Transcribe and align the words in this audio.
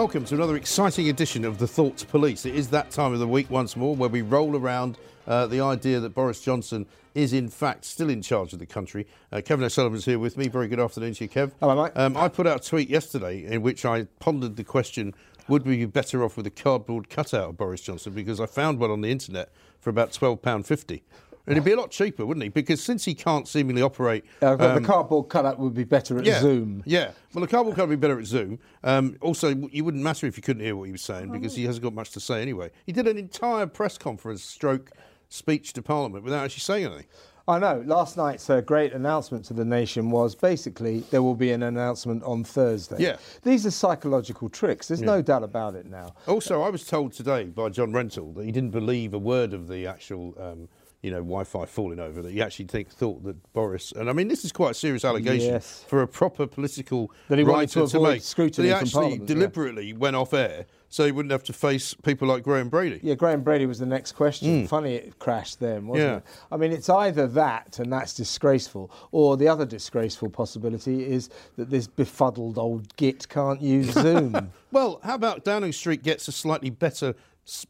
Welcome 0.00 0.24
to 0.24 0.34
another 0.34 0.56
exciting 0.56 1.10
edition 1.10 1.44
of 1.44 1.58
the 1.58 1.66
Thoughts 1.66 2.04
Police. 2.04 2.46
It 2.46 2.54
is 2.54 2.68
that 2.68 2.90
time 2.90 3.12
of 3.12 3.18
the 3.18 3.28
week 3.28 3.50
once 3.50 3.76
more 3.76 3.94
where 3.94 4.08
we 4.08 4.22
roll 4.22 4.56
around 4.56 4.96
uh, 5.26 5.46
the 5.46 5.60
idea 5.60 6.00
that 6.00 6.14
Boris 6.14 6.40
Johnson 6.40 6.86
is 7.14 7.34
in 7.34 7.50
fact 7.50 7.84
still 7.84 8.08
in 8.08 8.22
charge 8.22 8.54
of 8.54 8.60
the 8.60 8.66
country. 8.66 9.06
Uh, 9.30 9.42
Kevin 9.44 9.62
O'Sullivan's 9.62 10.06
here 10.06 10.18
with 10.18 10.38
me. 10.38 10.48
Very 10.48 10.68
good 10.68 10.80
afternoon 10.80 11.12
to 11.12 11.24
you, 11.24 11.28
Kev. 11.28 11.52
Hello, 11.60 11.84
mate. 11.84 11.92
Um, 11.96 12.16
I 12.16 12.28
put 12.28 12.46
out 12.46 12.64
a 12.64 12.66
tweet 12.66 12.88
yesterday 12.88 13.44
in 13.44 13.60
which 13.60 13.84
I 13.84 14.04
pondered 14.20 14.56
the 14.56 14.64
question 14.64 15.12
would 15.48 15.66
we 15.66 15.76
be 15.76 15.84
better 15.84 16.24
off 16.24 16.34
with 16.34 16.46
a 16.46 16.50
cardboard 16.50 17.10
cutout 17.10 17.50
of 17.50 17.58
Boris 17.58 17.82
Johnson? 17.82 18.14
Because 18.14 18.40
I 18.40 18.46
found 18.46 18.78
one 18.78 18.90
on 18.90 19.02
the 19.02 19.10
internet 19.10 19.50
for 19.80 19.90
about 19.90 20.12
£12.50. 20.12 21.02
And 21.46 21.56
it'd 21.56 21.64
be 21.64 21.72
a 21.72 21.76
lot 21.76 21.90
cheaper, 21.90 22.24
wouldn't 22.26 22.44
he? 22.44 22.50
Because 22.50 22.82
since 22.82 23.04
he 23.04 23.14
can't 23.14 23.48
seemingly 23.48 23.82
operate. 23.82 24.24
Uh, 24.42 24.56
the 24.56 24.76
um, 24.76 24.84
cardboard 24.84 25.28
cutout 25.28 25.58
would 25.58 25.74
be 25.74 25.84
better 25.84 26.18
at 26.18 26.24
yeah, 26.24 26.40
Zoom. 26.40 26.82
Yeah. 26.86 27.12
Well, 27.32 27.40
the 27.40 27.48
cardboard 27.48 27.76
cutout 27.76 27.88
would 27.88 28.00
be 28.00 28.06
better 28.06 28.18
at 28.18 28.26
Zoom. 28.26 28.58
Um, 28.84 29.16
also, 29.20 29.54
you 29.72 29.84
wouldn't 29.84 30.04
matter 30.04 30.26
if 30.26 30.36
you 30.36 30.42
couldn't 30.42 30.62
hear 30.62 30.76
what 30.76 30.84
he 30.84 30.92
was 30.92 31.02
saying 31.02 31.32
because 31.32 31.56
he 31.56 31.64
hasn't 31.64 31.82
got 31.82 31.94
much 31.94 32.10
to 32.12 32.20
say 32.20 32.42
anyway. 32.42 32.70
He 32.86 32.92
did 32.92 33.08
an 33.08 33.18
entire 33.18 33.66
press 33.66 33.98
conference 33.98 34.42
stroke 34.44 34.90
speech 35.28 35.72
to 35.72 35.82
Parliament 35.82 36.24
without 36.24 36.44
actually 36.44 36.60
saying 36.60 36.84
anything. 36.84 37.06
I 37.48 37.58
know. 37.58 37.82
Last 37.84 38.16
night's 38.16 38.48
uh, 38.48 38.60
great 38.60 38.92
announcement 38.92 39.44
to 39.46 39.54
the 39.54 39.64
nation 39.64 40.10
was 40.10 40.36
basically 40.36 41.00
there 41.10 41.22
will 41.22 41.34
be 41.34 41.50
an 41.50 41.64
announcement 41.64 42.22
on 42.22 42.44
Thursday. 42.44 42.96
Yeah. 42.98 43.16
These 43.42 43.66
are 43.66 43.72
psychological 43.72 44.48
tricks. 44.48 44.86
There's 44.88 45.02
no 45.02 45.20
doubt 45.20 45.42
about 45.42 45.74
it 45.74 45.86
now. 45.86 46.14
Also, 46.28 46.62
I 46.62 46.70
was 46.70 46.84
told 46.84 47.12
today 47.12 47.44
by 47.44 47.68
John 47.70 47.92
Rentoul 47.92 48.34
that 48.36 48.44
he 48.44 48.52
didn't 48.52 48.70
believe 48.70 49.14
a 49.14 49.18
word 49.18 49.52
of 49.52 49.66
the 49.66 49.86
actual, 49.86 50.34
um, 50.38 50.68
you 51.02 51.10
know, 51.10 51.18
Wi-Fi 51.18 51.64
falling 51.66 51.98
over. 51.98 52.22
That 52.22 52.32
he 52.32 52.42
actually 52.42 52.66
think, 52.66 52.90
thought 52.90 53.22
that 53.24 53.52
Boris, 53.52 53.92
and 53.92 54.10
I 54.10 54.12
mean, 54.12 54.28
this 54.28 54.44
is 54.44 54.52
quite 54.52 54.72
a 54.72 54.74
serious 54.74 55.04
allegation 55.04 55.52
Yes. 55.54 55.84
for 55.88 56.02
a 56.02 56.08
proper 56.08 56.46
political 56.46 57.10
That 57.28 57.38
he 57.38 57.44
writer 57.44 57.72
to 57.74 57.82
avoid 57.82 58.02
make. 58.14 58.22
scrutiny 58.22 58.68
that 58.68 58.74
he 58.74 58.80
actually 58.80 58.92
Parliament, 58.92 59.22
yeah. 59.22 59.34
deliberately 59.34 59.92
went 59.92 60.16
off 60.16 60.34
air 60.34 60.66
so 60.92 61.06
he 61.06 61.12
wouldn't 61.12 61.30
have 61.30 61.44
to 61.44 61.52
face 61.52 61.94
people 61.94 62.26
like 62.26 62.42
Graham 62.42 62.68
Brady. 62.68 62.98
Yeah, 63.02 63.14
Graham 63.14 63.42
Brady 63.42 63.64
was 63.64 63.78
the 63.78 63.86
next 63.86 64.12
question. 64.12 64.64
Mm. 64.64 64.68
Funny 64.68 64.94
it 64.96 65.18
crashed 65.20 65.60
then, 65.60 65.86
wasn't. 65.86 66.08
Yeah. 66.08 66.16
it? 66.16 66.24
I 66.50 66.56
mean, 66.56 66.72
it's 66.72 66.88
either 66.88 67.28
that, 67.28 67.78
and 67.78 67.92
that's 67.92 68.12
disgraceful, 68.12 68.90
or 69.12 69.36
the 69.36 69.46
other 69.46 69.64
disgraceful 69.64 70.30
possibility 70.30 71.06
is 71.06 71.30
that 71.56 71.70
this 71.70 71.86
befuddled 71.86 72.58
old 72.58 72.94
git 72.96 73.28
can't 73.28 73.62
use 73.62 73.92
Zoom. 73.92 74.50
Well, 74.72 75.00
how 75.02 75.16
about 75.16 75.44
Downing 75.44 75.72
Street 75.72 76.04
gets 76.04 76.28
a 76.28 76.32
slightly 76.32 76.70
better 76.70 77.16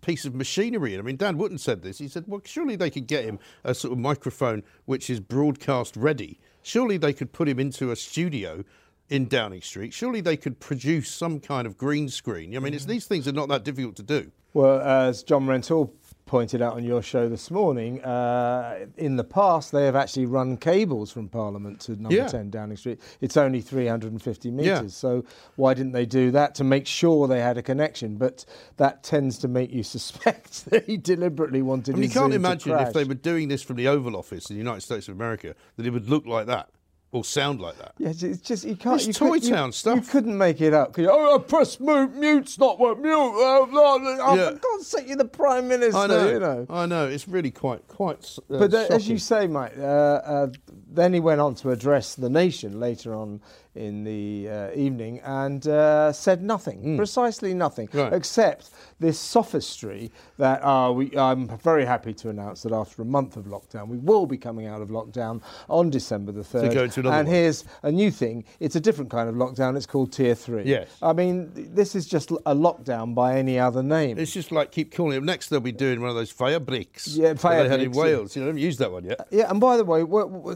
piece 0.01 0.25
of 0.25 0.35
machinery 0.35 0.95
in? 0.95 1.01
I 1.01 1.03
mean, 1.03 1.17
Dan 1.17 1.39
Wootton 1.39 1.59
said 1.59 1.83
this. 1.83 1.99
He 1.99 2.09
said, 2.09 2.25
well, 2.27 2.41
surely 2.45 2.77
they 2.77 2.91
could 2.91 3.07
get 3.07 3.25
him 3.25 3.39
a 3.65 3.75
sort 3.75 3.93
of 3.93 3.99
microphone 3.99 4.63
which 4.85 5.11
is 5.11 5.21
broadcast 5.21 5.97
ready. 5.97 6.39
Surely 6.63 6.97
they 6.97 7.13
could 7.13 7.33
put 7.33 7.49
him 7.49 7.59
into 7.59 7.91
a 7.91 7.97
studio 7.97 8.65
in 9.09 9.27
Downing 9.27 9.63
Street. 9.63 9.93
Surely 9.93 10.21
they 10.21 10.37
could 10.37 10.61
produce 10.61 11.11
some 11.11 11.41
kind 11.41 11.67
of 11.67 11.77
green 11.77 12.09
screen. 12.09 12.57
I 12.57 12.61
mean, 12.61 12.75
it's, 12.75 12.85
mm-hmm. 12.85 12.93
these 12.93 13.07
things 13.07 13.27
are 13.27 13.33
not 13.33 13.49
that 13.49 13.65
difficult 13.65 13.97
to 13.97 14.03
do. 14.03 14.31
Well, 14.53 14.81
as 14.81 15.23
John 15.23 15.47
Rentoul 15.47 15.93
pointed 16.31 16.63
out 16.63 16.75
on 16.75 16.85
your 16.85 17.03
show 17.03 17.29
this 17.29 17.51
morning, 17.51 18.01
uh, 18.05 18.87
in 18.97 19.17
the 19.17 19.25
past 19.25 19.73
they 19.73 19.85
have 19.85 19.97
actually 19.97 20.27
run 20.27 20.57
cables 20.57 21.11
from 21.11 21.29
Parliament 21.29 21.81
to 21.81 22.01
number 22.01 22.15
Yeah. 22.15 22.29
10 22.29 22.51
Downing 22.51 22.77
Street. 22.77 23.01
It's 23.21 23.37
only 23.37 23.61
350 23.61 24.53
metres, 24.53 24.65
Yeah. 24.65 24.87
so 24.87 25.25
why 25.57 25.75
didn't 25.75 25.91
they 25.91 26.07
do 26.07 26.31
that 26.31 26.55
to 26.55 26.63
make 26.65 26.87
sure 26.87 27.27
they 27.27 27.41
had 27.41 27.59
a 27.59 27.63
connection? 27.63 28.15
But 28.15 28.45
that 28.77 29.03
tends 29.03 29.39
to 29.39 29.49
make 29.49 29.73
you 29.73 29.83
suspect 29.97 30.67
that 30.71 30.85
he 30.85 30.97
deliberately 30.97 31.63
wanted 31.63 31.97
I 31.97 31.99
mean, 31.99 32.09
you 32.09 32.15
can't 32.15 32.33
imagine 32.33 32.79
if 32.79 32.93
they 32.93 33.03
were 33.03 33.15
doing 33.15 33.49
this 33.49 33.63
from 33.65 33.75
the 33.75 33.89
Oval 33.89 34.15
Office 34.17 34.49
in 34.51 34.55
the 34.55 34.61
United 34.61 34.83
States 34.83 35.09
of 35.09 35.17
America 35.17 35.57
that 35.77 35.85
it 35.85 35.91
would 35.91 36.09
look 36.09 36.27
like 36.27 36.47
that 36.47 36.69
or 37.13 37.25
sound 37.25 37.61
like 37.61 37.77
that. 37.79 37.93
Yeah, 37.99 38.11
it's 38.11 38.41
just 38.41 38.65
you 38.65 38.77
can't. 38.77 38.97
It's 38.97 39.07
you 39.09 39.13
Toy 39.13 39.31
could- 39.33 39.45
you- 39.45 39.51
Town 39.55 39.73
stuff. 39.73 39.97
You 39.97 40.03
couldn't 40.03 40.39
make 40.39 40.61
it 40.61 40.73
up. 40.73 40.93
Could 40.93 41.05
you? 41.05 41.11
Oh, 41.11 41.39
press 41.41 41.81
mute. 41.81 42.15
Mute's 42.15 42.59
not 42.59 42.79
what 42.79 43.01
mute. 43.01 43.13
Oh, 43.13 43.69
no, 43.71 43.97
no, 43.99 44.19
oh, 44.23 44.35
Yeah. 44.37 44.51
for 44.51 44.57
God's 44.59 44.87
sake, 44.87 45.09
you're 45.09 45.17
the 45.17 45.25
prime 45.25 45.67
minister. 45.69 45.99
I 45.99 46.07
know, 46.07 46.29
You 46.31 46.39
know. 46.39 46.67
I 46.71 46.87
know. 46.87 47.09
It's 47.09 47.27
really 47.27 47.51
quite, 47.51 47.87
quite. 47.89 48.25
Uh, 48.51 48.59
But 48.59 48.75
uh, 48.75 48.87
as 48.91 49.09
you 49.09 49.19
say, 49.19 49.47
mate, 49.49 49.73
uh, 49.79 49.83
uh, 49.83 50.47
then 50.89 51.13
he 51.13 51.21
went 51.21 51.41
on 51.41 51.55
to 51.57 51.71
address 51.71 52.15
the 52.15 52.31
nation 52.31 52.79
later 52.79 53.15
on 53.15 53.41
in 53.75 54.05
the 54.05 54.49
uh, 54.49 54.71
evening 54.75 55.21
and 55.21 55.67
uh, 55.69 56.13
said 56.13 56.43
nothing, 56.43 56.97
precisely 56.97 57.55
nothing. 57.55 57.89
Right. 57.93 58.13
except 58.13 58.71
this 58.99 59.19
sophistry 59.19 60.11
that 60.39 60.63
uh, 60.65 60.93
we, 60.93 61.17
I'm 61.17 61.49
very 61.59 61.85
happy 61.85 62.13
to 62.15 62.29
announce 62.29 62.63
that 62.63 62.73
after 62.73 63.03
a 63.03 63.05
month 63.05 63.37
of 63.37 63.47
lockdown, 63.47 63.89
we 63.89 63.99
will 63.99 64.27
be 64.27 64.37
coming 64.37 64.67
out 64.67 64.83
of 64.83 64.89
lockdown 64.89 65.41
on 65.69 65.91
December 65.91 66.33
the 66.33 66.43
3rd. 66.43 66.75
go 66.75 66.85
into 66.85 67.01
another 67.01 67.17
and 67.17 67.29
one. 67.29 67.35
here's 67.35 67.65
a 67.83 67.93
new 67.93 68.11
thing. 68.11 68.45
It's 68.59 68.77
a 68.77 68.81
different 68.81 69.11
kind 69.11 69.29
of 69.29 69.35
lockdown. 69.37 69.77
It's 69.77 69.87
called 69.87 70.13
Tier 70.13 70.35
3. 70.35 70.65
Yes. 70.65 70.89
I 71.01 71.13
mean, 71.13 71.51
this 71.55 71.95
is 71.95 72.07
just 72.07 72.31
a 72.31 72.55
lockdown 72.55 73.15
by 73.15 73.37
any 73.37 73.59
other 73.59 73.83
name. 73.83 74.19
It's 74.19 74.33
just 74.33 74.53
like 74.53 74.71
keep 74.73 74.95
calling 74.95 75.17
it. 75.17 75.23
Next, 75.23 75.49
they'll 75.49 75.61
be 75.61 75.73
doing 75.73 76.01
one 76.01 76.11
of 76.11 76.17
those 76.17 76.31
fire 76.31 76.61
bricks. 76.61 77.09
Yeah, 77.09 77.35
fire 77.35 77.63
they 77.63 77.69
had 77.69 77.81
in 77.81 77.93
yeah. 77.93 78.01
Wales. 78.01 78.37
You 78.37 78.43
know, 78.43 78.47
I 78.47 78.49
haven't 78.49 78.63
used 78.63 78.79
that 78.81 78.93
one 78.93 79.05
yet. 79.05 79.27
Yeah, 79.31 79.51
and 79.51 79.61
by 79.61 79.77
the 79.77 79.85
way, 79.85 80.05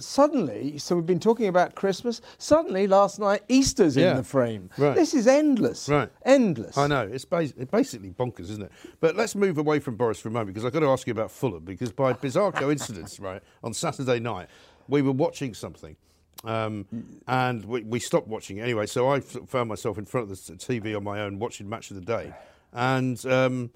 suddenly, 0.01 0.79
so 0.79 0.97
we've 0.97 1.07
been 1.07 1.21
talking 1.21 1.47
about 1.47 1.75
Christmas. 1.75 2.21
Suddenly, 2.39 2.87
last 2.87 3.04
night, 3.19 3.43
Easter's 3.49 3.97
Yeah, 3.97 4.13
in 4.13 4.17
the 4.19 4.23
frame. 4.25 4.71
right. 4.79 4.95
This 4.95 5.15
is 5.15 5.27
endless. 5.27 5.89
Right. 5.89 6.11
Endless. 6.25 6.77
I 6.79 6.87
know 6.87 7.03
it's, 7.11 7.25
bas- 7.25 7.53
basically 7.53 8.11
bonkers, 8.11 8.51
isn't 8.51 8.63
it? 8.63 8.73
But 9.01 9.17
let's 9.17 9.35
move 9.35 9.59
away 9.59 9.79
from 9.81 9.97
Boris 9.97 10.21
for 10.21 10.29
a 10.29 10.33
moment 10.33 10.55
because 10.55 10.65
I've 10.65 10.73
got 10.73 10.81
to 10.81 10.91
ask 10.91 11.07
you 11.07 11.13
about 11.13 11.31
Fulham 11.31 11.65
because 11.65 11.93
by 11.93 12.13
bizarre 12.27 12.53
coincidence, 12.53 13.21
right, 13.21 13.43
on 13.63 13.73
Saturday 13.75 14.19
night 14.21 14.49
we 14.89 15.03
were 15.03 15.13
watching 15.13 15.55
something. 15.55 15.97
Um, 16.45 16.85
and 17.27 17.65
we, 17.65 17.83
we 17.85 17.99
stopped 18.01 18.29
watching 18.29 18.59
it 18.59 18.63
anyway, 18.63 18.85
so 18.87 19.09
I 19.11 19.21
found 19.21 19.69
myself 19.69 19.97
in 19.97 20.05
front 20.05 20.31
of 20.31 20.47
the 20.47 20.53
TV 20.57 20.95
on 20.95 21.03
my 21.03 21.21
own 21.21 21.39
watching 21.39 21.69
Match 21.71 21.91
of 21.91 21.97
the 21.97 22.03
Day, 22.03 22.35
and 22.75 23.25
um, 23.25 23.71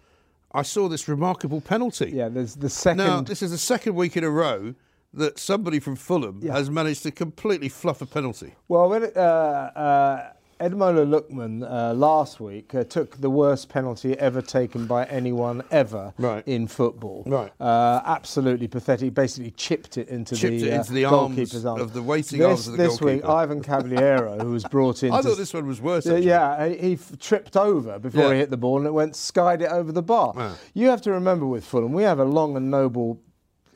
I 0.53 0.61
saw 0.63 0.87
this 0.89 1.09
remarkable 1.09 1.63
penalty. 1.63 2.11
Yeah, 2.15 2.29
there's 2.29 2.57
the 2.57 2.69
second. 2.69 2.99
Now, 2.99 3.21
this 3.23 3.41
is 3.41 3.53
the 3.53 3.59
second 3.59 3.95
week 3.95 4.19
in 4.19 4.25
a 4.25 4.29
row 4.29 4.75
that 5.15 5.39
somebody 5.39 5.81
from 5.81 5.97
Fulham 5.97 6.41
Yeah. 6.43 6.53
has 6.53 6.71
managed 6.71 7.03
to 7.05 7.11
completely 7.11 7.69
fluff 7.69 8.03
a 8.03 8.07
penalty. 8.07 8.55
Well, 8.69 8.89
when 8.89 9.05
it, 9.05 9.17
uh, 9.17 9.21
uh, 9.21 10.31
Ademola 10.61 11.07
Lookman 11.07 11.63
uh, 11.63 11.95
last 11.95 12.41
week 12.41 12.75
uh, 12.75 12.83
took 12.83 13.21
the 13.21 13.31
worst 13.31 13.69
penalty 13.69 14.19
ever 14.19 14.43
taken 14.43 14.87
by 14.89 15.05
anyone 15.05 15.63
ever 15.71 16.13
Right. 16.19 16.43
in 16.49 16.67
football. 16.67 17.23
Right. 17.27 17.53
Uh, 17.61 18.01
absolutely 18.05 18.67
pathetic. 18.67 19.15
Basically 19.15 19.53
chipped 19.53 19.97
it 19.97 20.09
into 20.09 20.35
Chipped 20.35 20.61
the, 20.61 20.69
it 20.69 20.73
uh, 20.73 20.81
into 20.81 20.93
the 20.95 21.05
arms 21.05 21.37
goalkeeper's 21.37 21.65
arms. 21.65 21.81
of 21.81 21.93
the 21.93 22.03
waiting 22.03 22.41
this, 22.41 22.47
arms 22.49 22.67
of 22.69 22.77
the 22.77 22.83
This 22.83 23.01
week. 23.01 23.25
Ivan 23.25 23.63
Cavaleiro, 23.63 24.39
who 24.43 24.51
was 24.51 24.65
brought 24.65 25.03
in. 25.05 25.13
I 25.13 25.23
thought 25.23 25.37
this 25.39 25.55
one 25.55 25.67
was 25.69 25.81
worse. 25.81 26.05
Yeah, 26.07 26.17
yeah, 26.17 26.69
he 26.69 26.99
tripped 27.21 27.57
over 27.57 28.01
before 28.01 28.25
Yeah. 28.25 28.33
he 28.33 28.39
hit 28.41 28.51
the 28.51 28.57
ball 28.57 28.79
and 28.79 28.87
it 28.87 28.93
went 28.93 29.15
skied 29.15 29.63
it 29.63 29.71
over 29.71 29.93
the 29.93 30.03
bar. 30.03 30.33
Wow. 30.37 30.55
You 30.75 30.89
have 30.89 31.01
to 31.03 31.13
remember 31.13 31.47
with 31.47 31.65
Fulham, 31.65 31.93
we 31.93 32.03
have 32.03 32.19
a 32.19 32.25
long 32.25 32.57
and 32.57 32.69
noble 32.69 33.21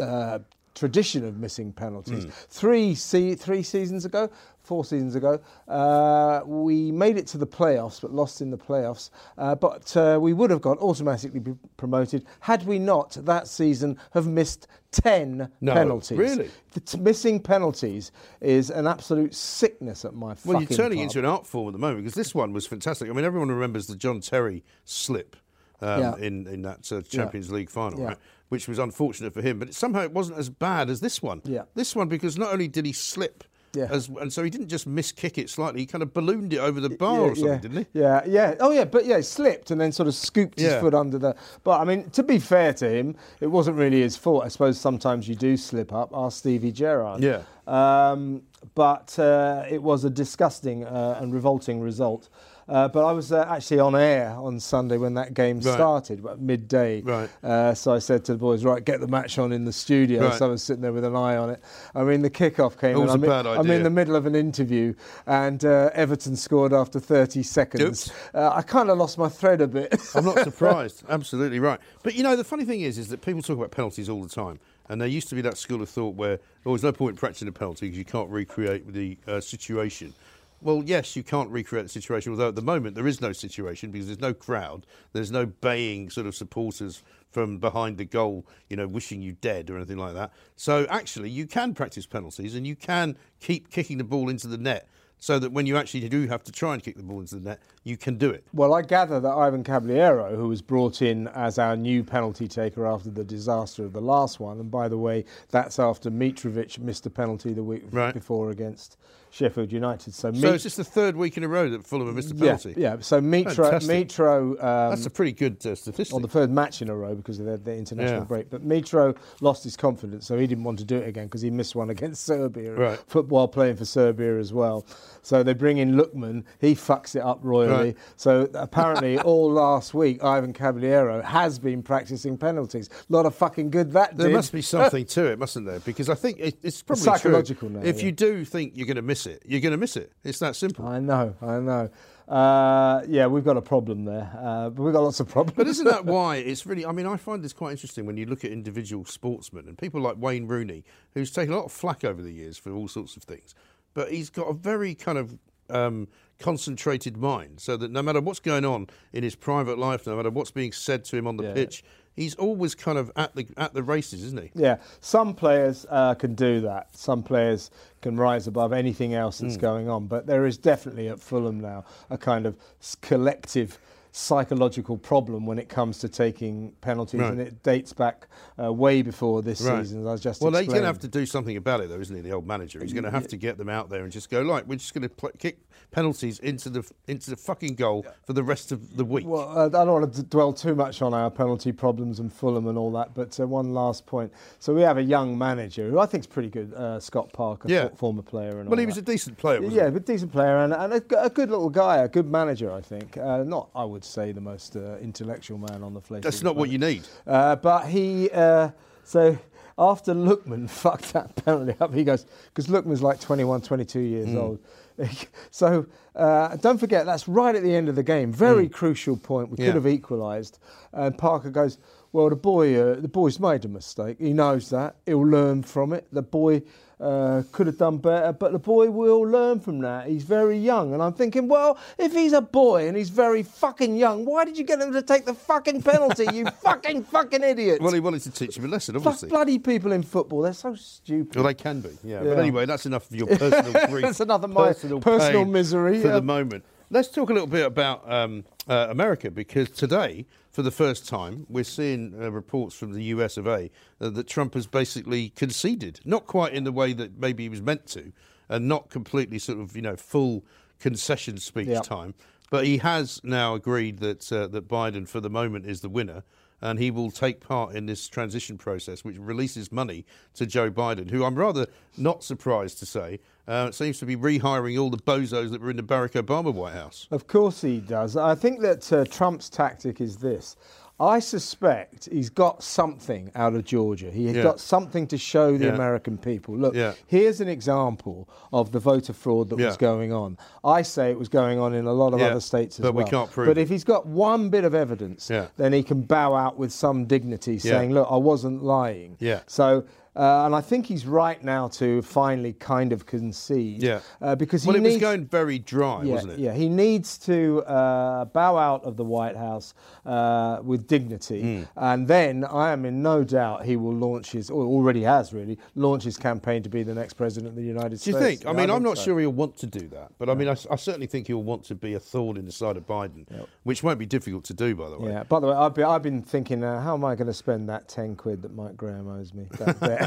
uh, 0.01 0.41
tradition 0.75 1.25
of 1.25 1.39
missing 1.39 1.73
penalties. 1.73 2.25
Hmm. 2.25 2.31
Three 2.49 2.95
se- 2.95 3.35
three 3.35 3.63
seasons 3.63 4.05
ago, 4.05 4.31
four 4.63 4.85
seasons 4.85 5.15
ago, 5.15 5.41
uh, 5.69 6.41
we 6.47 6.91
made 6.93 7.19
it 7.19 7.27
to 7.29 7.39
the 7.39 7.47
playoffs 7.47 8.01
but 8.01 8.13
lost 8.13 8.41
in 8.41 8.51
the 8.51 8.57
playoffs. 8.59 9.11
Uh, 9.37 9.55
but 9.55 9.95
uh, 9.97 10.19
we 10.21 10.33
would 10.33 10.51
have 10.51 10.61
got 10.63 10.79
automatically 10.79 11.43
promoted 11.77 12.25
had 12.41 12.65
we 12.67 12.79
not 12.79 13.13
that 13.23 13.49
season 13.49 13.99
have 14.13 14.27
missed 14.27 14.67
10 14.93 15.51
No, 15.61 15.73
penalties. 15.75 16.19
really? 16.19 16.51
The 16.73 16.81
t- 16.81 16.99
missing 16.99 17.41
penalties 17.41 18.13
is 18.41 18.71
an 18.71 18.87
absolute 18.87 19.35
sickness 19.35 20.05
at 20.05 20.15
my 20.15 20.35
Well, 20.45 20.61
you're 20.63 20.69
turning 20.69 20.99
pub. 20.99 21.03
into 21.05 21.19
an 21.19 21.25
art 21.25 21.47
form 21.47 21.69
at 21.69 21.73
the 21.73 21.79
moment 21.79 22.01
because 22.05 22.15
this 22.15 22.35
one 22.35 22.53
was 22.53 22.67
fantastic. 22.67 23.09
I 23.09 23.13
mean, 23.13 23.25
everyone 23.25 23.51
remembers 23.51 23.87
the 23.87 23.97
John 23.97 24.21
Terry 24.21 24.65
slip 24.85 25.37
um, 25.81 26.01
Yeah. 26.01 26.17
in 26.17 26.47
in 26.47 26.63
that 26.63 26.91
uh, 26.93 27.03
Champions 27.03 27.51
League 27.51 27.69
final, 27.71 27.99
Yeah. 28.01 28.07
right? 28.09 28.19
Which 28.53 28.69
was 28.69 28.79
unfortunate 28.79 29.33
for 29.33 29.41
him, 29.41 29.59
but 29.59 29.69
it, 29.69 29.75
somehow 29.75 30.03
it 30.03 30.13
wasn't 30.13 30.39
as 30.39 30.51
bad 30.51 30.91
as 30.91 31.01
this 31.01 31.23
one. 31.23 31.41
Yeah. 31.45 31.63
This 31.75 31.97
one 31.97 32.09
because 32.09 32.37
not 32.37 32.53
only 32.53 32.69
did 32.69 32.85
he 32.85 32.93
slip, 32.93 33.45
Yeah. 33.75 33.87
as, 33.91 34.11
and 34.21 34.31
so 34.31 34.45
he 34.45 34.51
didn't 34.51 34.69
just 34.69 34.87
miss 34.87 35.11
kick 35.11 35.39
it 35.39 35.49
slightly, 35.49 35.81
he 35.81 35.87
kind 35.87 36.03
of 36.03 36.13
ballooned 36.13 36.53
it 36.53 36.59
over 36.59 36.79
the 36.79 36.91
bar 36.91 37.21
or 37.21 37.35
something, 37.35 37.47
yeah, 37.47 37.59
didn't 37.59 37.79
he? 37.79 37.87
Yeah, 37.99 38.21
yeah. 38.27 38.55
Oh, 38.61 38.71
yeah, 38.71 38.85
but 38.85 39.07
yeah, 39.07 39.17
he 39.17 39.23
slipped 39.23 39.71
and 39.71 39.81
then 39.81 39.91
sort 39.91 40.07
of 40.07 40.15
scooped 40.15 40.61
his 40.61 40.75
foot 40.75 40.93
under 40.93 41.17
the. 41.19 41.35
But 41.65 41.81
I 41.81 41.85
mean, 41.85 42.11
to 42.11 42.23
be 42.23 42.39
fair 42.39 42.75
to 42.75 42.87
him, 42.91 43.17
it 43.41 43.47
wasn't 43.47 43.79
really 43.79 44.03
his 44.03 44.19
fault. 44.19 44.45
I 44.45 44.49
suppose 44.49 44.79
sometimes 44.79 45.27
you 45.27 45.35
do 45.35 45.57
slip 45.57 45.91
up. 45.91 46.11
Ask 46.15 46.41
Stevie 46.41 46.73
Gerrard. 46.73 47.23
Yeah. 47.23 47.41
Um, 47.67 48.43
but 48.75 49.19
uh, 49.19 49.65
it 49.71 49.83
was 49.83 50.05
a 50.05 50.11
disgusting 50.11 50.85
uh, 50.85 51.19
and 51.23 51.33
revolting 51.33 51.81
result. 51.81 52.29
Uh, 52.73 52.89
but 52.89 53.05
I 53.05 53.13
was 53.13 53.33
uh, 53.33 53.45
actually 53.51 53.81
on 53.81 53.95
air 53.95 54.31
on 54.31 54.59
Sunday 54.59 54.97
when 54.97 55.13
that 55.15 55.35
game 55.35 55.61
Right. 55.61 55.75
started, 55.75 56.25
midday. 56.41 57.03
Right. 57.03 57.29
Uh, 57.45 57.75
so 57.75 57.93
I 57.93 57.99
said 57.99 58.25
to 58.25 58.33
the 58.33 58.39
boys, 58.39 58.65
right, 58.65 58.83
get 58.83 59.01
the 59.01 59.07
match 59.09 59.39
on 59.39 59.53
in 59.53 59.67
the 59.67 59.75
studio. 59.75 60.23
Right. 60.23 60.35
So 60.39 60.47
I 60.47 60.49
was 60.49 60.63
sitting 60.63 60.81
there 60.81 60.93
with 60.95 61.05
an 61.05 61.15
eye 61.15 61.37
on 61.37 61.51
it. 61.51 61.63
I 61.95 62.03
mean, 62.03 62.23
the 62.23 62.31
kickoff 62.31 62.81
came. 62.81 62.97
Always 62.97 63.13
and 63.13 63.23
a 63.25 63.27
I'm, 63.27 63.39
in- 63.41 63.45
bad 63.45 63.59
I'm 63.59 63.71
in 63.71 63.83
the 63.83 63.91
middle 63.91 64.17
of 64.17 64.25
an 64.25 64.35
interview, 64.35 64.95
and 65.27 65.63
uh, 65.67 65.91
Everton 65.93 66.35
scored 66.35 66.73
after 66.73 66.99
30 66.99 67.43
seconds. 67.43 68.11
Uh, 68.33 68.51
I 68.55 68.63
kind 68.63 68.89
of 68.89 68.97
lost 68.97 69.19
my 69.19 69.29
thread 69.29 69.61
a 69.61 69.69
bit. 69.69 69.95
I'm 70.15 70.25
not 70.25 70.39
surprised. 70.43 71.05
Absolutely 71.11 71.61
right. 71.61 71.79
But 72.03 72.15
you 72.15 72.23
know, 72.23 72.37
the 72.37 72.45
funny 72.45 72.65
thing 72.65 72.81
is, 72.81 72.97
is 72.97 73.09
that 73.09 73.21
people 73.21 73.43
talk 73.43 73.59
about 73.59 73.71
penalties 73.71 74.09
all 74.09 74.23
the 74.23 74.31
time, 74.31 74.59
and 74.89 74.99
there 74.99 75.09
used 75.09 75.29
to 75.29 75.35
be 75.35 75.43
that 75.43 75.59
school 75.59 75.83
of 75.83 75.91
thought 75.91 76.15
where 76.15 76.39
oh, 76.65 76.71
there's 76.71 76.83
no 76.83 76.93
point 76.93 77.11
in 77.13 77.17
practicing 77.19 77.49
a 77.49 77.53
penalty 77.53 77.87
because 77.87 77.99
you 77.99 78.07
can't 78.07 78.31
recreate 78.31 78.91
the 78.93 79.19
uh, 79.29 79.41
situation. 79.41 80.15
Well, 80.63 80.83
yes, 80.85 81.17
you 81.17 81.23
can't 81.23 81.51
recreate 81.51 81.85
the 81.85 81.89
situation, 81.89 82.33
although 82.33 82.49
at 82.49 82.55
the 82.55 82.63
moment 82.63 82.95
there 82.95 83.07
is 83.07 83.21
no 83.21 83.33
situation 83.33 83.91
because 83.91 84.07
there's 84.07 84.21
no 84.21 84.33
crowd, 84.33 84.87
there's 85.13 85.31
no 85.31 85.47
baying 85.47 86.11
sort 86.11 86.27
of 86.27 86.35
supporters 86.35 87.03
from 87.31 87.59
behind 87.59 87.97
the 87.99 88.05
goal, 88.05 88.47
you 88.69 88.77
know, 88.77 88.87
wishing 88.87 89.23
you 89.23 89.33
dead 89.33 89.71
or 89.71 89.77
anything 89.77 89.97
like 89.97 90.15
that. 90.15 90.31
So 90.57 90.87
actually, 90.89 91.31
you 91.31 91.47
can 91.47 91.75
practice 91.75 92.07
penalties 92.07 92.55
and 92.55 92.67
you 92.67 92.77
can 92.77 93.17
keep 93.41 93.71
kicking 93.71 93.99
the 93.99 94.05
ball 94.05 94.29
into 94.29 94.47
the 94.47 94.59
net 94.59 94.89
so 95.23 95.39
that 95.39 95.53
when 95.53 95.67
you 95.67 95.77
actually 95.77 96.09
do 96.09 96.27
have 96.27 96.43
to 96.43 96.51
try 96.51 96.75
and 96.75 96.83
kick 96.83 96.97
the 96.97 97.03
ball 97.05 97.21
into 97.21 97.37
the 97.37 97.41
net, 97.51 97.61
you 97.85 97.97
can 97.97 98.17
do 98.19 98.29
it. 98.29 98.45
Well, 98.53 98.75
I 98.75 98.83
gather 98.83 99.21
that 99.21 99.31
Ivan 99.31 99.63
Cavaleiro, 99.63 100.35
who 100.35 100.49
was 100.49 100.61
brought 100.61 101.01
in 101.01 101.29
as 101.29 101.61
our 101.61 101.77
new 101.77 102.03
penalty 102.03 102.49
taker 102.49 102.85
after 102.89 103.09
the 103.09 103.23
disaster 103.23 103.85
of 103.85 103.93
the 103.93 104.01
last 104.01 104.41
one, 104.41 104.59
and 104.59 104.69
by 104.69 104.89
the 104.89 104.99
way, 104.99 105.25
that's 105.53 105.79
after 105.79 106.11
Mitrovic 106.11 106.81
missed 106.81 107.07
a 107.07 107.11
penalty 107.11 107.53
the 107.53 107.63
week 107.63 107.85
Right. 107.93 108.13
before 108.13 108.51
against 108.51 108.97
Sheffield 109.31 109.73
United. 109.73 110.13
So, 110.13 110.31
So 110.35 110.53
it's 110.53 110.63
just 110.65 110.77
the 110.77 110.85
third 110.85 111.17
week 111.17 111.39
in 111.39 111.45
a 111.45 111.49
row 111.49 111.71
that 111.71 111.87
Fulham 111.87 112.07
have 112.09 112.17
missed 112.17 112.33
a 112.33 112.35
penalty. 112.35 112.75
yeah. 112.77 112.97
So 113.01 113.19
Mitro, 113.19 113.55
Fantastic. 113.71 114.09
Mitro 114.09 114.51
um, 114.63 114.91
That's 114.91 115.07
a 115.07 115.11
pretty 115.11 115.33
good 115.33 115.65
uh, 115.65 115.75
statistic. 115.75 116.15
on 116.15 116.21
the 116.21 116.29
third 116.29 116.51
match 116.51 116.83
in 116.83 116.91
a 116.91 116.95
row 116.95 117.15
because 117.15 117.39
of 117.41 117.47
the, 117.47 117.57
the 117.57 117.75
international 117.75 118.19
Yeah. 118.21 118.25
break. 118.25 118.51
But 118.51 118.67
Mitro 118.69 119.17
lost 119.41 119.65
his 119.65 119.75
confidence, 119.75 120.27
so 120.27 120.37
he 120.37 120.47
didn't 120.47 120.65
want 120.65 120.79
to 120.81 120.85
do 120.85 120.97
it 120.99 121.09
again 121.09 121.27
because 121.29 121.41
he 121.41 121.49
missed 121.51 121.75
one 121.75 121.89
against 121.97 122.25
Serbia, 122.27 122.75
Right. 122.75 122.99
football 123.07 123.49
playing 123.49 123.77
for 123.77 123.87
Serbia 123.87 124.39
as 124.39 124.53
well. 124.53 124.85
So 125.21 125.43
they 125.43 125.53
bring 125.55 125.79
in 125.79 125.93
Lookman, 125.95 126.45
he 126.61 126.75
fucks 126.75 127.15
it 127.15 127.21
up 127.23 127.41
royally. 127.43 127.89
Right. 127.91 127.97
So 128.17 128.49
apparently, 128.55 129.19
all 129.21 129.51
last 129.53 129.93
week, 129.95 130.23
Ivan 130.25 130.53
Cavaleiro 130.53 131.23
has 131.23 131.59
been 131.59 131.83
practicing 131.83 132.39
penalties. 132.39 132.89
A 132.89 133.13
lot 133.13 133.27
of 133.27 133.35
fucking 133.35 133.71
good 133.71 133.93
that 133.93 134.17
There 134.17 134.29
did. 134.29 134.35
must 134.37 134.53
be 134.53 134.63
something 134.63 135.05
to 135.17 135.27
it, 135.27 135.39
mustn't 135.39 135.67
there? 135.67 135.81
Because 135.81 136.09
I 136.09 136.15
think 136.15 136.39
it, 136.41 136.59
it's 136.63 136.83
probably 136.83 137.05
psychological 137.05 137.69
true. 137.69 137.81
now, 137.81 137.87
If 137.87 137.99
yeah. 137.99 138.07
you 138.07 138.13
do 138.13 138.45
think 138.45 138.73
you're 138.77 138.87
going 138.87 138.97
to 138.97 139.03
miss 139.03 139.27
it, 139.27 139.43
you're 139.47 139.61
going 139.61 139.73
to 139.73 139.79
miss 139.79 139.97
it. 139.97 140.13
It's 140.25 140.39
that 140.39 140.57
simple. 140.57 140.87
I 140.87 140.99
know, 141.01 141.35
I 141.43 141.59
know. 141.59 141.91
Uh, 142.29 143.03
yeah, 143.09 143.27
we've 143.27 143.45
got 143.45 143.57
a 143.57 143.63
problem 143.63 144.05
there, 144.05 144.31
uh, 144.41 144.71
but 144.71 144.83
we've 144.83 144.93
got 144.95 145.03
lots 145.03 145.21
of 145.21 145.29
problems. 145.29 145.57
But 145.57 145.67
isn't 145.67 145.85
that 145.85 146.05
why 146.07 146.37
it's 146.37 146.65
really? 146.65 146.87
I 146.87 146.93
mean, 146.93 147.05
I 147.07 147.17
find 147.17 147.43
this 147.43 147.53
quite 147.53 147.73
interesting 147.73 148.07
when 148.07 148.17
you 148.17 148.25
look 148.27 148.45
at 148.45 148.51
individual 148.53 149.05
sportsmen 149.05 149.69
and 149.69 149.77
people 149.77 150.01
like 150.01 150.17
Wayne 150.19 150.47
Rooney, 150.47 150.85
who's 151.15 151.31
taken 151.31 151.53
a 151.53 151.57
lot 151.59 151.67
of 151.67 151.73
flack 151.73 152.05
over 152.05 152.23
the 152.23 152.31
years 152.33 152.57
for 152.57 152.73
all 152.73 152.89
sorts 152.89 153.17
of 153.17 153.25
things, 153.25 153.55
but 153.95 154.11
he's 154.11 154.31
got 154.31 154.45
a 154.49 154.55
very 154.55 154.95
kind 154.95 155.19
of 155.19 155.39
um, 155.71 156.09
concentrated 156.39 157.17
mind, 157.17 157.61
so 157.61 157.77
that 157.77 157.91
no 157.91 158.03
matter 158.03 158.21
what's 158.21 158.41
going 158.41 158.65
on 158.65 158.89
in 159.13 159.23
his 159.23 159.35
private 159.35 159.79
life, 159.79 160.07
no 160.07 160.17
matter 160.17 160.31
what's 160.31 160.51
being 160.51 160.73
said 160.73 161.05
to 161.07 161.17
him 161.17 161.27
on 161.27 161.37
the 161.37 161.45
Yeah. 161.45 161.55
pitch, 161.55 161.85
he's 162.15 162.35
always 162.35 162.75
kind 162.75 162.99
of 162.99 163.11
at 163.17 163.35
the 163.35 163.47
at 163.57 163.73
the 163.75 163.83
races, 163.83 164.23
isn't 164.25 164.41
he? 164.43 164.51
Yeah, 164.55 164.77
some 165.01 165.35
players 165.35 165.87
uh, 165.89 166.15
can 166.15 166.35
do 166.35 166.61
that. 166.63 166.95
Some 166.97 167.23
players 167.23 167.71
can 168.03 168.17
rise 168.17 168.47
above 168.47 168.73
anything 168.73 169.15
else 169.15 169.39
that's 169.39 169.57
going 169.57 169.89
on. 169.89 170.07
But 170.09 170.27
there 170.27 170.45
is 170.45 170.59
definitely 170.59 171.09
at 171.09 171.21
Fulham 171.21 171.61
now 171.61 171.85
a 172.11 172.19
kind 172.19 172.45
of 172.47 172.57
collective 173.01 173.79
psychological 174.13 174.97
problem 174.99 175.47
when 175.47 175.59
it 175.59 175.69
comes 175.69 175.99
to 175.99 176.09
taking 176.09 176.73
penalties, 176.83 177.21
Right. 177.21 177.33
and 177.33 177.41
it 177.41 177.63
dates 177.63 177.93
back 177.93 178.29
uh, 178.63 178.71
way 178.73 179.01
before 179.03 179.43
this 179.43 179.61
Right. 179.63 179.81
season. 179.83 180.01
As 180.03 180.07
I 180.07 180.13
was 180.13 180.21
just 180.21 180.43
Well, 180.43 180.53
he's 180.53 180.69
going 180.69 180.83
to 180.83 180.87
have 180.87 180.99
to 181.01 181.09
do 181.09 181.25
something 181.27 181.57
about 181.57 181.81
it, 181.81 181.89
though, 181.89 181.99
isn't 181.99 182.15
he? 182.15 182.21
The 182.23 182.33
old 182.33 182.47
manager. 182.47 182.81
He's 182.81 182.93
going 182.93 183.05
to 183.05 183.11
have 183.11 183.27
to 183.29 183.37
get 183.37 183.57
them 183.59 183.69
out 183.71 183.89
there 183.89 184.03
and 184.05 184.13
just 184.13 184.31
go, 184.31 184.43
like, 184.43 184.67
we're 184.69 184.77
just 184.77 184.93
going 184.95 185.03
to 185.03 185.09
pl- 185.09 185.31
kick 185.39 185.59
penalties 185.91 186.39
into 186.39 186.71
the 186.71 186.91
into 187.07 187.29
the 187.31 187.37
fucking 187.37 187.75
goal 187.75 188.07
for 188.25 188.33
the 188.33 188.43
rest 188.43 188.73
of 188.73 188.97
the 188.97 189.05
week. 189.05 189.27
Well, 189.27 189.49
uh, 189.59 189.67
I 189.67 189.69
don't 189.69 189.89
want 189.93 190.13
to 190.15 190.23
d- 190.23 190.27
dwell 190.31 190.53
too 190.53 190.75
much 190.75 191.03
on 191.03 191.13
our 191.13 191.31
penalty 191.31 191.73
problems 191.73 192.19
and 192.21 192.33
Fulham 192.33 192.67
and 192.67 192.79
all 192.79 192.91
that, 192.93 193.15
but 193.15 193.39
uh, 193.41 193.47
one 193.47 193.75
last 193.75 194.07
point. 194.07 194.33
So 194.59 194.73
we 194.75 194.83
have 194.83 194.97
a 194.99 195.03
young 195.03 195.37
manager 195.37 195.91
who 195.91 195.99
I 195.99 196.07
think 196.07 196.23
is 196.23 196.27
pretty 196.27 196.49
good, 196.51 196.73
uh, 196.75 197.01
Scott 197.01 197.33
Parker, 197.33 197.69
Yeah. 197.69 197.89
for- 197.89 197.97
former 197.97 198.23
player. 198.23 198.59
And 198.61 198.69
well, 198.71 198.79
all 198.79 198.81
he 198.81 198.87
was 198.87 198.95
that. 198.97 199.03
a 199.09 199.13
decent 199.13 199.37
player, 199.39 199.61
wasn't 199.61 199.77
Yeah, 199.77 199.87
he? 199.87 199.91
but 199.93 200.07
decent 200.07 200.33
player 200.33 200.59
and, 200.59 200.73
and 200.73 200.93
a, 200.95 201.01
g- 201.01 201.17
a 201.19 201.31
good 201.31 201.51
little 201.51 201.71
guy, 201.71 201.99
a 201.99 202.09
good 202.09 202.31
manager, 202.31 202.71
I 202.73 202.81
think. 202.81 203.17
Uh, 203.17 203.43
not, 203.45 203.69
I 203.75 203.85
would 203.85 204.02
say, 204.05 204.33
the 204.33 204.41
most 204.41 204.77
uh, 204.77 204.97
intellectual 204.99 205.59
man 205.59 205.83
on 205.83 205.95
the 205.95 206.01
face. 206.01 206.23
That's 206.23 206.43
not 206.43 206.55
the 206.55 206.61
what 206.61 206.71
you 206.71 206.79
need. 206.79 207.03
Uh, 207.27 207.57
but 207.57 207.87
he, 207.87 208.31
uh, 208.31 208.71
so 209.05 209.39
after 209.79 210.15
Lookman 210.15 210.69
fucked 210.83 211.13
that 211.15 211.35
penalty 211.37 211.75
up, 211.81 211.95
he 211.95 212.05
goes, 212.05 212.27
because 212.47 212.67
Lookman's 212.69 213.03
like 213.03 213.21
21, 213.21 213.63
22 213.63 214.01
years 214.01 214.29
Hmm. 214.29 214.37
old. 214.39 214.59
so 215.51 215.87
uh, 216.15 216.57
don't 216.57 216.79
forget, 216.79 217.07
that's 217.07 217.27
right 217.27 217.55
at 217.55 217.63
the 217.63 217.75
end 217.75 217.89
of 217.89 217.95
the 217.97 218.03
game. 218.03 218.33
Very 218.33 218.69
crucial 218.69 219.17
point. 219.17 219.51
We. 219.51 219.57
Yeah. 219.59 219.67
could 219.67 219.75
have 219.77 219.87
equalised. 219.87 220.59
And 220.93 221.17
Parker 221.17 221.51
goes, 221.51 221.79
well, 222.13 222.29
the 222.29 222.37
boy, 222.37 222.79
uh, 222.79 223.01
the 223.01 223.09
boy's 223.09 223.41
made 223.41 223.65
a 223.65 223.69
mistake. 223.69 224.19
He 224.21 224.35
knows 224.35 224.69
that. 224.69 224.97
He'll 225.07 225.27
learn 225.27 225.63
from 225.63 225.95
it. 225.95 226.07
The 226.13 226.21
boy 226.23 226.63
uh, 227.03 227.43
could 227.51 227.67
have 227.67 227.79
done 227.79 227.99
better, 227.99 228.33
but 228.33 228.53
the 228.53 228.59
boy 228.59 228.91
will 228.91 229.23
learn 229.23 229.59
from 229.59 229.81
that. 229.81 230.07
He's 230.07 230.23
very 230.23 230.57
young. 230.57 230.95
And 230.95 231.03
I'm 231.03 231.13
thinking, 231.13 231.49
well, 231.49 231.77
if 231.99 232.13
he's 232.13 232.33
a 232.33 232.41
boy 232.41 232.87
and 232.87 232.97
he's 232.97 233.11
very 233.11 233.43
fucking 233.43 233.97
young, 233.97 234.25
why 234.25 234.45
did 234.45 234.57
you 234.57 234.63
get 234.63 234.81
him 234.81 234.93
to 234.93 235.03
take 235.03 235.25
the 235.25 235.35
fucking 235.35 235.83
penalty, 235.83 236.27
you 236.33 236.47
fucking 236.63 237.05
fucking 237.05 237.43
idiot? 237.43 237.83
Well, 237.83 237.93
he 237.93 238.01
wanted 238.01 238.23
to 238.23 238.31
teach 238.31 238.57
him 238.57 238.65
a 238.67 238.69
lesson, 238.69 238.95
Fuck 238.95 239.07
obviously. 239.07 239.29
bloody 239.31 239.59
people 239.59 239.91
in 239.91 240.05
football, 240.05 240.43
they're 240.43 240.53
so 240.53 240.77
stupid. 240.77 241.35
Well, 241.35 241.45
they 241.45 241.55
can 241.55 241.81
be, 241.81 241.91
yeah. 242.05 242.23
Yeah. 242.23 242.35
But 242.35 242.39
anyway, 242.39 242.67
that's 242.67 242.87
enough 242.87 243.11
of 243.11 243.17
your 243.17 243.27
personal 243.27 243.87
grief. 243.89 244.05
That's 244.05 244.21
enough 244.21 244.45
of 244.45 244.51
my 244.51 244.69
personal 244.69 245.01
pain 245.01 245.51
misery, 245.51 246.01
for 246.01 246.09
yeah. 246.09 246.15
the 246.15 246.23
moment. 246.23 246.65
Let's 246.91 247.09
talk 247.09 247.31
a 247.31 247.33
little 247.33 247.49
bit 247.49 247.67
about 247.67 248.09
um, 248.11 248.45
uh, 248.69 248.89
America 248.91 249.31
because 249.31 249.71
today, 249.71 250.27
for 250.53 250.63
the 250.63 250.71
first 250.71 251.09
time, 251.09 251.47
we're 251.49 251.65
seeing 251.65 252.15
uh, 252.21 252.31
reports 252.31 252.77
from 252.77 252.93
the 252.93 253.03
US 253.05 253.37
of 253.39 253.47
A 253.47 253.71
uh, 254.01 254.11
that 254.11 254.27
Trump 254.29 254.53
has 254.55 254.67
basically 254.67 255.31
conceded, 255.31 256.01
not 256.05 256.27
quite 256.27 256.53
in 256.53 256.65
the 256.65 256.73
way 256.73 256.93
that 256.93 257.19
maybe 257.19 257.45
he 257.45 257.49
was 257.49 257.63
meant 257.63 257.87
to, 257.89 258.13
and 258.51 258.69
not 258.69 258.91
completely 258.91 259.39
sort 259.39 259.59
of 259.59 259.75
you 259.75 259.83
know 259.83 259.97
full 259.97 260.45
concession 260.79 261.39
speech 261.39 261.69
Yeah. 261.69 261.81
time, 261.81 262.15
but 262.51 262.67
he 262.67 262.79
has 262.79 263.21
now 263.25 263.55
agreed 263.55 263.99
that 264.01 264.31
uh, 264.31 264.47
that 264.49 264.69
Biden, 264.69 265.09
for 265.09 265.21
the 265.21 265.31
moment, 265.31 265.65
is 265.67 265.81
the 265.81 265.89
winner. 265.89 266.23
And 266.63 266.79
he 266.79 266.91
will 266.91 267.11
take 267.11 267.41
part 267.41 267.75
in 267.75 267.87
this 267.87 268.09
transition 268.09 268.57
process, 268.57 269.05
which 269.05 269.19
releases 269.19 269.73
money 269.73 270.07
to 270.35 270.47
Joe 270.47 270.71
Biden, 270.71 271.11
who 271.11 271.25
I'm 271.25 271.35
rather 271.35 271.67
not 271.99 272.23
surprised 272.23 272.79
to 272.79 272.87
say 272.87 273.19
uh, 273.49 273.71
seems 273.73 273.99
to 273.99 274.07
be 274.07 274.17
rehiring 274.17 274.81
all 274.81 274.91
the 274.91 274.97
bozos 274.97 275.51
that 275.51 275.61
were 275.61 275.71
in 275.71 275.77
the 275.77 275.83
Barack 275.83 276.13
Obama 276.13 276.55
White 276.55 276.75
House. 276.75 277.09
Of 277.11 277.27
course 277.27 277.61
he 277.61 277.81
does. 277.81 278.17
I 278.17 278.35
think 278.35 278.61
that 278.61 278.93
uh, 278.93 279.05
Trump's 279.07 279.51
tactic 279.51 280.01
is 280.01 280.17
this. 280.17 280.57
I 281.01 281.19
suspect 281.19 282.09
he's 282.13 282.31
got 282.31 282.63
something 282.63 283.33
out 283.35 283.55
of 283.55 283.65
Georgia. 283.65 284.11
He 284.11 284.27
has 284.27 284.37
Yeah. 284.37 284.43
got 284.45 284.61
something 284.61 285.07
to 285.09 285.19
show 285.19 285.57
the 285.59 285.67
Yeah. 285.67 285.75
American 285.75 286.17
people. 286.17 286.57
Look, 286.57 286.75
Yeah. 286.75 286.93
here's 287.07 287.41
an 287.41 287.49
example 287.49 288.29
of 288.53 288.71
the 288.71 288.79
voter 288.79 289.13
fraud 289.13 289.49
that 289.51 289.59
was 289.59 289.77
going 289.77 290.13
on. 290.13 290.39
I 290.63 290.83
say 290.83 291.11
it 291.11 291.19
was 291.19 291.29
going 291.29 291.59
on 291.59 291.75
in 291.75 291.87
a 291.87 291.93
lot 291.93 292.15
of 292.15 292.21
other 292.21 292.41
states 292.41 292.79
as 292.79 292.83
but 292.85 292.95
we 292.95 293.03
well. 293.03 293.11
can't 293.11 293.31
prove 293.33 293.49
But 293.49 293.59
if 293.59 293.69
he's 293.69 293.85
got 293.85 294.07
one 294.07 294.49
bit 294.49 294.65
of 294.65 294.75
evidence, 294.75 295.29
then 295.57 295.73
he 295.73 295.83
can 295.83 296.03
bow 296.03 296.35
out 296.35 296.57
with 296.57 296.73
some 296.73 297.07
dignity, 297.07 297.59
saying, 297.59 297.93
"Look, 297.93 298.07
I 298.11 298.17
wasn't 298.17 298.63
lying." 298.63 299.17
Yeah. 299.19 299.41
So. 299.47 299.85
Uh, 300.15 300.45
and 300.45 300.55
I 300.55 300.61
think 300.61 300.85
he's 300.87 301.07
right 301.07 301.43
now 301.43 301.69
to 301.69 302.03
finally 302.03 302.53
kind 302.53 302.93
of 302.93 303.07
concede. 303.07 303.83
Yeah. 303.83 304.01
Uh, 304.21 304.37
because 304.37 304.67
well, 304.67 304.75
he 304.75 304.81
it 304.81 304.83
was 304.83 304.93
needs, 304.95 305.01
going 305.01 305.25
very 305.25 305.59
dry, 305.59 306.03
yeah, 306.03 306.13
wasn't 306.13 306.33
it? 306.35 306.39
Yeah, 306.39 306.53
he 306.53 306.69
needs 306.69 307.17
to 307.19 307.63
uh, 307.63 308.27
bow 308.27 308.59
out 308.59 308.85
of 308.85 308.97
the 308.99 309.05
White 309.05 309.37
House 309.37 309.73
uh, 310.05 310.59
with 310.63 310.87
dignity, 310.87 311.41
Hmm. 311.43 311.63
and 311.77 312.07
then 312.09 312.45
I 312.45 312.73
am 312.73 312.85
in 312.85 313.03
no 313.03 313.25
doubt 313.25 313.65
he 313.65 313.77
will 313.77 313.95
launch 313.95 314.33
his, 314.33 314.51
or 314.51 314.65
already 314.65 315.03
has 315.03 315.33
really, 315.33 315.59
launch 315.77 316.03
his 316.05 316.19
campaign 316.19 316.63
to 316.63 316.69
be 316.69 316.83
the 316.83 316.95
next 316.95 317.15
president 317.15 317.49
of 317.51 317.57
the 317.57 317.63
United 317.63 317.99
States. 317.99 318.05
Do 318.05 318.11
you 318.11 318.19
think? 318.37 318.47
I 318.47 318.53
mean, 318.53 318.71
I'm 318.71 318.83
not 318.83 318.99
so. 318.99 319.05
sure 319.05 319.21
he'll 319.21 319.31
want 319.31 319.57
to 319.59 319.67
do 319.67 319.89
that, 319.89 320.13
but 320.19 320.29
I 320.29 320.35
mean, 320.35 320.49
I, 320.49 320.57
I 320.71 320.77
certainly 320.77 321.07
think 321.07 321.27
he'll 321.29 321.43
want 321.43 321.65
to 321.65 321.75
be 321.75 321.95
a 321.95 322.01
thorn 322.01 322.37
in 322.37 322.45
the 322.45 322.53
side 322.53 322.77
of 322.77 322.87
Biden, 322.87 323.27
which 323.63 323.83
won't 323.83 323.99
be 323.99 324.07
difficult 324.07 324.45
to 324.45 324.55
do, 324.55 324.75
by 324.75 324.91
the 324.91 324.99
way. 324.99 325.11
Yeah. 325.13 325.23
By 325.25 325.41
the 325.41 325.47
way, 325.47 325.55
I've 325.55 325.75
been, 325.75 325.85
I've 325.85 326.03
been 326.03 326.23
thinking, 326.23 326.63
uh, 326.63 326.83
how 326.83 326.95
am 326.95 327.05
I 327.05 327.15
going 327.15 327.29
to 327.29 327.35
spend 327.35 327.69
that 327.71 327.89
ten 327.89 328.15
quid 328.15 328.43
that 328.43 328.55
Mike 328.55 328.77
Graham 328.77 329.09
owes 329.09 329.33
me? 329.33 329.47
That. 329.59 329.81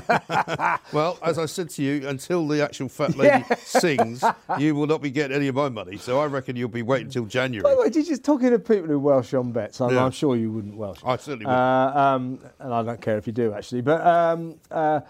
Well, 0.94 1.18
as 1.24 1.38
I 1.40 1.46
said 1.46 1.70
to 1.72 1.84
you, 1.84 2.08
until 2.08 2.48
the 2.48 2.64
actual 2.64 2.90
fat 2.90 3.16
lady 3.18 3.44
sings, 3.58 4.24
you 4.58 4.76
will 4.76 4.88
not 4.88 5.02
be 5.02 5.12
getting 5.12 5.36
any 5.36 5.48
of 5.48 5.56
my 5.56 5.70
money. 5.70 5.98
So 5.98 6.20
I 6.20 6.26
reckon 6.26 6.56
you'll 6.56 6.70
be 6.70 6.82
waiting 6.82 7.08
until 7.08 7.24
By 7.24 7.28
the 7.28 7.32
January. 7.32 7.76
way, 7.76 7.90
did 7.90 8.08
you 8.08 8.18
talking 8.18 8.52
to 8.52 8.60
people 8.60 8.88
who 8.88 9.00
Welsh 9.00 9.34
on 9.34 9.52
bets? 9.52 9.82
I'm, 9.82 9.94
Yeah. 9.94 10.06
I'm 10.06 10.12
sure 10.12 10.36
you 10.36 10.52
wouldn't 10.52 10.76
Welsh. 10.76 11.00
I 11.06 11.18
certainly 11.18 11.46
would. 11.46 11.52
Uh, 11.52 11.92
um, 11.96 12.40
and 12.60 12.74
I 12.74 12.84
don't 12.84 13.02
care 13.02 13.18
if 13.18 13.28
you 13.28 13.34
do 13.34 13.54
actually. 13.54 13.82
But 13.82 14.06
um, 14.06 14.56
uh, 14.72 15.02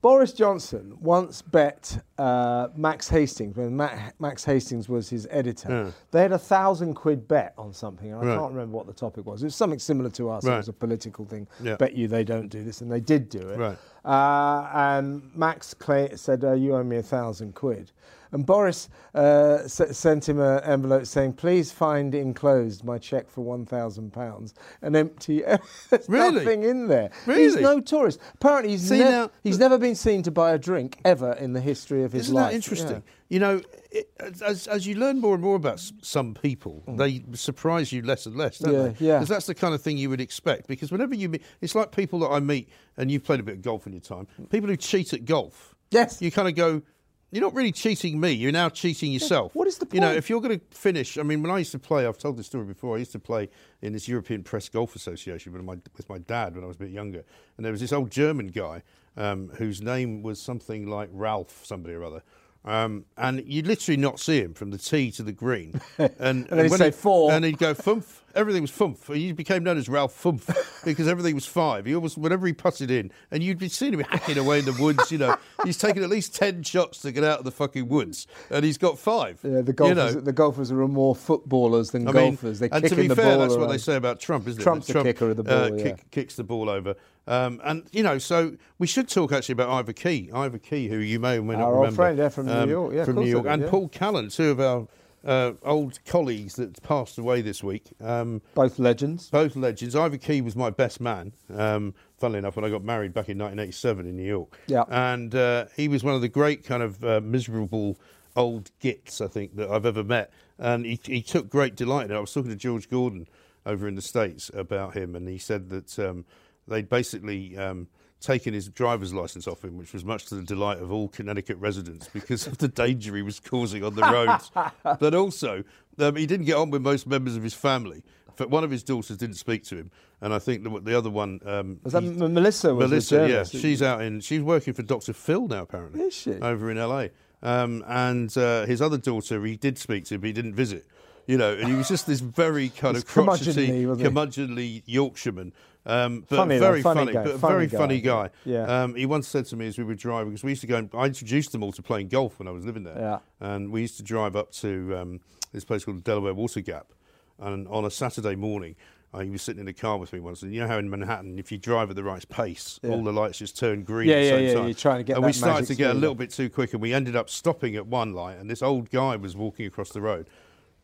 Boris 0.00 0.32
Johnson 0.32 0.96
once 1.00 1.42
bet 1.42 2.02
uh, 2.22 2.68
Max 2.76 3.08
Hastings 3.08 3.56
when 3.56 3.76
Ma- 3.76 3.90
Max 4.20 4.44
Hastings 4.44 4.88
was 4.88 5.08
his 5.08 5.26
editor. 5.30 5.68
Yeah. 5.68 5.90
They 6.12 6.20
had 6.22 6.32
a 6.32 6.38
thousand 6.38 6.94
quid 6.94 7.26
bet 7.26 7.52
on 7.58 7.72
something. 7.72 8.12
and 8.12 8.20
I 8.22 8.26
Right. 8.26 8.38
can't 8.38 8.52
remember 8.52 8.76
what 8.76 8.86
the 8.86 8.92
topic 8.92 9.26
was. 9.26 9.42
It 9.42 9.46
was 9.46 9.56
something 9.56 9.78
similar 9.78 10.10
to 10.10 10.30
us. 10.30 10.44
It 10.44 10.50
was 10.50 10.68
a 10.68 10.72
political 10.72 11.24
thing. 11.24 11.46
Yeah. 11.62 11.76
Bet 11.76 11.94
you 11.94 12.06
they 12.08 12.24
don't 12.24 12.48
do 12.48 12.62
this, 12.62 12.80
and 12.80 12.90
they 12.92 13.00
did 13.00 13.28
do 13.28 13.40
it. 13.50 13.58
Right. 13.58 13.78
Uh, 14.04 14.68
and 14.74 15.22
Max 15.34 15.74
cla- 15.74 16.16
said, 16.16 16.44
uh, 16.44 16.52
"You 16.52 16.74
owe 16.76 16.82
me 16.84 16.96
a 16.96 17.02
thousand 17.02 17.54
quid." 17.54 17.92
And 18.34 18.46
Boris 18.46 18.88
uh, 19.14 19.58
s- 19.64 19.96
sent 19.96 20.26
him 20.28 20.40
an 20.40 20.60
envelope 20.64 21.04
saying, 21.06 21.34
"Please 21.34 21.70
find 21.70 22.14
enclosed 22.14 22.82
my 22.82 22.98
cheque 22.98 23.28
for 23.30 23.42
one 23.42 23.64
thousand 23.66 24.12
pounds." 24.12 24.54
An 24.80 24.96
empty. 24.96 25.42
There's 25.90 26.08
Really? 26.08 26.36
nothing 26.36 26.62
in 26.64 26.88
there. 26.88 27.10
He's 27.26 27.54
Really? 27.56 27.62
notorious. 27.62 28.18
Apparently, 28.34 28.72
he's, 28.72 28.88
See, 28.88 28.98
nev- 28.98 29.10
now- 29.12 29.30
he's 29.44 29.58
never 29.58 29.76
been 29.78 29.94
seen 29.94 30.22
to 30.24 30.30
buy 30.30 30.52
a 30.52 30.58
drink 30.58 30.98
ever 31.04 31.32
in 31.34 31.52
the 31.52 31.60
history 31.60 32.02
of 32.04 32.11
his 32.12 32.22
Isn't 32.22 32.34
life. 32.34 32.50
that 32.50 32.54
interesting? 32.56 32.88
Yeah. 32.96 33.00
You 33.30 33.38
know, 33.40 33.62
it, 33.90 34.10
as, 34.44 34.66
as 34.68 34.86
you 34.86 34.94
learn 34.94 35.20
more 35.20 35.34
and 35.34 35.42
more 35.42 35.56
about 35.56 35.80
some 36.02 36.34
people, 36.34 36.82
Mm. 36.86 36.98
they 36.98 37.36
surprise 37.36 37.92
you 37.92 38.02
less 38.02 38.26
and 38.26 38.36
less, 38.36 38.58
don't 38.58 38.72
Yeah, 38.74 38.82
they? 38.88 39.06
yeah. 39.06 39.14
Because 39.18 39.28
that's 39.28 39.46
the 39.46 39.54
kind 39.54 39.74
of 39.74 39.82
thing 39.82 39.96
you 39.98 40.10
would 40.10 40.20
expect. 40.20 40.66
Because 40.68 40.92
whenever 40.92 41.14
you 41.14 41.28
meet, 41.28 41.42
it's 41.60 41.74
like 41.74 41.90
people 41.92 42.18
that 42.20 42.28
I 42.28 42.40
meet, 42.40 42.68
and 42.96 43.10
you've 43.10 43.24
played 43.24 43.40
a 43.40 43.42
bit 43.42 43.56
of 43.56 43.62
golf 43.62 43.86
in 43.86 43.92
your 43.92 44.00
time, 44.02 44.26
people 44.50 44.68
who 44.68 44.76
cheat 44.76 45.12
at 45.12 45.24
golf. 45.24 45.74
Yes. 45.90 46.20
You 46.22 46.30
kind 46.30 46.48
of 46.48 46.54
go, 46.54 46.82
you're 47.30 47.42
not 47.42 47.54
really 47.54 47.72
cheating 47.72 48.20
me, 48.20 48.32
you're 48.32 48.52
now 48.52 48.68
cheating 48.68 49.10
yourself. 49.10 49.54
what 49.54 49.66
is 49.66 49.78
the 49.78 49.86
You 49.92 50.00
know, 50.00 50.12
if 50.12 50.28
you're 50.28 50.40
going 50.42 50.58
to 50.60 50.64
finish, 50.76 51.16
I 51.16 51.22
mean, 51.22 51.42
when 51.42 51.50
I 51.50 51.58
used 51.58 51.72
to 51.72 51.78
play, 51.78 52.06
I've 52.06 52.18
told 52.18 52.36
this 52.36 52.46
story 52.46 52.66
before, 52.66 52.96
I 52.96 52.98
used 52.98 53.12
to 53.12 53.18
play 53.18 53.48
in 53.80 53.94
this 53.94 54.06
European 54.06 54.42
Press 54.42 54.68
Golf 54.68 54.94
Association 54.94 55.52
with 55.54 55.62
my, 55.64 55.76
with 55.96 56.08
my 56.10 56.18
dad 56.18 56.54
when 56.54 56.62
I 56.64 56.66
was 56.66 56.76
a 56.76 56.80
bit 56.80 56.90
younger. 56.90 57.24
And 57.56 57.64
there 57.64 57.72
was 57.72 57.80
this 57.80 57.92
old 57.92 58.10
German 58.10 58.48
guy 58.48 58.82
um, 59.16 59.50
whose 59.56 59.82
name 59.82 60.22
was 60.22 60.40
something 60.40 60.86
like 60.86 61.08
Ralph, 61.12 61.60
somebody 61.64 61.94
or 61.94 62.04
other. 62.04 62.22
Um, 62.64 63.06
and 63.16 63.42
you'd 63.46 63.66
literally 63.66 63.96
not 64.00 64.20
see 64.20 64.40
him 64.40 64.54
from 64.54 64.70
the 64.70 64.78
tee 64.78 65.10
to 65.12 65.22
the 65.22 65.32
green. 65.32 65.80
And, 65.98 66.46
then 66.46 66.64
he'd 66.64 66.70
when 66.70 66.78
say 66.78 66.86
he- 66.86 66.90
four. 66.92 67.32
And 67.32 67.44
he'd 67.44 67.58
go 67.58 67.74
fumph. 67.74 68.21
Everything 68.34 68.62
was 68.62 68.70
fumph. 68.70 69.14
He 69.14 69.32
became 69.32 69.62
known 69.62 69.78
as 69.78 69.88
Ralph 69.88 70.20
Fumph 70.20 70.84
because 70.84 71.08
everything 71.08 71.34
was 71.34 71.46
five. 71.46 71.86
He 71.86 71.94
always, 71.94 72.16
whenever 72.16 72.46
he 72.46 72.52
putted 72.52 72.90
in, 72.90 73.10
and 73.30 73.42
you'd 73.42 73.58
be 73.58 73.68
seeing 73.68 73.94
him 73.94 74.00
hacking 74.00 74.38
away 74.38 74.60
in 74.60 74.64
the 74.64 74.72
woods. 74.72 75.10
You 75.12 75.18
know, 75.18 75.36
he's 75.64 75.78
taken 75.78 76.02
at 76.02 76.10
least 76.10 76.34
ten 76.34 76.62
shots 76.62 77.02
to 77.02 77.12
get 77.12 77.24
out 77.24 77.38
of 77.38 77.44
the 77.44 77.50
fucking 77.50 77.88
woods, 77.88 78.26
and 78.50 78.64
he's 78.64 78.78
got 78.78 78.98
five. 78.98 79.40
Yeah, 79.42 79.60
the 79.60 79.66
You 79.68 79.72
golfers, 79.72 80.14
know, 80.14 80.20
the 80.20 80.32
golfers 80.32 80.72
are 80.72 80.88
more 80.88 81.14
footballers 81.14 81.90
than 81.90 82.08
I 82.08 82.12
mean, 82.12 82.30
golfers. 82.30 82.58
They 82.58 82.70
and 82.70 82.82
kick 82.82 82.90
to 82.90 82.96
be 82.96 83.02
in 83.02 83.08
the 83.08 83.16
fair, 83.16 83.36
ball 83.36 83.40
that's 83.40 83.56
what 83.56 83.68
they 83.68 83.78
say 83.78 83.96
about 83.96 84.20
Trump, 84.20 84.46
isn't 84.48 84.60
it? 84.60 84.64
Trump's 84.64 84.86
the 84.86 85.02
kicker 85.02 85.30
of 85.30 85.36
the 85.36 85.50
uh, 85.50 85.68
ball, 85.70 85.78
kick- 85.78 86.10
kicks 86.10 86.36
the 86.36 86.44
ball 86.44 86.68
over. 86.68 86.94
Um, 87.26 87.60
and 87.62 87.84
you 87.92 88.02
know, 88.02 88.18
so 88.18 88.56
we 88.78 88.86
should 88.86 89.08
talk 89.08 89.32
actually 89.32 89.52
about 89.52 89.68
Ivor 89.70 89.92
Key, 89.92 90.30
Ivor 90.34 90.58
Key, 90.58 90.88
who 90.88 90.96
you 90.96 91.20
may 91.20 91.38
or 91.38 91.42
may 91.42 91.54
not 91.54 91.62
Our 91.62 91.68
old 91.68 91.76
remember, 91.82 91.96
friend, 91.96 92.18
yeah, 92.18 92.28
from 92.28 92.46
New 92.46 92.68
York. 92.68 92.94
Yeah, 92.94 93.04
from 93.04 93.16
New 93.16 93.26
York, 93.26 93.44
do, 93.44 93.48
and 93.50 93.62
yeah. 93.62 93.70
Paul 93.70 93.88
Callan, 93.88 94.28
two 94.28 94.50
of 94.50 94.60
our 94.60 94.88
uh, 95.24 95.52
old 95.62 96.04
colleagues 96.04 96.54
that 96.56 96.82
passed 96.82 97.18
away 97.18 97.42
this 97.42 97.62
week. 97.62 97.84
Um, 98.00 98.42
Both 98.54 98.78
legends. 98.78 99.30
both 99.30 99.56
legends. 99.56 99.94
Ivor 99.94 100.16
Key 100.16 100.40
was 100.40 100.56
my 100.56 100.70
best 100.70 101.00
man. 101.00 101.32
Um, 101.54 101.94
funnily 102.18 102.38
enough, 102.38 102.56
when 102.56 102.64
I 102.64 102.70
got 102.70 102.84
married 102.84 103.12
back 103.12 103.28
in 103.28 103.38
1987 103.38 104.06
in 104.06 104.16
New 104.16 104.22
York. 104.26 104.58
Yeah. 104.66 104.84
And 104.88 105.34
uh, 105.34 105.66
he 105.76 105.88
was 105.88 106.02
one 106.04 106.14
of 106.14 106.20
the 106.20 106.28
great 106.28 106.64
kind 106.64 106.82
of 106.82 107.02
uh, 107.04 107.20
miserable 107.22 107.98
old 108.34 108.70
gits 108.80 109.20
I 109.20 109.26
think 109.26 109.56
that 109.56 109.70
I've 109.70 109.86
ever 109.86 110.02
met. 110.02 110.32
And 110.58 110.84
he, 110.86 110.98
he 111.04 111.22
took 111.22 111.48
great 111.48 111.76
delight 111.76 112.06
in 112.06 112.12
it. 112.12 112.16
I 112.16 112.20
was 112.20 112.32
talking 112.32 112.50
to 112.50 112.56
George 112.56 112.88
Gordon 112.88 113.28
over 113.66 113.86
in 113.86 113.94
the 113.94 114.02
States 114.02 114.50
about 114.54 114.96
him, 114.96 115.14
and 115.14 115.28
he 115.28 115.38
said 115.38 115.70
that 115.70 115.98
um, 115.98 116.24
they'd 116.66 116.88
basically. 116.88 117.56
Um, 117.56 117.88
Taken 118.22 118.54
his 118.54 118.68
driver's 118.68 119.12
license 119.12 119.48
off 119.48 119.64
him, 119.64 119.76
which 119.76 119.92
was 119.92 120.04
much 120.04 120.26
to 120.26 120.36
the 120.36 120.42
delight 120.42 120.78
of 120.78 120.92
all 120.92 121.08
Connecticut 121.08 121.56
residents 121.58 122.08
because 122.12 122.46
of 122.46 122.58
the 122.58 122.68
danger 122.68 123.16
he 123.16 123.22
was 123.22 123.40
causing 123.40 123.82
on 123.82 123.96
the 123.96 124.02
roads. 124.02 124.50
but 125.00 125.12
also, 125.14 125.64
um, 125.98 126.14
he 126.14 126.24
didn't 126.24 126.46
get 126.46 126.54
on 126.56 126.70
with 126.70 126.82
most 126.82 127.06
members 127.06 127.34
of 127.34 127.42
his 127.42 127.52
family. 127.52 128.04
Fact, 128.36 128.48
one 128.48 128.62
of 128.64 128.70
his 128.70 128.82
daughters 128.84 129.16
didn't 129.16 129.34
speak 129.36 129.64
to 129.64 129.76
him, 129.76 129.90
and 130.20 130.32
I 130.32 130.38
think 130.38 130.62
the, 130.62 130.80
the 130.80 130.96
other 130.96 131.10
one. 131.10 131.40
Um, 131.44 131.80
Was 131.82 131.92
that 131.94 132.02
he- 132.04 132.08
M- 132.10 132.32
Melissa? 132.32 132.74
Was 132.74 132.88
Melissa, 132.88 133.28
yeah, 133.28 133.42
she's 133.44 133.82
out 133.82 134.00
in. 134.02 134.20
She's 134.20 134.40
working 134.40 134.72
for 134.72 134.82
Dr. 134.82 135.12
Phil 135.12 135.48
now, 135.48 135.62
apparently. 135.62 136.00
Is 136.02 136.14
she? 136.14 136.34
over 136.34 136.70
in 136.70 136.78
LA? 136.78 137.08
Um, 137.42 137.84
and 137.88 138.34
uh, 138.38 138.64
his 138.66 138.80
other 138.80 138.98
daughter, 138.98 139.44
he 139.44 139.56
did 139.56 139.76
speak 139.76 140.04
to, 140.06 140.18
but 140.18 140.28
he 140.28 140.32
didn't 140.32 140.54
visit. 140.54 140.86
You 141.26 141.38
know, 141.38 141.52
and 141.54 141.68
he 141.68 141.74
was 141.74 141.88
just 141.88 142.06
this 142.06 142.20
very 142.20 142.68
kind 142.76 142.96
of 142.96 143.06
curmudgeonly, 143.06 143.86
crotchety, 143.86 144.04
curmudgeonly 144.04 144.82
Yorkshireman. 144.86 145.52
Um, 145.84 146.24
but 146.28 146.36
Funny 146.36 146.58
though, 146.58 146.66
very 146.66 146.82
funny 146.82 147.00
funny, 147.00 147.12
guy, 147.12 147.24
but 147.24 147.34
a 147.34 147.38
funny 147.38 147.54
very 147.54 147.66
guy, 147.66 147.78
funny 147.78 148.00
guy. 148.00 148.30
Yeah. 148.44 148.82
Um, 148.82 148.94
he 148.94 149.06
once 149.06 149.26
said 149.26 149.46
to 149.46 149.56
me 149.56 149.66
as 149.66 149.78
we 149.78 149.84
were 149.84 149.94
driving, 149.94 150.30
because 150.30 150.44
we 150.44 150.50
used 150.52 150.60
to 150.60 150.66
go, 150.68 150.76
and, 150.76 150.90
I 150.94 151.06
introduced 151.06 151.52
them 151.52 151.62
all 151.62 151.72
to 151.72 151.82
playing 151.82 152.08
golf 152.08 152.38
when 152.38 152.46
I 152.46 152.52
was 152.52 152.64
living 152.64 152.84
there. 152.84 152.98
Yeah. 152.98 153.18
And 153.40 153.72
we 153.72 153.80
used 153.80 153.96
to 153.96 154.02
drive 154.02 154.36
up 154.36 154.52
to 154.52 154.96
um, 154.96 155.20
this 155.52 155.64
place 155.64 155.84
called 155.84 156.04
Delaware 156.04 156.34
Water 156.34 156.60
Gap. 156.60 156.92
And 157.40 157.66
on 157.66 157.84
a 157.84 157.90
Saturday 157.90 158.36
morning, 158.36 158.76
uh, 159.12 159.20
he 159.20 159.30
was 159.30 159.42
sitting 159.42 159.58
in 159.60 159.66
the 159.66 159.72
car 159.72 159.98
with 159.98 160.12
me 160.12 160.20
once. 160.20 160.42
And 160.42 160.54
you 160.54 160.60
know 160.60 160.68
how 160.68 160.78
in 160.78 160.88
Manhattan, 160.88 161.38
if 161.38 161.50
you 161.50 161.58
drive 161.58 161.90
at 161.90 161.96
the 161.96 162.04
right 162.04 162.26
pace, 162.28 162.78
Yeah. 162.82 162.90
all 162.90 163.02
the 163.02 163.12
lights 163.12 163.38
just 163.38 163.58
turn 163.58 163.82
green 163.82 164.08
Yeah, 164.08 164.14
at 164.14 164.18
the 164.18 164.24
yeah, 164.24 164.30
same 164.30 164.46
yeah, 164.46 164.54
time. 164.54 164.64
you're 164.66 164.74
trying 164.74 164.98
to 164.98 165.04
get 165.04 165.16
And 165.16 165.26
we 165.26 165.32
started 165.32 165.66
to 165.66 165.74
get 165.74 165.90
a 165.90 165.94
little 165.94 166.14
bit 166.14 166.30
too 166.30 166.48
quick, 166.48 166.72
and 166.72 166.80
we 166.80 166.94
ended 166.94 167.16
up 167.16 167.28
stopping 167.28 167.74
at 167.74 167.86
one 167.86 168.12
light. 168.12 168.38
And 168.38 168.48
this 168.48 168.62
old 168.62 168.90
guy 168.90 169.16
was 169.16 169.36
walking 169.36 169.66
across 169.66 169.90
the 169.90 170.00
road 170.00 170.28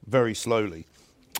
very 0.07 0.35
slowly. 0.35 0.87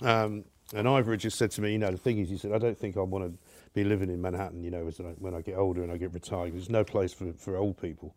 Um, 0.03 0.45
and 0.75 0.87
Ivor 0.87 1.17
just 1.17 1.39
said 1.39 1.51
to 1.53 1.63
me, 1.63 1.73
you 1.73 1.79
know, 1.79 1.91
the 1.91 1.97
thing 1.97 2.19
is, 2.19 2.29
he 2.29 2.37
said, 2.37 2.53
I 2.53 2.59
don't 2.59 2.77
think 2.77 2.97
I 2.97 3.01
want 3.01 3.25
to 3.25 3.39
be 3.73 3.85
living 3.85 4.11
in 4.11 4.21
Manhattan, 4.21 4.63
you 4.63 4.71
know, 4.71 4.87
as 4.87 5.01
I, 5.01 5.05
when 5.19 5.35
I 5.35 5.41
get 5.41 5.57
older 5.57 5.83
and 5.83 5.91
I 5.91 5.97
get 5.97 6.13
retired. 6.13 6.55
There's 6.55 6.71
no 6.71 6.85
place 6.85 7.13
for, 7.13 7.33
for 7.35 7.57
old 7.57 7.81
people. 7.81 8.15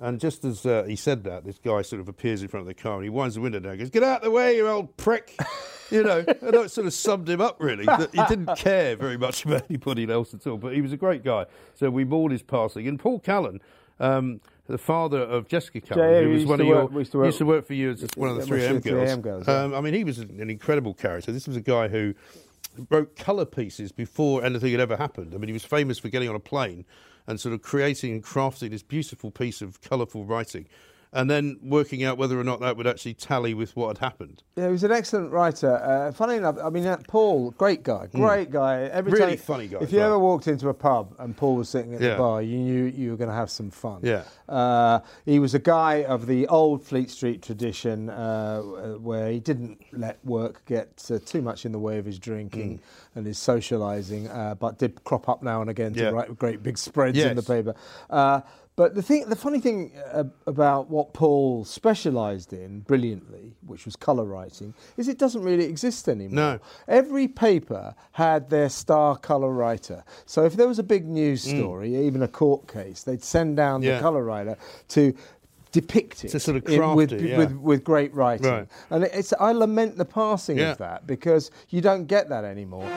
And 0.00 0.18
just 0.18 0.44
as 0.44 0.64
uh, 0.64 0.84
he 0.84 0.96
said 0.96 1.24
that, 1.24 1.44
this 1.44 1.58
guy 1.58 1.82
sort 1.82 2.00
of 2.00 2.08
appears 2.08 2.42
in 2.42 2.48
front 2.48 2.62
of 2.62 2.68
the 2.68 2.74
car 2.74 2.94
and 2.94 3.04
he 3.04 3.10
winds 3.10 3.34
the 3.34 3.42
window 3.42 3.60
down 3.60 3.72
and 3.72 3.80
goes, 3.80 3.90
Get 3.90 4.02
out 4.02 4.18
of 4.18 4.24
the 4.24 4.30
way, 4.30 4.56
you 4.56 4.66
old 4.66 4.96
prick. 4.96 5.36
you 5.90 6.02
know, 6.02 6.24
and 6.26 6.54
that 6.54 6.70
sort 6.70 6.86
of 6.86 6.94
summed 6.94 7.28
him 7.28 7.40
up, 7.40 7.56
really. 7.60 7.84
That 7.84 8.10
he 8.14 8.22
didn't 8.28 8.56
care 8.56 8.96
very 8.96 9.18
much 9.18 9.44
about 9.46 9.64
anybody 9.68 10.10
else 10.10 10.32
at 10.32 10.46
all, 10.46 10.56
but 10.56 10.74
he 10.74 10.80
was 10.80 10.92
a 10.92 10.96
great 10.96 11.22
guy. 11.22 11.46
So 11.74 11.90
we 11.90 12.04
mourned 12.04 12.32
his 12.32 12.42
passing. 12.42 12.88
And 12.88 12.98
Paul 12.98 13.20
Callan, 13.20 13.60
um, 13.98 14.40
the 14.70 14.78
father 14.78 15.20
of 15.20 15.48
Jessica 15.48 15.80
Yeah, 15.96 16.20
who 16.22 16.28
was 16.30 16.38
used 16.40 16.48
one 16.48 16.58
to 16.58 16.64
of 16.64 16.68
your, 16.68 16.84
work- 16.86 16.94
used 16.94 17.12
to 17.12 17.18
work- 17.18 17.26
used 17.26 17.38
to 17.38 17.46
work 17.46 17.66
for 17.66 17.74
you 17.74 17.90
as 17.90 18.06
one 18.16 18.30
of 18.30 18.36
the 18.36 18.42
3M 18.42 18.82
girls. 18.82 19.10
3M 19.10 19.22
girls, 19.22 19.44
yeah. 19.48 19.62
Um, 19.64 19.74
I 19.74 19.80
mean, 19.80 19.94
he 19.94 20.04
was 20.04 20.18
an 20.18 20.48
incredible 20.50 20.94
character. 20.94 21.32
This 21.32 21.46
was 21.48 21.56
a 21.56 21.60
guy 21.60 21.88
who 21.88 22.14
wrote 22.88 23.16
colour 23.16 23.44
pieces 23.44 23.92
before 23.92 24.44
anything 24.44 24.70
had 24.70 24.80
ever 24.80 24.96
happened. 24.96 25.34
I 25.34 25.38
mean, 25.38 25.48
he 25.48 25.52
was 25.52 25.64
famous 25.64 25.98
for 25.98 26.08
getting 26.08 26.28
on 26.28 26.36
a 26.36 26.40
plane 26.40 26.84
and 27.26 27.38
sort 27.40 27.52
of 27.52 27.62
creating 27.62 28.12
and 28.12 28.22
crafting 28.22 28.70
this 28.70 28.82
beautiful 28.82 29.30
piece 29.30 29.60
of 29.60 29.80
colourful 29.82 30.24
writing, 30.24 30.66
and 31.12 31.28
then 31.30 31.58
working 31.62 32.04
out 32.04 32.18
whether 32.18 32.38
or 32.38 32.44
not 32.44 32.60
that 32.60 32.76
would 32.76 32.86
actually 32.86 33.14
tally 33.14 33.52
with 33.52 33.74
what 33.76 33.88
had 33.88 33.98
happened. 33.98 34.42
Yeah, 34.56 34.66
he 34.66 34.72
was 34.72 34.84
an 34.84 34.92
excellent 34.92 35.32
writer. 35.32 35.74
Uh, 35.76 36.12
funny 36.12 36.36
enough, 36.36 36.56
I 36.62 36.70
mean, 36.70 36.84
that 36.84 37.08
Paul, 37.08 37.50
great 37.52 37.82
guy, 37.82 38.06
great 38.12 38.50
guy. 38.50 38.82
Every 38.82 39.10
Hmm. 39.10 39.16
Really 39.18 39.36
time, 39.36 39.44
funny 39.44 39.66
guy 39.68 39.78
If 39.80 39.92
you 39.92 39.98
well. 39.98 40.06
ever 40.08 40.18
walked 40.18 40.46
into 40.46 40.68
a 40.68 40.74
pub 40.74 41.14
and 41.18 41.36
Paul 41.36 41.56
was 41.56 41.68
sitting 41.68 41.94
at 41.94 42.00
Yeah. 42.00 42.10
the 42.10 42.16
bar, 42.18 42.42
you 42.42 42.58
knew 42.58 42.84
you 42.84 43.10
were 43.10 43.16
going 43.16 43.28
to 43.30 43.34
have 43.34 43.50
some 43.50 43.70
fun. 43.70 44.00
Yeah. 44.02 44.22
Uh, 44.48 45.00
he 45.24 45.38
was 45.40 45.54
a 45.54 45.58
guy 45.58 46.04
of 46.04 46.26
the 46.26 46.46
old 46.46 46.82
Fleet 46.84 47.10
Street 47.10 47.42
tradition, 47.42 48.08
uh, 48.10 48.60
where 49.00 49.30
he 49.30 49.40
didn't 49.40 49.80
let 49.92 50.24
work 50.24 50.64
get 50.66 51.04
uh, 51.10 51.18
too 51.24 51.42
much 51.42 51.66
in 51.66 51.72
the 51.72 51.78
way 51.78 51.98
of 51.98 52.04
his 52.04 52.18
drinking 52.18 52.80
and 53.16 53.26
his 53.26 53.38
socialising, 53.38 54.32
uh, 54.34 54.54
but 54.54 54.78
did 54.78 55.02
crop 55.04 55.28
up 55.28 55.42
now 55.42 55.60
and 55.60 55.70
again 55.70 55.92
to 55.94 56.00
Yeah. 56.02 56.10
write 56.10 56.38
great 56.38 56.62
big 56.62 56.78
spreads 56.78 57.18
in 57.18 57.34
the 57.36 57.42
Yes. 57.42 57.46
paper. 57.48 57.74
But 58.80 58.94
the 58.94 59.02
thing, 59.02 59.28
the 59.28 59.36
funny 59.36 59.60
thing 59.60 59.92
uh, 60.10 60.24
about 60.46 60.88
what 60.88 61.12
Paul 61.12 61.66
specialised 61.66 62.54
in 62.54 62.80
brilliantly, 62.80 63.52
which 63.66 63.84
was 63.84 63.94
colour 63.94 64.24
writing, 64.24 64.72
is 64.96 65.06
it 65.06 65.18
doesn't 65.18 65.42
really 65.42 65.66
exist 65.66 66.08
anymore. 66.08 66.34
No. 66.34 66.58
Every 66.88 67.28
paper 67.28 67.94
had 68.12 68.48
their 68.48 68.70
star 68.70 69.18
colour 69.18 69.52
writer. 69.52 70.02
So 70.24 70.46
if 70.46 70.54
there 70.54 70.66
was 70.66 70.78
a 70.78 70.82
big 70.82 71.06
news 71.06 71.42
story, 71.42 71.94
even 72.06 72.22
a 72.22 72.28
court 72.28 72.68
case, 72.72 73.02
they'd 73.02 73.22
send 73.22 73.58
down 73.58 73.82
Mm. 73.82 73.84
Yeah. 73.84 73.96
the 73.96 74.00
colour 74.00 74.24
writer 74.24 74.56
to 74.96 75.12
depict 75.72 76.24
it 76.24 76.30
To 76.30 76.40
sort 76.40 76.56
of 76.56 76.66
in- 76.66 76.78
craft 76.78 76.96
with, 76.96 77.12
it, 77.12 77.20
yeah. 77.20 77.36
with, 77.36 77.52
with 77.52 77.84
great 77.84 78.14
writing. 78.14 78.46
Right. 78.50 78.68
And 78.88 79.04
it's, 79.04 79.34
I 79.38 79.52
lament 79.52 79.98
the 79.98 80.06
passing 80.06 80.56
Yeah. 80.56 80.70
of 80.72 80.78
that 80.78 81.06
because 81.06 81.50
you 81.68 81.82
don't 81.82 82.06
get 82.06 82.30
that 82.30 82.44
anymore. 82.46 82.88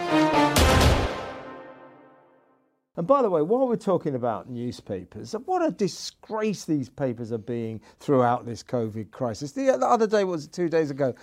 And 2.95 3.07
by 3.07 3.23
the 3.23 3.29
way, 3.29 3.41
while 3.41 3.67
we're 3.67 3.75
talking 3.75 4.13
about 4.13 4.49
newspapers, 4.49 5.33
what 5.45 5.65
a 5.65 5.71
disgrace 5.71 6.65
these 6.65 6.89
papers 6.89 7.31
are 7.31 7.39
being 7.39 7.81
throughout 7.99 8.45
this 8.45 8.61
COVID 8.61 9.09
crisis. 9.09 9.51
The, 9.53 9.65
the 9.77 9.87
other 9.87 10.05
day, 10.05 10.23
was 10.23 10.45
it 10.45 10.51
two 10.51 10.69
days 10.69 10.91
ago? 10.91 11.15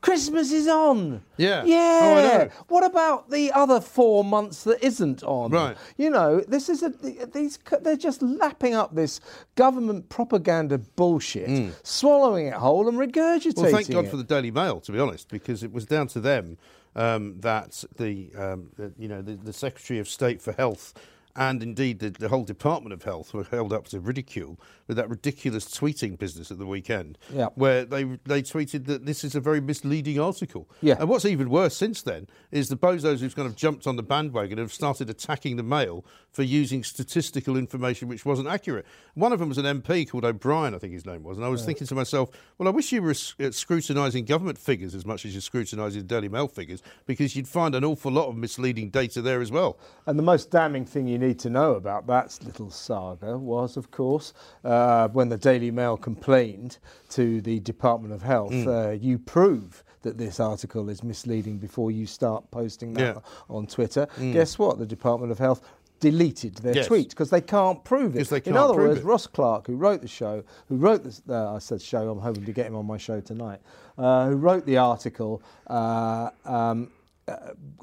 Christmas 0.00 0.52
is 0.52 0.68
on. 0.68 1.20
Yeah. 1.36 1.64
Yeah. 1.64 2.00
Oh, 2.02 2.14
I 2.14 2.22
know. 2.22 2.50
What 2.68 2.84
about 2.84 3.30
the 3.30 3.50
other 3.52 3.80
four 3.80 4.22
months 4.22 4.64
that 4.64 4.82
isn't 4.82 5.22
on? 5.24 5.50
Right. 5.50 5.76
You 5.96 6.08
know, 6.10 6.40
this 6.40 6.68
is 6.68 6.82
a 6.84 6.90
these 6.90 7.58
they're 7.82 7.96
just 7.96 8.22
lapping 8.22 8.74
up 8.74 8.94
this 8.94 9.20
government 9.56 10.08
propaganda 10.08 10.78
bullshit, 10.78 11.74
swallowing 11.82 12.46
it 12.46 12.54
whole 12.54 12.88
and 12.88 12.96
regurgitating. 12.96 13.56
Well, 13.56 13.72
thank 13.72 13.90
God 13.90 14.04
it. 14.04 14.10
for 14.10 14.16
the 14.16 14.24
Daily 14.24 14.52
Mail, 14.52 14.80
to 14.82 14.92
be 14.92 15.00
honest, 15.00 15.28
because 15.30 15.64
it 15.64 15.72
was 15.72 15.84
down 15.84 16.06
to 16.08 16.20
them 16.20 16.58
um, 16.94 17.40
that 17.40 17.84
the, 17.96 18.30
um, 18.36 18.70
you 18.96 19.08
know 19.08 19.20
the, 19.20 19.34
the 19.34 19.52
Secretary 19.52 19.98
of 19.98 20.08
State 20.08 20.40
for 20.40 20.52
Health 20.52 20.94
and 21.36 21.62
indeed 21.62 21.98
the, 22.00 22.10
the 22.10 22.28
whole 22.28 22.44
Department 22.44 22.92
of 22.92 23.02
Health 23.04 23.32
were 23.34 23.44
held 23.44 23.72
up 23.72 23.86
to 23.88 24.00
ridicule 24.00 24.58
with 24.86 24.96
that 24.96 25.08
ridiculous 25.08 25.64
tweeting 25.66 26.18
business 26.18 26.50
at 26.50 26.58
the 26.58 26.66
weekend, 26.66 27.18
Yeah. 27.32 27.48
where 27.54 27.84
they 27.84 28.04
they 28.24 28.42
tweeted 28.42 28.86
that 28.86 29.06
this 29.06 29.22
is 29.24 29.34
a 29.34 29.40
very 29.40 29.60
misleading 29.60 30.18
article. 30.18 30.68
Yeah. 30.82 30.96
And 30.98 31.08
what's 31.08 31.24
even 31.24 31.50
worse 31.50 31.76
since 31.76 32.02
then 32.02 32.26
is 32.50 32.68
the 32.68 32.76
bozos 32.76 33.20
who've 33.20 33.36
kind 33.36 33.46
of 33.48 33.56
jumped 33.56 33.86
on 33.86 33.96
the 33.96 34.02
bandwagon 34.02 34.58
have 34.58 34.72
started 34.72 35.08
attacking 35.10 35.56
the 35.56 35.62
Mail 35.62 36.04
for 36.32 36.42
using 36.42 36.84
statistical 36.84 37.56
information 37.56 38.06
which 38.08 38.24
wasn't 38.24 38.48
accurate. 38.48 38.86
One 39.14 39.32
of 39.32 39.38
them 39.38 39.48
was 39.48 39.58
an 39.58 39.64
MP 39.64 40.08
called 40.08 40.24
O'Brien, 40.24 40.74
I 40.74 40.78
think 40.78 40.92
his 40.92 41.06
name 41.06 41.22
was, 41.22 41.36
and 41.38 41.44
I 41.44 41.48
was 41.48 41.64
thinking 41.64 41.86
to 41.86 41.94
myself, 41.94 42.30
well, 42.58 42.68
I 42.68 42.70
wish 42.70 42.92
you 42.92 43.02
were 43.02 43.10
uh, 43.40 43.50
scrutinising 43.50 44.24
government 44.26 44.58
figures 44.58 44.94
as 44.94 45.04
much 45.06 45.24
as 45.24 45.32
you're 45.34 45.40
scrutinising 45.40 46.06
Daily 46.06 46.28
Mail 46.28 46.46
figures 46.46 46.82
because 47.06 47.34
you'd 47.34 47.48
find 47.48 47.74
an 47.74 47.84
awful 47.84 48.12
lot 48.12 48.28
of 48.28 48.36
misleading 48.36 48.90
data 48.90 49.22
there 49.22 49.40
as 49.40 49.50
well. 49.50 49.78
And 50.06 50.18
the 50.18 50.22
most 50.22 50.50
damning 50.50 50.84
thing 50.84 51.08
you 51.08 51.18
need 51.18 51.38
to 51.40 51.50
know 51.50 51.74
about 51.74 52.06
that 52.06 52.38
little 52.44 52.70
saga 52.70 53.36
was, 53.38 53.76
of 53.76 53.90
course, 53.90 54.32
uh, 54.64 55.08
when 55.08 55.28
the 55.30 55.38
Daily 55.38 55.70
Mail 55.70 55.96
complained 55.96 56.78
to 57.10 57.40
the 57.40 57.58
Department 57.60 58.12
of 58.14 58.22
Health, 58.22 58.52
Mm. 58.52 58.66
uh, 58.66 58.90
you 58.92 59.18
prove 59.18 59.82
that 60.02 60.16
this 60.16 60.38
article 60.38 60.88
is 60.88 61.02
misleading 61.02 61.58
before 61.58 61.90
you 61.90 62.06
start 62.06 62.48
posting 62.52 62.94
that 62.94 63.00
Yeah. 63.00 63.12
Mm. 63.14 63.22
on 63.56 63.66
Twitter. 63.66 64.06
Guess 64.18 64.56
what? 64.58 64.78
The 64.78 64.86
Department 64.86 65.32
of 65.32 65.38
Health 65.38 65.60
deleted 66.00 66.54
their 66.56 66.74
Yes. 66.76 66.86
tweet 66.86 67.10
because 67.10 67.30
they 67.30 67.40
can't 67.40 67.82
prove 67.84 68.16
it. 68.16 68.28
They 68.28 68.36
In 68.36 68.42
can't 68.42 68.56
other 68.56 68.74
prove 68.74 68.88
words, 68.88 69.00
it. 69.00 69.04
Ross 69.04 69.26
Clark, 69.26 69.66
who 69.66 69.76
wrote 69.76 70.00
the 70.00 70.08
show, 70.08 70.42
who 70.68 70.76
wrote 70.76 71.02
this, 71.04 71.22
uh, 71.28 71.54
I 71.54 71.58
said 71.58 71.82
show, 71.82 72.08
I'm 72.10 72.20
hoping 72.20 72.44
to 72.44 72.52
get 72.52 72.66
him 72.66 72.76
on 72.76 72.86
my 72.86 72.96
show 72.98 73.20
tonight, 73.20 73.60
uh, 73.96 74.28
who 74.28 74.36
wrote 74.36 74.64
the 74.66 74.76
article, 74.78 75.42
uh, 75.68 76.30
um, 76.44 76.90
uh, 77.26 77.36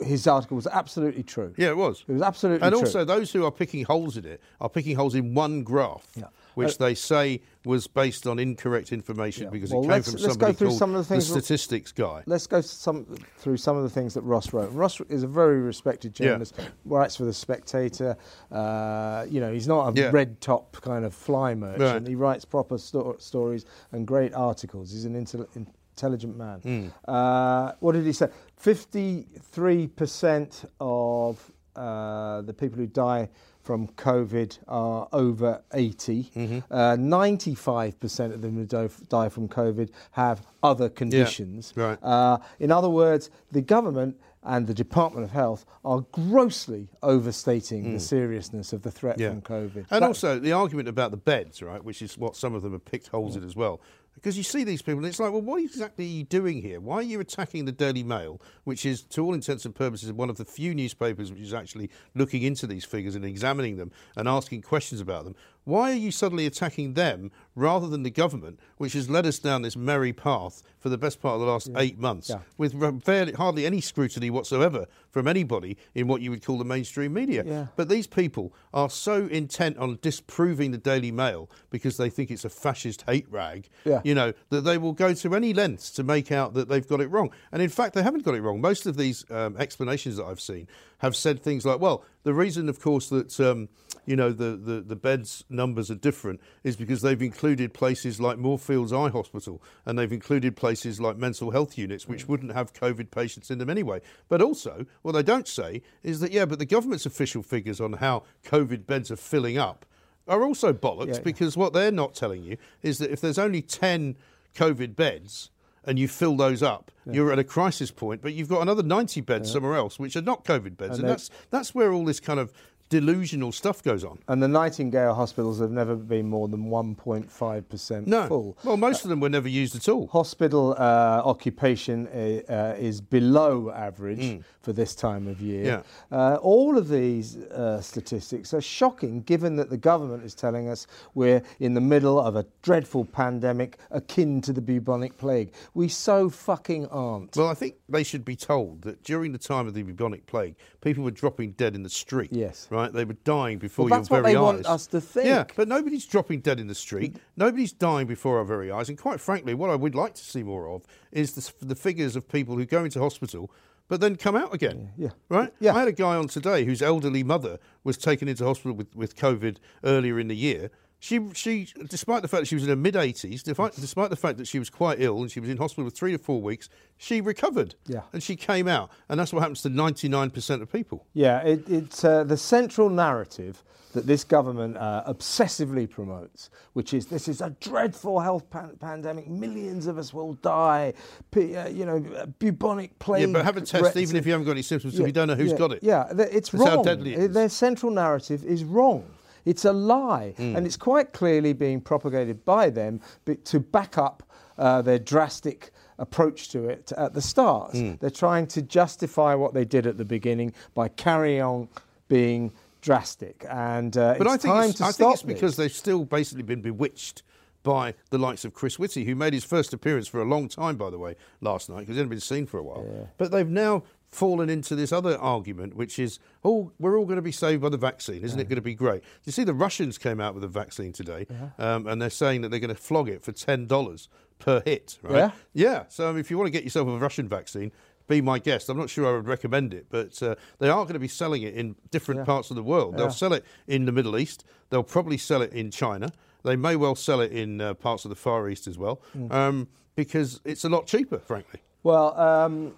his 0.04 0.26
article 0.28 0.56
was 0.56 0.66
absolutely 0.68 1.24
true. 1.24 1.54
Yeah, 1.58 1.70
it 1.70 1.78
was. 1.78 2.04
It 2.08 2.14
was 2.14 2.22
absolutely 2.22 2.66
And 2.66 2.72
true. 2.74 2.80
And 2.80 2.88
also, 2.88 3.06
those 3.06 3.32
who 3.32 3.46
are 3.46 3.52
picking 3.52 3.84
holes 3.86 4.18
in 4.18 4.26
it 4.26 4.42
are 4.60 4.70
picking 4.70 4.96
holes 4.96 5.14
in 5.14 5.34
one 5.36 5.64
graph, 5.64 6.08
Yeah. 6.16 6.26
Which 6.56 6.74
Uh, 6.82 6.86
they 6.86 6.96
say 6.96 7.42
was 7.66 7.88
based 7.88 8.28
on 8.28 8.40
incorrect 8.40 8.92
information 8.92 9.44
Yeah. 9.46 9.50
because 9.52 9.72
Well, 9.72 9.84
it 9.84 9.88
came 9.88 10.04
from 10.04 10.14
go 10.14 10.18
somebody 10.30 10.54
through 10.54 10.68
called 10.70 10.80
some 10.80 10.96
of 10.96 10.98
the 10.98 11.04
things- 11.14 11.28
statistics 11.30 11.92
guy. 11.92 12.24
Let's 12.26 12.48
go 12.48 12.62
some, 12.62 13.06
through 13.38 13.58
some 13.58 13.78
of 13.78 13.84
the 13.84 13.90
things 13.90 14.14
that 14.16 14.22
Ross 14.22 14.52
wrote. 14.54 14.72
Ross 14.72 15.00
is 15.10 15.24
a 15.24 15.28
very 15.28 15.60
respected 15.62 16.20
Yeah. 16.20 16.28
journalist. 16.28 16.56
Writes 16.86 17.16
for 17.16 17.26
the 17.26 17.34
Spectator. 17.34 18.18
Uh, 18.52 19.26
you 19.30 19.40
know, 19.40 19.52
he's 19.54 19.68
not 19.68 19.90
a 19.96 20.00
Yeah. 20.00 20.10
red 20.12 20.42
top 20.42 20.78
kind 20.82 21.06
of 21.06 21.14
fly 21.14 21.54
merchant. 21.56 21.82
Right. 21.82 22.08
He 22.08 22.16
writes 22.16 22.46
proper 22.46 22.78
sto- 22.78 23.16
stories 23.20 23.66
and 23.92 24.06
great 24.08 24.34
articles. 24.34 24.92
He's 24.92 25.06
an 25.06 25.14
intel- 25.16 25.48
intelligent 25.56 26.38
man. 26.38 26.60
Hmm. 26.60 26.88
Uh, 27.10 27.72
what 27.80 27.94
did 27.94 28.06
he 28.06 28.12
say? 28.14 28.30
Fifty-three 28.58 29.88
percent 29.88 30.66
of 30.80 31.52
uh, 31.76 32.42
the 32.42 32.54
people 32.54 32.78
who 32.78 32.88
die 32.88 33.30
from 33.62 33.88
COVID 33.90 34.60
are 34.68 35.08
over 35.12 35.62
80. 35.74 36.24
Mm-hmm. 36.36 36.60
Uh, 36.72 36.96
95% 36.98 38.34
of 38.34 38.42
them 38.42 38.56
who 38.56 38.66
die, 38.66 38.90
die 39.10 39.30
from 39.30 39.48
COVID 39.48 39.90
have 40.12 40.46
other 40.62 40.90
conditions. 40.90 41.74
right. 41.76 41.98
Uh, 42.04 42.38
in 42.60 42.72
other 42.72 42.90
words, 42.90 43.30
the 43.52 43.62
government 43.62 44.20
and 44.44 44.68
the 44.68 44.74
Department 44.76 45.24
of 45.26 45.32
Health 45.32 45.66
are 45.84 46.02
grossly 46.12 46.88
overstating 47.02 47.94
the 47.94 48.00
seriousness 48.00 48.74
of 48.74 48.84
the 48.84 48.92
threat 48.92 49.18
Mm. 49.18 49.22
Yeah. 49.22 49.30
from 49.32 49.42
COVID. 49.42 49.76
And 49.90 50.04
That- 50.04 50.04
also 50.04 50.38
the 50.38 50.52
argument 50.52 50.88
about 50.88 51.10
the 51.10 51.18
beds, 51.18 51.64
right, 51.64 51.84
which 51.84 52.04
is 52.04 52.16
what 52.18 52.36
some 52.36 52.54
of 52.54 52.62
them 52.62 52.74
have 52.74 52.86
picked 52.86 53.08
holes 53.08 53.36
in 53.36 53.44
as 53.44 53.56
well. 53.56 53.82
Because 54.16 54.38
you 54.38 54.44
see 54.44 54.64
these 54.64 54.82
people, 54.82 55.00
and 55.00 55.08
it's 55.08 55.20
like, 55.20 55.32
well, 55.32 55.42
what 55.42 55.62
exactly 55.62 56.06
are 56.06 56.08
you 56.08 56.24
doing 56.24 56.62
here? 56.62 56.80
Why 56.80 56.96
are 56.96 57.02
you 57.04 57.20
attacking 57.20 57.66
the 57.66 57.72
Daily 57.72 58.02
Mail, 58.02 58.42
which 58.64 58.86
is, 58.86 59.04
to 59.04 59.24
all 59.24 59.34
intents 59.34 59.66
and 59.66 59.76
purposes, 59.76 60.12
one 60.12 60.30
of 60.30 60.38
the 60.38 60.46
few 60.46 60.74
newspapers 60.74 61.32
which 61.32 61.42
is 61.42 61.54
actually 61.54 61.90
looking 62.16 62.42
into 62.42 62.66
these 62.66 62.86
figures 62.86 63.16
and 63.16 63.26
examining 63.26 63.78
them 63.78 63.92
and 64.16 64.28
asking 64.28 64.62
questions 64.62 65.02
about 65.02 65.26
them? 65.26 65.36
Why 65.66 65.92
are 65.92 65.96
you 65.96 66.12
suddenly 66.12 66.46
attacking 66.46 66.94
them 66.94 67.32
rather 67.56 67.88
than 67.88 68.04
the 68.04 68.12
government, 68.12 68.60
which 68.78 68.94
has 68.94 69.10
led 69.10 69.26
us 69.26 69.40
down 69.40 69.64
this 69.64 69.76
merry 69.76 70.14
path 70.14 70.62
for 70.80 70.90
the 70.90 70.98
best 70.98 71.20
part 71.22 71.36
of 71.36 71.42
the 71.42 71.48
last 71.48 71.70
eight 71.76 71.98
months, 71.98 72.30
Yeah. 72.30 72.40
with 72.58 73.04
fairly, 73.04 73.32
hardly 73.34 73.66
any 73.66 73.82
scrutiny 73.82 74.30
whatsoever 74.30 74.86
from 75.10 75.28
anybody 75.28 75.76
in 75.96 76.08
what 76.08 76.22
you 76.22 76.30
would 76.30 76.46
call 76.46 76.60
the 76.60 76.66
mainstream 76.66 77.14
media? 77.14 77.44
Yeah. 77.46 77.68
But 77.76 77.90
these 77.90 78.06
people 78.06 78.54
are 78.76 78.90
so 78.92 79.26
intent 79.26 79.78
on 79.78 79.98
disproving 80.04 80.70
the 80.70 80.78
Daily 80.78 81.12
Mail 81.12 81.50
because 81.72 81.98
they 81.98 82.12
think 82.12 82.30
it's 82.30 82.46
a 82.46 82.50
fascist 82.50 83.04
hate 83.08 83.26
rag, 83.32 83.68
Yeah. 83.86 84.02
you 84.04 84.14
know, 84.14 84.34
that 84.50 84.62
they 84.62 84.78
will 84.78 84.94
go 84.94 85.16
to 85.16 85.34
any 85.36 85.52
lengths 85.54 85.90
to 85.92 86.04
make 86.04 86.32
out 86.32 86.54
that 86.54 86.70
they've 86.70 86.88
got 86.88 87.02
it 87.02 87.08
wrong. 87.08 87.32
And 87.52 87.64
in 87.64 87.70
fact, 87.70 87.96
they 87.96 88.04
haven't 88.04 88.24
got 88.24 88.36
it 88.36 88.42
wrong. 88.42 88.62
Most 88.62 88.86
of 88.86 88.98
these 88.98 89.26
um, 89.32 89.58
explanations 89.58 90.18
that 90.18 90.26
I've 90.26 90.42
seen 90.42 90.68
have 91.00 91.16
said 91.16 91.42
things 91.42 91.66
like, 91.66 91.80
well, 91.80 92.04
the 92.26 92.34
reason, 92.34 92.68
of 92.68 92.80
course, 92.82 93.08
that, 93.10 93.40
um, 93.40 93.70
you 94.08 94.16
know, 94.16 94.32
the, 94.32 94.58
the, 94.58 94.82
the 94.82 94.96
beds 94.96 95.46
numbers 95.48 95.90
are 95.92 95.96
different 95.96 96.42
is 96.64 96.76
because 96.76 97.02
they've 97.04 97.22
included 97.22 97.72
places 97.72 98.20
like 98.20 98.40
Moorfields 98.40 98.92
Eye 98.92 99.10
Hospital 99.10 99.62
and 99.86 99.98
they've 99.98 100.12
included 100.12 100.56
places 100.56 101.00
like 101.00 101.18
mental 101.18 101.52
health 101.52 101.78
units, 101.78 102.08
which 102.08 102.28
wouldn't 102.28 102.52
have 102.54 102.74
COVID 102.74 103.12
patients 103.12 103.52
in 103.52 103.60
them 103.60 103.70
anyway. 103.70 104.02
But 104.28 104.42
also, 104.42 104.88
what 105.04 105.12
they 105.12 105.22
don't 105.24 105.48
say 105.48 105.84
is 106.02 106.20
that, 106.20 106.32
yeah, 106.32 106.46
but 106.46 106.58
the 106.58 106.66
government's 106.66 107.06
official 107.06 107.44
figures 107.44 107.80
on 107.80 107.94
how 107.94 108.24
COVID 108.44 108.88
beds 108.88 109.12
are 109.12 109.16
filling 109.16 109.58
up 109.60 109.86
are 110.28 110.44
also 110.44 110.74
bollocks 110.74 111.16
Yeah. 111.18 111.20
because 111.24 111.56
what 111.56 111.74
they're 111.74 111.92
not 111.92 112.16
telling 112.16 112.44
you 112.44 112.58
is 112.82 112.98
that 112.98 113.12
if 113.12 113.22
there's 113.22 113.38
only 113.38 113.62
10 113.62 114.16
COVID 114.56 114.96
beds 114.96 115.52
and 115.88 115.98
you 116.00 116.08
fill 116.08 116.36
those 116.36 116.64
up, 116.64 116.92
you're 117.10 117.32
at 117.32 117.40
a 117.40 117.44
crisis 117.44 117.92
point, 117.92 118.22
but 118.22 118.34
you've 118.34 118.50
got 118.50 118.62
another 118.62 118.84
90 118.84 119.22
beds 119.22 119.52
somewhere 119.52 119.76
else 119.76 120.00
which 120.00 120.16
are 120.16 120.22
not 120.22 120.44
COVID 120.44 120.76
beds. 120.78 120.98
And 120.98 121.02
And, 121.02 121.10
that's, 121.10 121.30
that's 121.52 121.76
where 121.76 121.94
all 121.94 122.04
this 122.06 122.20
kind 122.20 122.40
of 122.40 122.52
delusional 122.90 123.52
stuff 123.52 123.82
goes 123.84 124.04
on. 124.04 124.20
and 124.28 124.42
the 124.42 124.48
Nightingale 124.48 125.14
hospitals 125.14 125.60
have 125.60 125.72
never 125.72 125.96
been 125.96 126.28
more 126.28 126.48
than 126.48 126.66
1.5% 126.70 128.08
No. 128.08 128.28
full. 128.28 128.58
Well, 128.64 128.78
most 128.78 129.04
of 129.04 129.10
them 129.10 129.20
were 129.20 129.30
never 129.30 129.48
used 129.48 129.76
at 129.76 129.90
all. 129.90 130.08
Hospital 130.08 130.74
uh, 130.78 131.22
occupation 131.26 132.08
uh, 132.08 132.52
uh, 132.52 132.76
is 132.78 133.02
below 133.02 133.72
average 133.72 134.42
for 134.62 134.74
this 134.74 134.96
time 134.96 135.28
of 135.28 135.42
year. 135.42 135.64
Yeah. 135.66 135.82
Uh, 136.18 136.36
all 136.36 136.78
of 136.78 136.88
these 136.90 137.38
uh, 137.38 137.82
statistics 137.82 138.54
are 138.54 138.62
shocking 138.62 139.22
given 139.22 139.56
that 139.58 139.70
the 139.70 139.78
government 139.78 140.24
is 140.24 140.34
telling 140.36 140.70
us 140.70 140.88
we're 141.14 141.42
in 141.60 141.74
the 141.74 141.82
middle 141.82 142.20
of 142.20 142.36
a 142.36 142.46
dreadful 142.62 143.06
pandemic 143.06 143.78
akin 143.92 144.42
to 144.42 144.54
the 144.54 144.62
bubonic 144.62 145.18
plague. 145.18 145.52
We 145.74 145.88
so 145.88 146.30
fucking 146.30 146.88
aren't. 146.88 147.36
Well, 147.36 147.48
I 147.48 147.54
think 147.56 147.76
they 147.90 148.04
should 148.04 148.26
be 148.26 148.36
told 148.36 148.84
that 148.84 149.04
during 149.04 149.32
the 149.32 149.38
time 149.38 149.68
of 149.68 149.74
the 149.74 149.84
bubonic 149.84 150.26
plague, 150.28 150.56
people 150.82 151.04
were 151.04 151.12
dropping 151.12 151.52
dead 151.54 151.76
in 151.76 151.84
the 151.84 151.90
street. 151.90 152.30
Yes. 152.32 152.68
Right? 152.70 152.75
They 152.94 153.06
were 153.06 153.14
dying 153.24 153.58
before 153.58 153.86
Well, 153.86 153.98
that's 154.00 154.10
your 154.10 154.18
what 154.18 154.24
very 154.24 154.34
they 154.34 154.40
eyes. 154.40 154.44
want 154.44 154.66
us 154.66 154.88
to 154.88 155.02
think. 155.02 155.28
Yeah, 155.28 155.46
but 155.56 155.68
nobody's 155.68 156.06
dropping 156.06 156.42
dead 156.42 156.60
in 156.60 156.68
the 156.68 156.76
street. 156.76 157.18
Nobody's 157.36 157.72
dying 157.72 158.08
before 158.08 158.38
our 158.38 158.46
very 158.46 158.72
eyes. 158.72 158.90
And 158.90 158.98
quite 158.98 159.20
frankly, 159.20 159.54
what 159.54 159.70
I 159.70 159.76
would 159.76 159.96
like 159.96 160.14
to 160.16 160.24
see 160.24 160.44
more 160.44 160.70
of 160.70 160.84
is 161.12 161.34
the, 161.34 161.66
the 161.66 161.76
figures 161.76 162.16
of 162.16 162.28
people 162.28 162.58
who 162.58 162.66
go 162.66 162.84
into 162.84 163.00
hospital 163.00 163.52
but 163.88 164.02
then 164.02 164.16
come 164.16 164.36
out 164.36 164.54
again. 164.54 164.92
Yeah. 164.98 165.10
Right? 165.30 165.54
Yeah. 165.60 165.76
I 165.76 165.80
had 165.80 165.88
a 165.88 165.92
guy 165.92 166.16
on 166.16 166.28
today 166.28 166.66
whose 166.66 166.82
elderly 166.82 167.24
mother 167.24 167.60
was 167.84 167.98
taken 167.98 168.28
into 168.28 168.44
hospital 168.44 168.74
with, 168.76 168.96
with 168.96 169.16
COVID 169.16 169.58
earlier 169.84 170.20
in 170.20 170.28
the 170.28 170.36
year. 170.36 170.72
She, 171.06 171.20
she, 171.36 171.68
despite 171.88 172.24
the 172.24 172.28
fact 172.28 172.42
that 172.42 172.48
she 172.48 172.56
was 172.56 172.64
in 172.64 172.70
her 172.70 172.76
mid 172.76 172.96
80s, 172.96 173.44
despite, 173.44 173.76
despite 173.76 174.10
the 174.10 174.16
fact 174.16 174.40
that 174.40 174.48
she 174.48 174.58
was 174.58 174.72
quite 174.72 175.00
ill 175.00 175.22
and 175.22 175.30
she 175.30 175.40
was 175.40 175.52
in 175.52 175.58
hospital 175.58 175.88
for 175.88 175.96
three 175.96 176.14
to 176.14 176.18
four 176.18 176.42
weeks, 176.42 176.68
she 176.98 177.22
recovered. 177.22 177.76
Yeah. 177.86 178.02
And 178.12 178.24
she 178.24 178.36
came 178.36 178.68
out. 178.68 178.90
And 179.08 179.20
that's 179.20 179.32
what 179.32 179.42
happens 179.42 179.62
to 179.62 179.70
99% 179.70 180.64
of 180.64 180.72
people. 180.72 181.06
Yeah, 181.14 181.42
it, 181.42 181.70
it's 181.70 182.04
uh, 182.04 182.24
the 182.24 182.38
central 182.38 182.90
narrative 182.90 183.64
that 183.94 184.08
this 184.08 184.24
government 184.24 184.78
uh, 184.78 185.04
obsessively 185.08 185.88
promotes, 185.88 186.50
which 186.74 186.92
is 186.92 187.06
this 187.06 187.28
is 187.28 187.40
a 187.40 187.52
dreadful 187.62 188.20
health 188.20 188.50
pan- 188.50 188.76
pandemic. 188.80 189.28
Millions 189.28 189.86
of 189.86 190.00
us 190.00 190.12
will 190.12 190.34
die. 190.34 190.92
P- 191.30 191.56
uh, 191.56 191.68
you 191.68 191.86
know, 191.86 192.00
bubonic 192.40 192.98
plague. 192.98 193.28
Yeah, 193.28 193.34
but 193.34 193.46
have 193.46 193.58
a 193.58 193.62
test 193.62 193.96
even 193.96 194.16
if 194.16 194.26
you 194.26 194.32
haven't 194.32 194.48
got 194.48 194.54
any 194.54 194.64
symptoms, 194.64 194.98
Yeah, 194.98 195.06
we 195.06 195.12
don't 195.12 195.28
know 195.28 195.36
who's 195.36 195.52
yeah, 195.52 195.58
got 195.58 195.72
it. 195.72 195.84
Yeah, 195.84 196.12
it's 196.18 196.50
That's 196.50 196.64
how 196.66 196.76
wrong. 196.78 196.84
deadly 196.84 197.14
it. 197.14 197.32
Their 197.32 197.48
central 197.48 197.92
narrative 197.92 198.44
is 198.44 198.64
wrong. 198.64 199.06
It's 199.46 199.66
a 199.66 199.72
lie, 199.74 200.34
Hmm. 200.38 200.56
and 200.56 200.66
it's 200.66 200.78
quite 200.78 201.14
clearly 201.14 201.54
being 201.54 201.80
propagated 201.82 202.44
by 202.46 202.70
them 202.72 203.00
to 203.46 203.60
back 203.60 203.98
up 203.98 204.24
uh, 204.58 204.82
their 204.82 205.00
drastic 205.00 205.72
approach 206.00 206.50
to 206.50 206.68
it 206.68 206.92
at 206.98 207.14
the 207.14 207.22
start. 207.22 207.72
Hmm. 207.72 207.94
They're 208.00 208.10
trying 208.10 208.48
to 208.48 208.62
justify 208.62 209.36
what 209.36 209.54
they 209.54 209.66
did 209.66 209.86
at 209.88 209.98
the 209.98 210.06
beginning 210.06 210.54
by 210.74 210.88
carrying 210.90 211.42
on 211.42 211.70
being 212.08 212.52
drastic, 212.82 213.46
and 213.50 213.98
uh, 213.98 214.16
But 214.18 214.28
it's 214.28 214.34
I 214.34 214.38
think 214.38 214.54
time 214.54 214.70
it's, 214.70 214.78
to 214.80 214.86
I 214.86 214.92
stop 214.92 215.10
think 215.10 215.14
it's 215.14 215.24
because 215.24 215.56
they've 215.56 215.72
still 215.72 216.06
basically 216.06 216.44
been 216.44 216.62
bewitched 216.62 217.24
by 217.64 217.96
the 218.12 218.20
likes 218.20 218.46
of 218.46 218.54
Chris 218.54 218.78
Whitty, 218.78 219.06
who 219.06 219.16
made 219.16 219.34
his 219.34 219.44
first 219.44 219.74
appearance 219.74 220.08
for 220.08 220.22
a 220.22 220.26
long 220.26 220.48
time, 220.48 220.76
by 220.78 220.92
the 220.92 221.00
way, 221.00 221.16
last 221.42 221.68
night, 221.68 221.80
because 221.80 221.96
he 221.96 221.98
hadn't 221.98 222.12
been 222.12 222.20
seen 222.20 222.46
for 222.46 222.60
a 222.60 222.64
while. 222.64 223.10
But 223.18 223.32
they've 223.32 223.50
now 223.50 223.82
fallen 224.16 224.50
into 224.50 224.76
this 224.76 224.92
other 224.92 225.18
argument, 225.18 225.76
which 225.76 226.00
is, 226.00 226.20
oh, 226.44 226.72
we're 226.80 226.98
all 226.98 227.06
going 227.06 227.18
to 227.18 227.22
be 227.22 227.32
saved 227.32 227.62
by 227.62 227.70
the 227.70 227.78
vaccine. 227.78 228.24
Isn't 228.24 228.40
it 228.40 228.46
going 228.50 228.56
to 228.56 228.62
be 228.62 228.74
great? 228.76 229.04
You 229.26 229.32
see, 229.32 229.44
the 229.44 229.54
Russians 229.54 229.98
came 229.98 230.20
out 230.22 230.34
with 230.34 230.44
a 230.44 230.48
vaccine 230.48 230.94
today, 230.94 231.28
um, 231.60 231.86
and 231.88 232.02
they're 232.02 232.10
saying 232.10 232.42
that 232.42 232.50
they're 232.50 232.60
going 232.60 232.74
to 232.74 232.82
flog 232.82 233.10
it 233.10 233.22
for 233.24 233.32
$10 233.32 234.08
per 234.40 234.62
hit, 234.66 234.98
right? 235.02 235.16
Yeah? 235.16 235.32
Yeah. 235.54 235.84
So 235.90 236.08
I 236.08 236.12
mean, 236.12 236.20
if 236.20 236.32
you 236.32 236.38
want 236.38 236.48
to 236.48 236.52
get 236.52 236.64
yourself 236.64 236.88
a 236.88 236.98
Russian 236.98 237.28
vaccine, 237.28 237.72
be 238.08 238.22
my 238.22 238.38
guest. 238.40 238.70
I'm 238.70 238.78
not 238.78 238.90
sure 238.90 239.08
I 239.08 239.12
would 239.16 239.28
recommend 239.28 239.74
it, 239.74 239.88
but 239.90 240.22
uh, 240.22 240.36
they 240.60 240.70
are 240.70 240.84
going 240.84 240.94
to 240.94 241.00
be 241.00 241.08
selling 241.08 241.42
it 241.42 241.54
in 241.56 241.76
different 241.92 242.20
Yeah. 242.20 242.26
parts 242.26 242.50
of 242.52 242.56
the 242.56 242.64
world. 242.64 242.94
Yeah. 242.94 242.98
They'll 243.00 243.12
sell 243.12 243.34
it 243.34 243.44
in 243.68 243.86
the 243.86 243.92
Middle 243.92 244.18
East. 244.18 244.46
They'll 244.70 244.84
probably 244.84 245.18
sell 245.18 245.42
it 245.42 245.52
in 245.54 245.72
China. 245.72 246.12
They 246.44 246.56
may 246.56 246.76
well 246.76 246.96
sell 246.96 247.20
it 247.22 247.32
in 247.32 247.60
uh, 247.60 247.74
parts 247.74 248.06
of 248.06 248.10
the 248.10 248.16
Far 248.16 248.48
East 248.50 248.68
as 248.68 248.78
well, 248.78 249.02
Hmm. 249.14 249.32
um, 249.32 249.68
because 249.96 250.40
it's 250.46 250.64
a 250.64 250.70
lot 250.70 250.86
cheaper, 250.86 251.18
frankly. 251.20 251.62
Well, 251.82 252.20
um, 252.20 252.74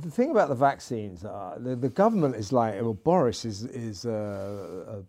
the 0.00 0.10
thing 0.10 0.30
about 0.30 0.48
the 0.48 0.54
vaccines, 0.54 1.24
uh, 1.24 1.56
the, 1.58 1.74
the 1.76 1.88
government 1.88 2.36
is 2.36 2.52
like, 2.52 2.74
well, 2.80 2.94
Boris 2.94 3.44
is 3.44 3.64
is 3.64 4.04
uh, 4.04 5.02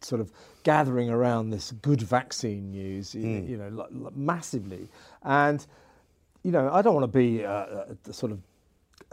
sort 0.00 0.20
of 0.20 0.30
gathering 0.62 1.10
around 1.10 1.50
this 1.50 1.72
good 1.72 2.02
vaccine 2.02 2.70
news, 2.70 3.12
Hmm. 3.12 3.46
you 3.46 3.56
know, 3.56 3.86
massively, 4.14 4.88
and 5.22 5.64
you 6.42 6.52
know, 6.52 6.70
I 6.72 6.82
don't 6.82 6.94
want 6.94 7.04
to 7.12 7.18
be 7.18 7.44
uh, 7.44 7.50
uh, 7.50 7.84
sort 8.10 8.32
of. 8.32 8.38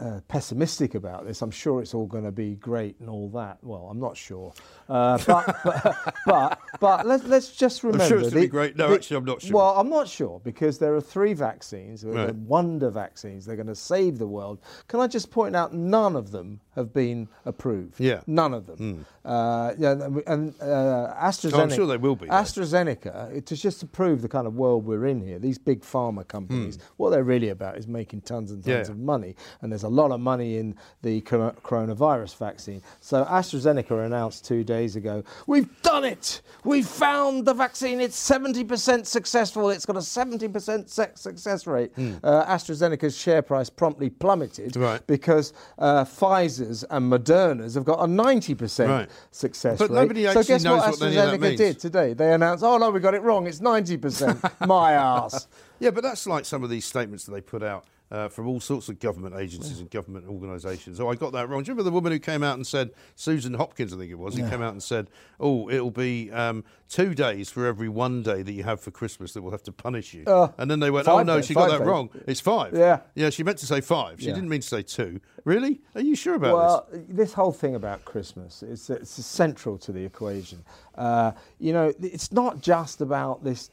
Uh, 0.00 0.20
pessimistic 0.28 0.94
about 0.94 1.26
this. 1.26 1.42
I'm 1.42 1.50
sure 1.50 1.82
it's 1.82 1.92
all 1.92 2.06
going 2.06 2.22
to 2.22 2.30
be 2.30 2.54
great 2.54 3.00
and 3.00 3.10
all 3.10 3.28
that. 3.30 3.58
Well, 3.62 3.88
I'm 3.90 3.98
not 3.98 4.16
sure, 4.16 4.52
uh, 4.88 5.18
but, 5.26 5.56
but 5.64 6.14
but 6.24 6.58
but 6.78 7.04
let's 7.04 7.24
let's 7.24 7.50
just 7.56 7.82
remember. 7.82 8.06
sure 8.06 8.18
it's 8.20 8.28
gonna 8.30 8.42
be 8.42 8.46
great. 8.46 8.76
No, 8.76 8.88
the- 8.90 8.94
actually, 8.94 9.16
I'm 9.16 9.24
not 9.24 9.42
sure. 9.42 9.56
Well, 9.56 9.74
I'm 9.76 9.88
not 9.90 10.06
sure 10.06 10.40
because 10.44 10.78
there 10.78 10.94
are 10.94 11.00
three 11.00 11.32
vaccines, 11.32 12.02
the 12.02 12.10
Right. 12.12 12.32
wonder 12.36 12.90
vaccines. 12.90 13.44
They're 13.44 13.56
going 13.56 13.66
to 13.66 13.74
save 13.74 14.18
the 14.18 14.26
world. 14.28 14.60
Can 14.86 15.00
I 15.00 15.08
just 15.08 15.32
point 15.32 15.56
out 15.56 15.72
none 15.74 16.14
of 16.14 16.30
them 16.30 16.60
have 16.76 16.92
been 16.92 17.26
approved? 17.44 17.98
Yeah. 17.98 18.20
None 18.28 18.54
of 18.54 18.66
them. 18.66 19.04
Uh, 19.24 19.74
yeah, 19.78 19.90
and- 19.92 20.22
and 20.28 20.54
uh, 20.62 21.12
AstraZeneca. 21.20 21.54
Oh, 21.54 21.60
I'm 21.62 21.70
sure 21.70 21.86
they 21.88 21.96
will 21.96 22.14
be. 22.14 22.28
AstraZeneca, 22.28 23.34
it 23.34 23.50
is 23.50 23.60
just 23.60 23.80
to 23.80 23.86
prove 23.86 24.22
the 24.22 24.28
kind 24.28 24.46
of 24.46 24.54
world 24.54 24.84
we're 24.86 25.06
in 25.06 25.20
here. 25.26 25.40
These 25.40 25.58
big 25.58 25.80
pharma 25.82 26.26
companies, 26.26 26.78
what 26.98 27.10
they're 27.10 27.24
really 27.24 27.48
about 27.48 27.76
is 27.78 27.88
making 27.88 28.20
tons 28.22 28.52
and 28.52 28.62
tons. 28.62 28.88
Yeah. 28.88 28.92
of 28.92 28.98
money, 28.98 29.34
and 29.60 29.72
there's 29.72 29.82
a 29.82 29.87
lot 29.88 30.10
of 30.10 30.20
money 30.20 30.58
in 30.58 30.74
the 31.02 31.20
coronavirus 31.22 32.36
vaccine. 32.36 32.82
So 33.00 33.24
AstraZeneca 33.24 34.04
announced 34.06 34.44
two 34.44 34.64
days 34.64 34.96
ago, 34.96 35.24
we've 35.46 35.68
done 35.82 36.04
it. 36.04 36.42
We've 36.64 36.86
found 36.86 37.46
the 37.46 37.54
vaccine. 37.54 38.00
It's 38.00 38.18
70% 38.28 39.06
successful. 39.06 39.70
It's 39.70 39.86
got 39.86 39.96
a 39.96 40.00
70% 40.00 40.88
success 41.18 41.66
rate. 41.66 41.92
Uh, 41.96 42.44
AstraZeneca's 42.46 43.16
share 43.16 43.42
price 43.42 43.70
promptly 43.70 44.10
plummeted. 44.10 44.76
Right. 44.76 45.04
because 45.06 45.52
uh, 45.78 46.04
Pfizer's 46.04 46.84
and 46.84 47.10
Moderna's 47.10 47.74
have 47.74 47.84
got 47.84 48.00
a 48.00 48.06
90% 48.06 48.88
Right. 48.88 49.10
success 49.30 49.78
But 49.78 49.90
rate. 49.90 49.94
nobody 49.96 50.24
so 50.26 50.42
guess 50.42 50.62
knows 50.64 50.80
what 50.80 50.90
what 50.90 51.02
any 51.02 51.16
of 51.18 51.30
that 51.30 51.40
AstraZeneca 51.40 51.56
did 51.56 51.78
today? 51.78 52.12
They 52.14 52.32
announced, 52.32 52.62
oh 52.64 52.78
no, 52.78 52.90
we 52.90 53.00
got 53.00 53.14
it 53.14 53.22
wrong. 53.22 53.46
It's 53.46 53.60
90%. 53.60 54.50
My 54.66 54.92
ass. 54.92 55.46
Yeah, 55.80 55.90
but 55.90 56.02
that's 56.02 56.26
like 56.26 56.44
some 56.44 56.64
of 56.64 56.70
these 56.70 56.84
statements 56.84 57.24
that 57.24 57.32
they 57.32 57.40
put 57.40 57.62
out 57.62 57.84
uh, 58.10 58.28
from 58.28 58.46
all 58.48 58.60
sorts 58.60 58.88
of 58.88 58.98
government 58.98 59.34
agencies 59.36 59.80
and 59.80 59.90
government 59.90 60.26
organisations. 60.26 61.00
Oh, 61.00 61.08
I 61.08 61.14
got 61.14 61.32
that 61.32 61.48
wrong. 61.48 61.62
Do 61.62 61.68
you 61.68 61.72
remember 61.74 61.84
the 61.84 61.94
woman 61.94 62.12
who 62.12 62.18
came 62.18 62.42
out 62.42 62.54
and 62.56 62.66
said, 62.66 62.90
Susan 63.16 63.54
Hopkins, 63.54 63.92
I 63.92 63.96
think 63.98 64.10
it 64.10 64.18
was, 64.18 64.36
who 64.36 64.48
came 64.48 64.62
out 64.62 64.72
and 64.72 64.82
said, 64.82 65.08
oh, 65.38 65.68
it'll 65.68 65.90
be 65.90 66.30
um, 66.32 66.64
two 66.88 67.14
days 67.14 67.50
for 67.50 67.66
every 67.66 67.88
one 67.88 68.22
day 68.22 68.42
that 68.42 68.52
you 68.52 68.64
have 68.64 68.80
for 68.80 68.90
Christmas 68.90 69.32
that 69.34 69.42
will 69.42 69.50
have 69.50 69.62
to 69.64 69.72
punish 69.72 70.14
you. 70.14 70.24
Uh, 70.26 70.48
and 70.58 70.70
then 70.70 70.80
they 70.80 70.90
went, 70.90 71.06
oh, 71.08 71.22
no, 71.22 71.36
days, 71.36 71.46
she 71.46 71.54
got 71.54 71.70
that 71.70 71.78
days. 71.78 71.86
wrong. 71.86 72.10
It's 72.26 72.40
five. 72.40 72.74
Yeah. 72.74 73.00
Yeah, 73.14 73.30
she 73.30 73.42
meant 73.42 73.58
to 73.58 73.66
say 73.66 73.80
five. 73.80 74.20
She 74.20 74.28
Yeah. 74.28 74.34
didn't 74.34 74.48
mean 74.48 74.60
to 74.60 74.68
say 74.68 74.82
two. 74.82 75.20
Really? 75.44 75.80
Are 75.94 76.00
you 76.00 76.14
sure 76.14 76.34
about 76.34 76.46
this? 76.90 76.98
Well, 77.00 77.04
this 77.08 77.32
whole 77.32 77.52
thing 77.52 77.74
about 77.74 78.04
Christmas 78.04 78.62
is 78.62 78.90
it's 78.90 79.10
central 79.24 79.78
to 79.78 79.92
the 79.92 80.04
equation. 80.04 80.64
Uh, 80.94 81.32
you 81.58 81.72
know, 81.72 81.92
it's 82.00 82.32
not 82.32 82.60
just 82.60 83.00
about 83.00 83.44
this 83.44 83.70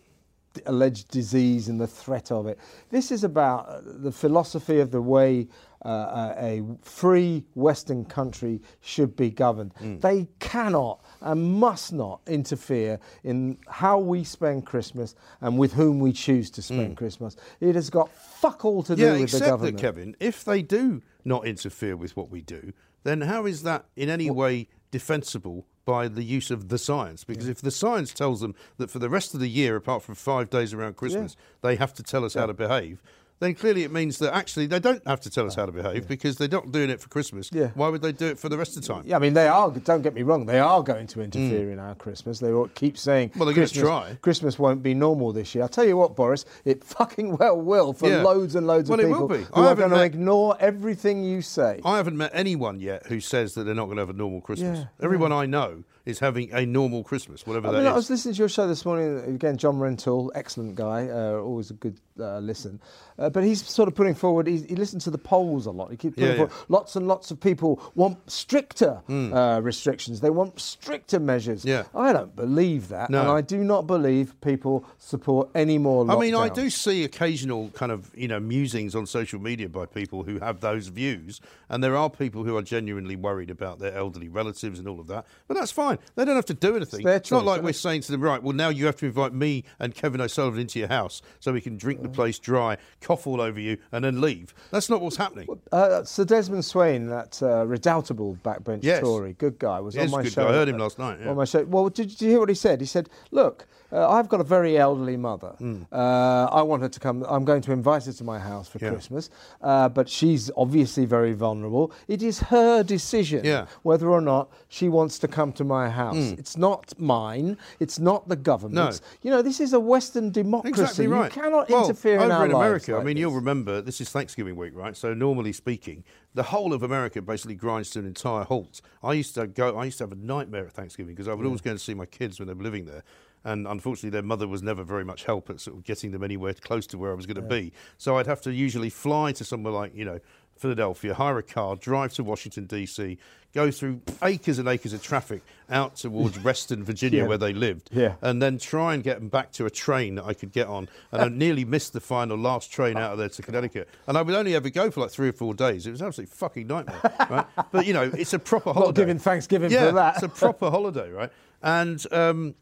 alleged 0.65 1.09
disease 1.09 1.67
and 1.69 1.79
the 1.79 1.87
threat 1.87 2.31
of 2.31 2.47
it. 2.47 2.57
This 2.89 3.11
is 3.11 3.23
about 3.23 3.67
uh, 3.67 3.81
the 3.83 4.11
philosophy 4.11 4.79
of 4.79 4.91
the 4.91 5.01
way 5.01 5.47
uh, 5.85 6.33
a 6.37 6.59
a 6.59 6.63
free 6.81 7.43
Western 7.53 8.05
country 8.05 8.61
should 8.81 9.15
be 9.15 9.29
governed. 9.29 9.71
They 10.01 10.27
cannot 10.39 11.03
and 11.21 11.53
must 11.59 11.93
not 11.93 12.21
interfere 12.27 12.99
in 13.23 13.57
how 13.67 13.99
we 13.99 14.23
spend 14.23 14.65
Christmas 14.65 15.15
and 15.41 15.57
with 15.59 15.73
whom 15.73 15.99
we 15.99 16.11
choose 16.11 16.49
to 16.51 16.61
spend 16.61 16.97
Christmas. 16.97 17.35
It 17.59 17.75
has 17.75 17.89
got 17.89 18.11
fuck 18.11 18.65
all 18.65 18.81
to 18.83 18.95
do 18.95 19.01
Yeah, 19.03 19.19
with 19.19 19.31
the 19.31 19.39
government. 19.39 19.77
that, 19.77 19.81
Kevin, 19.81 20.15
if 20.19 20.43
they 20.43 20.61
do 20.61 21.01
not 21.23 21.45
interfere 21.45 21.95
with 21.95 22.15
what 22.15 22.29
we 22.29 22.41
do, 22.41 22.73
then 23.03 23.21
how 23.21 23.45
is 23.45 23.61
that 23.63 23.85
in 23.95 24.09
any 24.09 24.29
way 24.31 24.67
defensible 24.91 25.67
by 25.85 26.07
the 26.07 26.23
use 26.23 26.51
of 26.51 26.69
the 26.69 26.77
science? 26.77 27.23
Because 27.23 27.47
if 27.47 27.61
the 27.61 27.71
science 27.71 28.13
tells 28.13 28.41
them 28.41 28.55
that 28.77 28.89
for 28.89 28.99
the 28.99 29.09
rest 29.09 29.33
of 29.33 29.39
the 29.39 29.47
year, 29.47 29.75
apart 29.75 30.03
from 30.03 30.15
five 30.15 30.49
days 30.49 30.73
around 30.73 30.97
Christmas, 30.97 31.35
they 31.61 31.75
have 31.75 31.93
to 31.93 32.03
tell 32.03 32.25
us 32.25 32.33
how 32.33 32.47
to 32.47 32.53
behave, 32.53 33.01
then 33.39 33.53
clearly 33.53 33.83
it 33.83 33.91
means 33.91 34.17
that 34.19 34.33
actually 34.33 34.67
they 34.67 34.79
don't 34.79 35.05
have 35.07 35.19
to 35.21 35.29
tell 35.29 35.45
us 35.45 35.55
how 35.55 35.65
to 35.65 35.71
behave 35.71 36.07
because 36.07 36.37
they're 36.37 36.47
not 36.47 36.71
doing 36.71 36.89
it 36.89 37.01
for 37.01 37.09
Christmas. 37.09 37.49
Yeah. 37.51 37.69
Why 37.73 37.89
would 37.89 38.01
they 38.01 38.11
do 38.11 38.27
it 38.27 38.39
for 38.39 38.49
the 38.49 38.57
rest 38.57 38.77
of 38.77 38.83
the 38.83 38.93
time? 38.93 39.03
Yeah, 39.05 39.17
I 39.17 39.19
mean, 39.19 39.33
they 39.33 39.47
are. 39.47 39.69
Don't 39.71 40.01
get 40.01 40.13
me 40.13 40.23
wrong. 40.23 40.45
They 40.45 40.59
are 40.59 40.81
going 40.81 41.07
to 41.07 41.21
interfere 41.21 41.67
mm. 41.67 41.73
in 41.73 41.79
our 41.79 41.95
Christmas. 41.95 42.39
They 42.39 42.53
keep 42.75 42.97
saying. 42.97 43.31
Well, 43.35 43.45
they're 43.45 43.53
Christmas, 43.53 43.83
try. 43.83 44.17
Christmas 44.21 44.57
won't 44.57 44.81
be 44.81 44.93
normal 44.93 45.33
this 45.33 45.53
year. 45.53 45.63
I'll 45.63 45.69
tell 45.69 45.85
you 45.85 45.97
what, 45.97 46.15
Boris, 46.15 46.45
it 46.63 46.83
fucking 46.95 47.37
well 47.37 47.59
will 47.59 47.93
for 47.93 48.09
Yeah. 48.09 48.21
loads 48.23 48.55
and 48.55 48.67
loads 48.67 48.89
of 48.89 48.97
people. 48.97 49.11
Well, 49.11 49.23
of 49.25 49.31
it 49.31 49.35
people 49.35 49.45
will 49.45 49.45
be. 49.45 49.53
who 49.53 49.61
I 49.61 49.65
are 49.65 49.67
haven't 49.69 49.89
going 49.89 49.99
to 49.99 50.05
ignore 50.05 50.57
everything 50.59 51.23
you 51.23 51.41
say. 51.41 51.81
I 51.83 51.97
haven't 51.97 52.17
met 52.17 52.31
anyone 52.33 52.79
yet 52.79 53.07
who 53.07 53.19
says 53.19 53.53
that 53.55 53.63
they're 53.63 53.75
not 53.75 53.85
going 53.85 53.97
to 53.97 54.01
have 54.01 54.09
a 54.09 54.13
normal 54.13 54.41
Christmas. 54.41 54.79
Yeah, 54.79 54.85
Everyone 55.01 55.31
I 55.31 55.45
know 55.45 55.83
is 56.05 56.19
having 56.19 56.51
a 56.53 56.65
normal 56.65 57.03
Christmas, 57.03 57.47
whatever 57.47 57.67
I 57.67 57.71
that 57.71 57.77
mean, 57.79 57.87
is. 57.87 57.91
I 57.91 57.95
was 57.95 58.09
listening 58.09 58.35
to 58.35 58.39
your 58.39 58.49
show 58.49 58.67
this 58.67 58.85
morning 58.85 59.19
again. 59.35 59.57
John 59.57 59.77
Rentoul, 59.79 60.29
excellent 60.35 60.75
guy, 60.75 61.07
uh, 61.09 61.39
always 61.39 61.71
a 61.71 61.73
good 61.73 61.99
uh, 62.19 62.39
listen. 62.39 62.79
Uh, 63.17 63.29
but 63.29 63.43
he's 63.43 63.65
sort 63.65 63.87
of 63.87 63.95
putting 63.95 64.13
forward. 64.13 64.45
He, 64.47 64.57
he 64.61 64.75
listens 64.75 65.03
to 65.05 65.09
the 65.09 65.17
polls 65.17 65.65
a 65.65 65.71
lot. 65.71 65.89
He 65.91 65.97
keeps 65.97 66.15
putting 66.15 66.29
Yeah, 66.29 66.35
forward. 66.35 66.51
yeah. 66.55 66.65
Lots 66.69 66.95
and 66.95 67.07
lots 67.07 67.31
of 67.31 67.39
people 67.39 67.81
want 67.95 68.29
stricter 68.29 69.01
uh, 69.09 69.61
restrictions. 69.63 70.21
They 70.21 70.29
want 70.29 70.59
stricter 70.59 71.19
measures. 71.19 71.65
Yeah. 71.65 71.83
I 71.95 72.13
don't 72.13 72.35
believe 72.35 72.89
that, 72.89 73.09
No. 73.09 73.21
and 73.21 73.29
I 73.31 73.41
do 73.41 73.63
not 73.63 73.87
believe 73.87 74.39
people 74.41 74.85
support 74.99 75.49
any 75.55 75.77
more. 75.77 76.05
Lockdowns. 76.05 76.17
I 76.17 76.19
mean, 76.19 76.35
I 76.35 76.49
do 76.49 76.69
see 76.69 77.03
occasional 77.03 77.69
kind 77.69 77.91
of 77.91 78.11
you 78.15 78.27
know 78.27 78.39
musings 78.39 78.93
on 78.95 79.05
social 79.07 79.39
media 79.39 79.69
by 79.69 79.85
people 79.87 80.23
who 80.23 80.39
have 80.39 80.59
those 80.61 80.87
views, 80.89 81.41
and 81.69 81.83
there 81.83 81.95
are 81.97 82.09
people 82.09 82.43
who 82.43 82.55
are 82.57 82.61
genuinely 82.61 83.15
worried 83.15 83.49
about 83.49 83.79
their 83.79 83.95
elderly 83.95 84.29
relatives 84.29 84.77
and 84.79 84.87
all 84.87 84.99
of 84.99 85.07
that. 85.07 85.25
But 85.47 85.55
that's 85.57 85.71
fine; 85.71 85.94
they 86.15 86.25
don't 86.25 86.35
have 86.35 86.45
to 86.45 86.53
do 86.53 86.75
anything. 86.75 87.07
It's 87.07 87.31
not 87.31 87.45
like 87.45 87.61
we're 87.61 87.69
it? 87.69 87.75
saying 87.75 88.01
to 88.01 88.11
them, 88.11 88.21
right? 88.21 88.41
Well, 88.41 88.55
now 88.55 88.69
you 88.69 88.85
have 88.85 88.95
to 88.97 89.05
invite 89.05 89.33
me 89.33 89.63
and 89.79 89.93
Kevin 89.93 90.21
O'Sullivan 90.21 90.59
into 90.61 90.79
your 90.79 90.87
house 90.87 91.21
so 91.39 91.53
we 91.53 91.61
can 91.61 91.77
drink 91.77 92.01
the 92.01 92.09
place 92.09 92.39
dry, 92.39 92.77
cough 93.01 93.27
all 93.27 93.41
over 93.41 93.59
you, 93.59 93.77
and 93.91 94.03
then 94.03 94.21
leave. 94.21 94.53
That's 94.71 94.89
not 94.89 95.01
what's 95.01 95.17
happening. 95.17 95.47
Uh, 95.71 96.03
Sir 96.03 96.25
Desmond 96.25 96.65
Swayne, 96.65 97.07
that 97.07 97.41
uh, 97.41 97.65
redoubtable 97.65 98.37
backbench 98.43 98.79
Yes. 98.83 99.01
Tory, 99.01 99.33
good 99.33 99.57
guy, 99.59 99.79
was 99.79 99.95
He 99.95 100.01
on 100.01 100.11
my 100.11 100.23
good 100.23 100.33
show. 100.33 100.43
guy. 100.43 100.49
I 100.49 100.53
heard 100.53 100.67
him 100.69 100.77
last 100.77 100.99
night, 100.99 101.19
yeah. 101.21 101.29
On 101.29 101.35
my 101.35 101.45
show. 101.45 101.63
Well, 101.65 101.89
did, 101.89 102.09
did 102.09 102.21
you 102.21 102.29
hear 102.29 102.39
what 102.39 102.49
he 102.49 102.55
said? 102.55 102.79
He 102.81 102.85
said, 102.87 103.09
"Look, 103.31 103.65
uh, 103.95 104.09
I've 104.09 104.27
got 104.27 104.41
a 104.41 104.43
very 104.43 104.77
elderly 104.77 105.17
mother. 105.17 105.53
Hmm. 105.57 105.83
Uh, 105.91 106.45
I 106.59 106.61
want 106.61 106.81
her 106.83 106.89
to 106.89 106.99
come. 106.99 107.25
I'm 107.27 107.45
going 107.45 107.61
to 107.61 107.71
invite 107.71 108.05
her 108.05 108.13
to 108.13 108.23
my 108.23 108.39
house 108.39 108.67
for 108.67 108.79
Yeah. 108.79 108.89
Christmas, 108.91 109.29
uh, 109.61 109.89
but 109.89 110.09
she's 110.09 110.51
obviously 110.57 111.05
very 111.05 111.33
vulnerable. 111.33 111.91
It 112.07 112.21
is 112.21 112.39
her 112.39 112.83
decision 112.83 113.45
Yeah. 113.45 113.67
whether 113.83 114.09
or 114.09 114.21
not 114.21 114.51
she 114.67 114.89
wants 114.89 115.17
to 115.19 115.27
come 115.27 115.51
to 115.53 115.63
my 115.63 115.89
house. 115.89 116.15
It's 116.41 116.57
not 116.57 116.93
mine. 116.99 117.57
It's 117.79 117.97
not 117.99 118.27
the 118.27 118.35
government's. 118.35 119.01
You 119.21 119.31
know, 119.31 119.41
this 119.41 119.59
is 119.59 119.73
a 119.73 119.79
Western 119.79 120.31
democracy. 120.31 120.81
Exactly 120.81 121.07
right. 121.07 121.33
You 121.35 121.41
cannot 121.41 121.69
well, 121.69 121.83
interfere 121.85 122.15
over 122.17 122.25
in 122.25 122.31
our 122.31 122.45
in 122.45 122.51
America. 122.51 122.91
like 122.93 123.01
I 123.01 123.03
mean, 123.05 123.15
this. 123.15 123.21
you'll 123.21 123.31
remember 123.33 123.81
this 123.81 124.01
is 124.01 124.09
Thanksgiving 124.09 124.55
week, 124.55 124.73
right? 124.75 124.95
So 124.97 125.13
normally 125.13 125.53
speaking, 125.53 126.03
the 126.33 126.43
whole 126.43 126.73
of 126.73 126.83
America 126.83 127.21
basically 127.21 127.55
grinds 127.55 127.89
to 127.91 127.99
an 127.99 128.05
entire 128.05 128.43
halt. 128.43 128.81
I 129.03 129.13
used 129.13 129.35
to 129.35 129.47
go. 129.47 129.77
I 129.77 129.85
used 129.85 129.97
to 129.99 130.03
have 130.03 130.11
a 130.11 130.15
nightmare 130.15 130.65
at 130.65 130.73
Thanksgiving 130.73 131.13
because 131.15 131.27
I 131.27 131.33
would 131.33 131.45
always 131.45 131.61
go 131.61 131.71
and 131.71 131.79
see 131.81 131.93
my 131.93 132.05
kids 132.05 132.39
when 132.39 132.47
they 132.47 132.53
were 132.53 132.63
living 132.63 132.85
there. 132.85 133.03
And 133.45 133.65
unfortunately, 133.67 134.09
their 134.09 134.23
mother 134.23 134.47
was 134.47 134.61
never 134.61 134.83
very 134.83 135.05
much 135.05 135.23
help 135.23 135.49
at 135.49 135.61
sort 135.61 135.77
of 135.77 135.83
getting 135.85 136.11
them 136.11 136.23
anywhere 136.23 136.53
close 136.55 136.85
to 136.87 136.97
where 136.97 137.11
I 137.11 137.13
was 137.13 137.25
going 137.25 137.35
to 137.35 137.41
be. 137.41 137.71
So 137.97 138.17
I'd 138.17 138.27
have 138.27 138.41
to 138.41 138.51
usually 138.53 138.89
fly 138.89 139.31
to 139.33 139.45
somewhere 139.45 139.71
like, 139.71 139.95
you 139.95 140.03
know, 140.03 140.19
Philadelphia, 140.57 141.13
hire 141.13 141.37
a 141.37 141.43
car, 141.43 141.75
drive 141.75 142.13
to 142.13 142.23
Washington, 142.23 142.65
D.C., 142.65 143.17
go 143.53 143.71
through 143.71 144.01
acres 144.23 144.57
and 144.57 144.67
acres 144.67 144.93
of 144.93 145.01
traffic 145.03 145.41
out 145.69 145.95
towards 145.97 146.37
Reston, 146.43 146.83
Virginia, 146.83 147.21
Yeah. 147.21 147.27
where 147.27 147.37
they 147.37 147.53
lived 147.53 147.89
Yeah. 147.93 148.15
and 148.21 148.41
then 148.41 148.57
try 148.57 148.93
and 148.93 149.03
get 149.03 149.19
them 149.19 149.27
back 149.29 149.51
to 149.53 149.65
a 149.65 149.69
train 149.69 150.15
that 150.15 150.25
I 150.25 150.33
could 150.33 150.51
get 150.53 150.67
on. 150.67 150.87
And 151.11 151.21
I 151.21 151.27
nearly 151.27 151.65
missed 151.65 151.93
the 151.93 151.99
final 152.01 152.37
last 152.37 152.71
train 152.71 152.97
out 152.97 153.11
of 153.13 153.17
there 153.17 153.29
to 153.29 153.41
Connecticut. 153.41 153.87
And 154.07 154.17
I 154.17 154.21
would 154.21 154.33
only 154.35 154.55
ever 154.55 154.69
go 154.69 154.89
for 154.91 155.01
like 155.01 155.11
three 155.11 155.29
or 155.29 155.33
four 155.33 155.53
days. 155.53 155.85
It 155.87 155.91
was 155.91 156.01
absolutely 156.01 156.33
fucking 156.35 156.67
nightmare, 156.67 156.99
right? 157.29 157.45
But 157.71 157.85
you 157.85 157.93
know, 157.93 158.03
it's 158.17 158.33
a 158.33 158.39
proper 158.39 158.71
holiday. 158.73 158.87
Not 158.87 158.95
giving 158.95 159.19
Thanksgiving 159.19 159.71
yeah, 159.71 159.87
for 159.87 159.91
that. 159.95 160.13
it's 160.15 160.23
a 160.23 160.29
proper 160.29 160.69
holiday, 160.71 161.09
right? 161.11 161.31
And 161.61 162.05
um, 162.11 162.55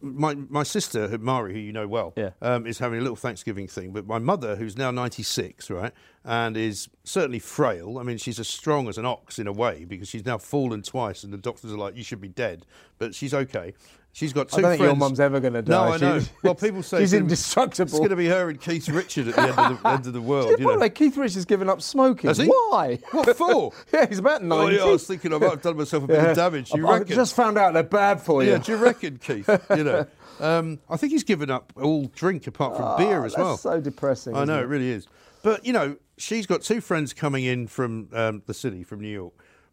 my 0.00 0.34
my 0.34 0.62
sister 0.62 1.18
Mari, 1.18 1.52
who 1.52 1.58
you 1.58 1.72
know 1.72 1.88
well, 1.88 2.12
Yeah. 2.16 2.30
um, 2.40 2.66
is 2.66 2.78
having 2.78 2.98
a 2.98 3.02
little 3.02 3.16
Thanksgiving 3.16 3.66
thing. 3.66 3.92
But 3.92 4.06
my 4.06 4.18
mother, 4.18 4.56
who's 4.56 4.76
now 4.76 4.90
ninety 4.90 5.22
six, 5.22 5.70
right, 5.70 5.92
and 6.24 6.56
is 6.56 6.88
certainly 7.04 7.38
frail. 7.40 7.98
I 7.98 8.02
mean, 8.02 8.18
she's 8.18 8.38
as 8.38 8.48
strong 8.48 8.88
as 8.88 8.98
an 8.98 9.06
ox 9.06 9.38
in 9.38 9.46
a 9.46 9.52
way 9.52 9.84
because 9.84 10.08
she's 10.08 10.24
now 10.24 10.38
fallen 10.38 10.82
twice, 10.82 11.24
and 11.24 11.32
the 11.32 11.38
doctors 11.38 11.72
are 11.72 11.76
like, 11.78 11.96
"You 11.96 12.04
should 12.04 12.20
be 12.20 12.28
dead," 12.28 12.64
but 12.98 13.14
she's 13.14 13.34
okay. 13.34 13.74
She's 14.14 14.34
got 14.34 14.50
two 14.50 14.58
I 14.58 14.60
don't 14.60 14.62
friends. 14.68 14.78
think 14.80 14.86
your 14.88 14.96
mum's 14.96 15.20
ever 15.20 15.40
going 15.40 15.54
to 15.54 15.62
die. 15.62 15.70
No, 15.72 15.92
I 15.94 15.96
know. 15.96 16.18
She's- 16.18 16.30
well, 16.42 16.54
people 16.54 16.82
say 16.82 17.00
she's 17.00 17.14
indestructible. 17.14 17.88
It's 17.88 17.98
going 17.98 18.10
to 18.10 18.16
be 18.16 18.26
her 18.28 18.50
and 18.50 18.60
Keith 18.60 18.86
Richard 18.90 19.28
at 19.28 19.34
the 19.36 19.40
end 19.40 19.50
of 19.72 19.82
the, 19.82 19.88
end 19.88 20.06
of 20.06 20.12
the 20.12 20.20
world. 20.20 20.50
You 20.58 20.66
know. 20.66 20.76
way, 20.78 20.90
Keith 20.90 21.16
Richards 21.16 21.46
given 21.46 21.70
up 21.70 21.80
smoking. 21.80 22.28
Has 22.28 22.36
he? 22.36 22.46
Why? 22.46 22.98
What 23.12 23.34
for? 23.36 23.72
yeah, 23.92 24.06
he's 24.06 24.18
about 24.18 24.42
Oh, 24.42 24.46
90. 24.46 24.76
yeah, 24.76 24.82
I 24.82 24.86
was 24.90 25.06
thinking 25.06 25.32
I 25.32 25.38
might 25.38 25.50
have 25.50 25.62
done 25.62 25.78
myself 25.78 26.04
a 26.04 26.06
bit 26.08 26.16
Yeah. 26.16 26.30
of 26.30 26.36
damage. 26.36 26.72
You 26.74 26.86
I- 26.86 26.90
I 26.90 26.98
reckon? 26.98 27.14
just 27.16 27.34
found 27.34 27.56
out 27.56 27.72
they're 27.72 27.82
bad 27.82 28.20
for 28.20 28.42
you. 28.44 28.50
yeah, 28.50 28.58
do 28.58 28.72
you 28.72 28.78
reckon, 28.78 29.16
Keith? 29.16 29.48
You 29.74 29.84
know, 29.84 30.06
um, 30.40 30.78
I 30.90 30.98
think 30.98 31.12
he's 31.12 31.24
given 31.24 31.50
up 31.50 31.72
all 31.80 32.04
drink 32.14 32.46
apart 32.46 32.76
from 32.76 32.98
beer 32.98 33.22
Oh, 33.22 33.24
as 33.24 33.32
that's 33.32 33.42
well. 33.42 33.56
so 33.56 33.80
depressing. 33.80 34.36
I 34.36 34.44
know 34.44 34.58
it? 34.58 34.64
it 34.64 34.66
really 34.66 34.90
is. 34.90 35.06
But 35.42 35.64
you 35.64 35.72
know, 35.72 35.96
she's 36.18 36.46
got 36.46 36.60
two 36.60 36.82
friends 36.82 37.14
coming 37.14 37.44
in 37.44 37.66
from 37.66 38.08
um, 38.12 38.42
the 38.46 38.52
city, 38.54 38.84
from 38.84 39.00
New 39.00 39.08
York. 39.08 39.32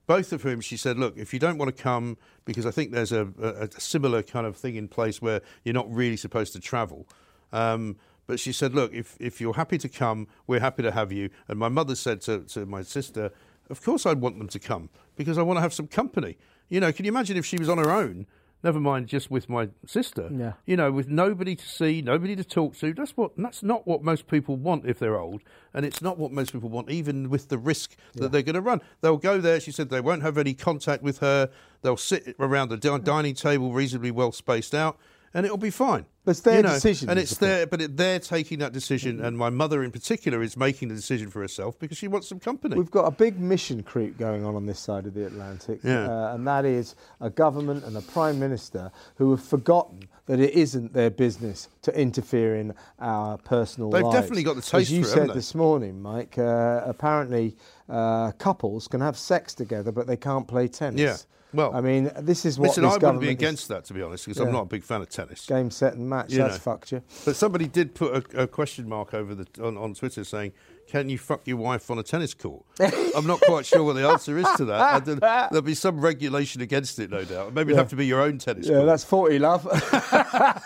Both 0.09 0.33
of 0.33 0.41
whom 0.41 0.59
she 0.59 0.75
said, 0.75 0.97
"Look, 0.97 1.17
if 1.17 1.35
you 1.35 1.39
don't 1.39 1.59
want 1.59 1.69
to 1.69 1.83
come, 1.83 2.17
because 2.43 2.65
I 2.65 2.71
think 2.71 2.91
there's 2.91 3.11
a, 3.11 3.31
a, 3.39 3.65
a 3.65 3.79
similar 3.79 4.23
kind 4.23 4.47
of 4.47 4.57
thing 4.57 4.75
in 4.75 4.87
place 4.87 5.21
where 5.21 5.39
you're 5.63 5.75
not 5.75 5.87
really 5.93 6.17
supposed 6.17 6.51
to 6.53 6.59
travel." 6.59 7.07
Um, 7.53 7.95
but 8.25 8.39
she 8.39 8.51
said, 8.51 8.73
"Look, 8.73 8.91
if 8.91 9.15
if 9.19 9.39
you're 9.39 9.53
happy 9.53 9.77
to 9.77 9.87
come, 9.87 10.27
we're 10.47 10.61
happy 10.61 10.81
to 10.81 10.89
have 10.89 11.11
you." 11.11 11.29
And 11.47 11.59
my 11.59 11.69
mother 11.69 11.93
said 11.93 12.21
to, 12.21 12.39
to 12.45 12.65
my 12.65 12.81
sister, 12.81 13.31
"Of 13.69 13.83
course, 13.83 14.07
I'd 14.07 14.19
want 14.19 14.39
them 14.39 14.47
to 14.47 14.57
come 14.57 14.89
because 15.15 15.37
I 15.37 15.43
want 15.43 15.57
to 15.57 15.61
have 15.61 15.75
some 15.75 15.85
company." 15.85 16.39
You 16.69 16.79
know, 16.79 16.91
can 16.91 17.05
you 17.05 17.11
imagine 17.11 17.37
if 17.37 17.45
she 17.45 17.57
was 17.57 17.69
on 17.69 17.77
her 17.77 17.91
own? 17.91 18.25
Never 18.61 18.79
mind, 18.79 19.07
just 19.07 19.31
with 19.31 19.47
my 19.47 19.69
sister. 19.85 20.29
Yeah. 20.31 20.53
You 20.65 20.75
know, 20.75 20.91
with 20.91 21.07
nobody 21.07 21.55
to 21.55 21.65
see, 21.65 22.01
nobody 22.01 22.35
to 22.35 22.43
talk 22.43 22.75
to. 22.77 22.93
That's 22.93 23.15
what. 23.15 23.31
That's 23.37 23.63
not 23.63 23.87
what 23.87 24.03
most 24.03 24.27
people 24.27 24.57
want 24.57 24.85
if 24.85 24.99
they're 24.99 25.17
old, 25.17 25.41
and 25.73 25.85
it's 25.85 26.01
not 26.01 26.17
what 26.17 26.33
most 26.33 26.51
people 26.51 26.67
want, 26.67 26.89
even 26.89 27.29
with 27.29 27.47
the 27.47 27.57
risk 27.57 27.95
that 28.15 28.33
they're 28.33 28.41
going 28.41 28.55
to 28.55 28.61
run. 28.61 28.81
They'll 28.99 29.17
go 29.17 29.39
there. 29.39 29.61
She 29.61 29.71
said 29.71 29.89
they 29.89 30.01
won't 30.01 30.23
have 30.23 30.37
any 30.37 30.53
contact 30.53 31.01
with 31.01 31.19
her. 31.19 31.49
They'll 31.83 31.95
sit 31.95 32.35
around 32.37 32.69
the 32.69 32.77
dining 32.77 33.33
table, 33.33 33.71
reasonably 33.71 34.11
well 34.11 34.33
spaced 34.33 34.75
out, 34.75 34.97
and 35.33 35.45
it'll 35.45 35.57
be 35.57 35.69
fine. 35.69 36.05
But 36.25 36.31
it's 36.31 36.39
their 36.41 36.57
You 36.57 36.63
know, 36.63 36.69
decision, 36.73 37.09
and 37.09 37.17
it's 37.17 37.37
the 37.37 37.45
their. 37.45 37.67
But 37.67 37.81
it, 37.81 37.97
they're 37.97 38.19
taking 38.19 38.59
that 38.59 38.71
decision, 38.73 39.19
and 39.23 39.37
my 39.37 39.49
mother 39.49 39.83
in 39.83 39.91
particular 39.91 40.41
is 40.43 40.55
making 40.57 40.89
the 40.89 40.95
decision 40.95 41.29
for 41.29 41.41
herself 41.41 41.79
because 41.79 41.97
she 41.97 42.07
wants 42.07 42.27
some 42.27 42.39
company. 42.39 42.75
We've 42.75 42.91
got 42.91 43.05
a 43.05 43.11
big 43.11 43.39
mission 43.39 43.81
creep 43.83 44.17
going 44.17 44.45
on 44.45 44.55
on 44.55 44.65
this 44.65 44.79
side 44.79 45.05
of 45.07 45.13
the 45.13 45.25
Atlantic, 45.25 45.79
Yeah. 45.83 46.07
uh, 46.07 46.35
and 46.35 46.45
that 46.47 46.65
is 46.65 46.95
a 47.21 47.29
government 47.29 47.83
and 47.85 47.97
a 47.97 48.01
prime 48.01 48.39
minister 48.39 48.91
who 49.15 49.31
have 49.31 49.43
forgotten 49.43 50.01
that 50.27 50.39
it 50.39 50.53
isn't 50.53 50.93
their 50.93 51.09
business 51.09 51.69
to 51.81 51.99
interfere 51.99 52.55
in 52.55 52.75
our 52.99 53.37
personal 53.39 53.89
lives. 53.89 54.03
They've 54.03 54.13
definitely 54.13 54.43
got 54.43 54.53
the 54.53 54.59
As 54.59 54.69
taste 54.69 54.91
you 54.91 55.03
for 55.03 55.09
it, 55.09 55.13
said 55.13 55.29
this 55.33 55.55
morning, 55.55 55.99
Mike. 56.01 56.37
Uh, 56.37 56.81
apparently, 56.85 57.55
uh, 57.87 58.31
couples 58.33 58.87
can 58.87 59.01
have 59.01 59.17
sex 59.17 59.55
together, 59.55 59.91
but 59.91 60.05
they 60.05 60.17
can't 60.17 60.47
play 60.47 60.67
tennis. 60.67 60.99
Yeah. 61.01 61.15
Well, 61.53 61.73
I 61.75 61.81
mean, 61.81 62.11
this 62.19 62.45
is 62.45 62.59
what 62.59 62.69
Listen, 62.69 62.83
this 62.83 62.93
I 62.93 62.97
wouldn't 62.97 63.21
be 63.21 63.27
is- 63.27 63.33
against 63.33 63.67
that 63.69 63.85
to 63.85 63.93
be 63.93 64.01
honest, 64.03 64.25
because 64.25 64.39
Yeah. 64.39 64.45
I'm 64.47 64.53
not 64.53 64.63
a 64.63 64.65
big 64.65 64.83
fan 64.83 65.01
of 65.01 65.09
tennis. 65.09 65.45
game, 65.47 65.71
set, 65.71 65.93
and 65.95 66.07
match. 66.09 66.31
You 66.31 66.39
That's 66.39 66.55
know. 66.55 66.59
fucked 66.59 66.91
you. 66.91 67.01
But 67.25 67.35
somebody 67.35 67.67
did 67.67 67.95
put 67.95 68.33
a, 68.35 68.43
a 68.43 68.47
question 68.47 68.87
mark 68.87 69.13
over 69.13 69.33
the 69.33 69.47
on, 69.63 69.75
on 69.77 69.95
Twitter 69.95 70.23
saying, 70.23 70.51
"Can 70.87 71.09
you 71.09 71.17
fuck 71.17 71.47
your 71.47 71.57
wife 71.57 71.89
on 71.89 71.97
a 71.97 72.03
tennis 72.03 72.35
court?" 72.35 72.63
I'm 73.15 73.25
not 73.25 73.41
quite 73.41 73.65
sure 73.65 73.83
what 73.83 73.93
the 73.93 74.07
answer 74.07 74.37
is 74.37 74.45
to 74.57 74.65
that. 74.65 75.05
There'll 75.51 75.61
be 75.63 75.73
some 75.73 75.99
regulation 76.01 76.61
against 76.61 76.99
it, 76.99 77.09
no 77.09 77.23
doubt. 77.23 77.53
Maybe 77.55 77.69
it'd 77.71 77.79
have 77.79 77.89
to 77.89 77.95
be 77.95 78.05
your 78.05 78.21
own 78.21 78.37
tennis 78.37 78.67
Yeah, 78.67 78.75
court. 78.75 78.85
that's 78.87 79.03
forty, 79.03 79.39
love. 79.39 79.65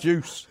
juice. 0.00 0.46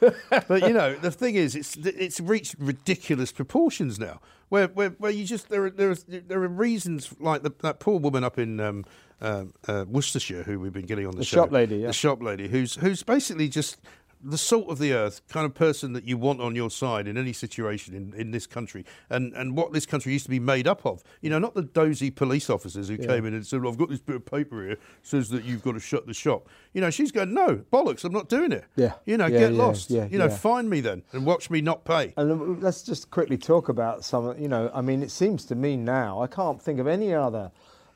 but 0.48 0.62
you 0.63 0.74
know, 0.74 0.96
the 0.96 1.12
thing 1.12 1.36
is, 1.36 1.56
it's 1.56 1.76
it's 1.78 2.20
reached 2.20 2.56
ridiculous 2.60 3.32
proportions 3.32 4.00
now. 4.00 4.20
Where 4.50 4.67
where, 4.67 4.89
where 4.89 5.12
you 5.12 5.26
just 5.26 5.50
there 5.50 5.65
are 5.65 5.70
there 5.70 5.91
are, 5.91 5.96
there 6.08 6.44
are 6.44 6.48
reasons 6.48 7.13
like 7.20 7.44
the, 7.44 7.52
that 7.62 7.80
poor 7.80 8.00
woman 8.00 8.24
up 8.24 8.38
in. 8.38 8.60
Um, 8.60 8.86
um, 9.21 9.53
uh, 9.67 9.86
Worcestershire, 9.88 10.43
who 10.43 10.60
we've 10.60 10.73
been 10.73 10.86
getting 10.86 11.05
on 11.05 11.12
the, 11.13 11.19
The 11.19 11.25
show, 11.25 11.38
shop 11.38 11.51
lady, 11.51 11.77
yeah. 11.77 11.88
the 11.88 11.93
shop 11.93 12.21
lady, 12.21 12.47
who's 12.47 12.75
who's 12.75 13.03
basically 13.03 13.47
just 13.49 13.77
the 14.23 14.38
salt 14.38 14.69
of 14.69 14.77
the 14.77 14.93
earth 14.93 15.19
kind 15.29 15.47
of 15.47 15.53
person 15.55 15.93
that 15.93 16.03
you 16.07 16.15
want 16.15 16.39
on 16.39 16.55
your 16.55 16.69
side 16.69 17.07
in 17.07 17.17
any 17.17 17.34
situation 17.34 17.95
in, 17.95 18.13
in 18.19 18.29
this 18.31 18.45
country, 18.45 18.86
and 19.10 19.34
and 19.34 19.57
what 19.57 19.73
this 19.73 19.86
country 19.88 20.13
used 20.13 20.25
to 20.25 20.29
be 20.29 20.39
made 20.39 20.67
up 20.67 20.86
of. 20.86 21.03
You 21.21 21.29
know, 21.31 21.39
not 21.39 21.55
the 21.55 21.63
dozy 21.63 22.12
police 22.12 22.47
officers 22.49 22.88
who 22.88 22.97
came 22.97 23.25
in 23.25 23.34
and 23.34 23.45
said, 23.45 23.62
well, 23.63 23.71
"I've 23.71 23.79
got 23.79 23.89
this 23.89 23.99
bit 23.99 24.15
of 24.15 24.25
paper 24.25 24.63
here 24.65 24.77
says 25.01 25.29
that 25.29 25.43
you've 25.43 25.63
got 25.63 25.71
to 25.73 25.79
shut 25.79 26.05
the 26.05 26.13
shop." 26.13 26.47
You 26.73 26.81
know, 26.81 26.89
she's 26.91 27.12
going, 27.12 27.34
"No, 27.34 27.63
bollocks, 27.73 28.03
I'm 28.03 28.13
not 28.13 28.29
doing 28.29 28.51
it." 28.51 28.65
Yeah. 28.75 28.93
you 29.05 29.17
know, 29.17 29.25
Yeah, 29.25 29.39
get 29.39 29.53
yeah, 29.53 29.57
lost. 29.63 29.89
yeah, 29.89 30.05
you 30.05 30.19
know, 30.19 30.25
yeah. 30.25 30.36
find 30.38 30.69
me 30.69 30.81
then 30.81 31.01
and 31.13 31.25
watch 31.25 31.49
me 31.49 31.62
not 31.62 31.84
pay. 31.84 32.13
And 32.15 32.31
uh, 32.31 32.36
let's 32.63 32.84
just 32.84 33.10
quickly 33.10 33.38
talk 33.38 33.69
about 33.69 34.05
some. 34.05 34.39
You 34.39 34.47
know, 34.47 34.69
I 34.73 34.81
mean, 34.81 35.01
it 35.01 35.10
seems 35.12 35.45
to 35.45 35.55
me 35.55 35.77
now 35.77 36.21
I 36.21 36.27
can't 36.27 36.62
think 36.62 36.79
of 36.79 36.86
any 36.88 37.13
other 37.13 37.51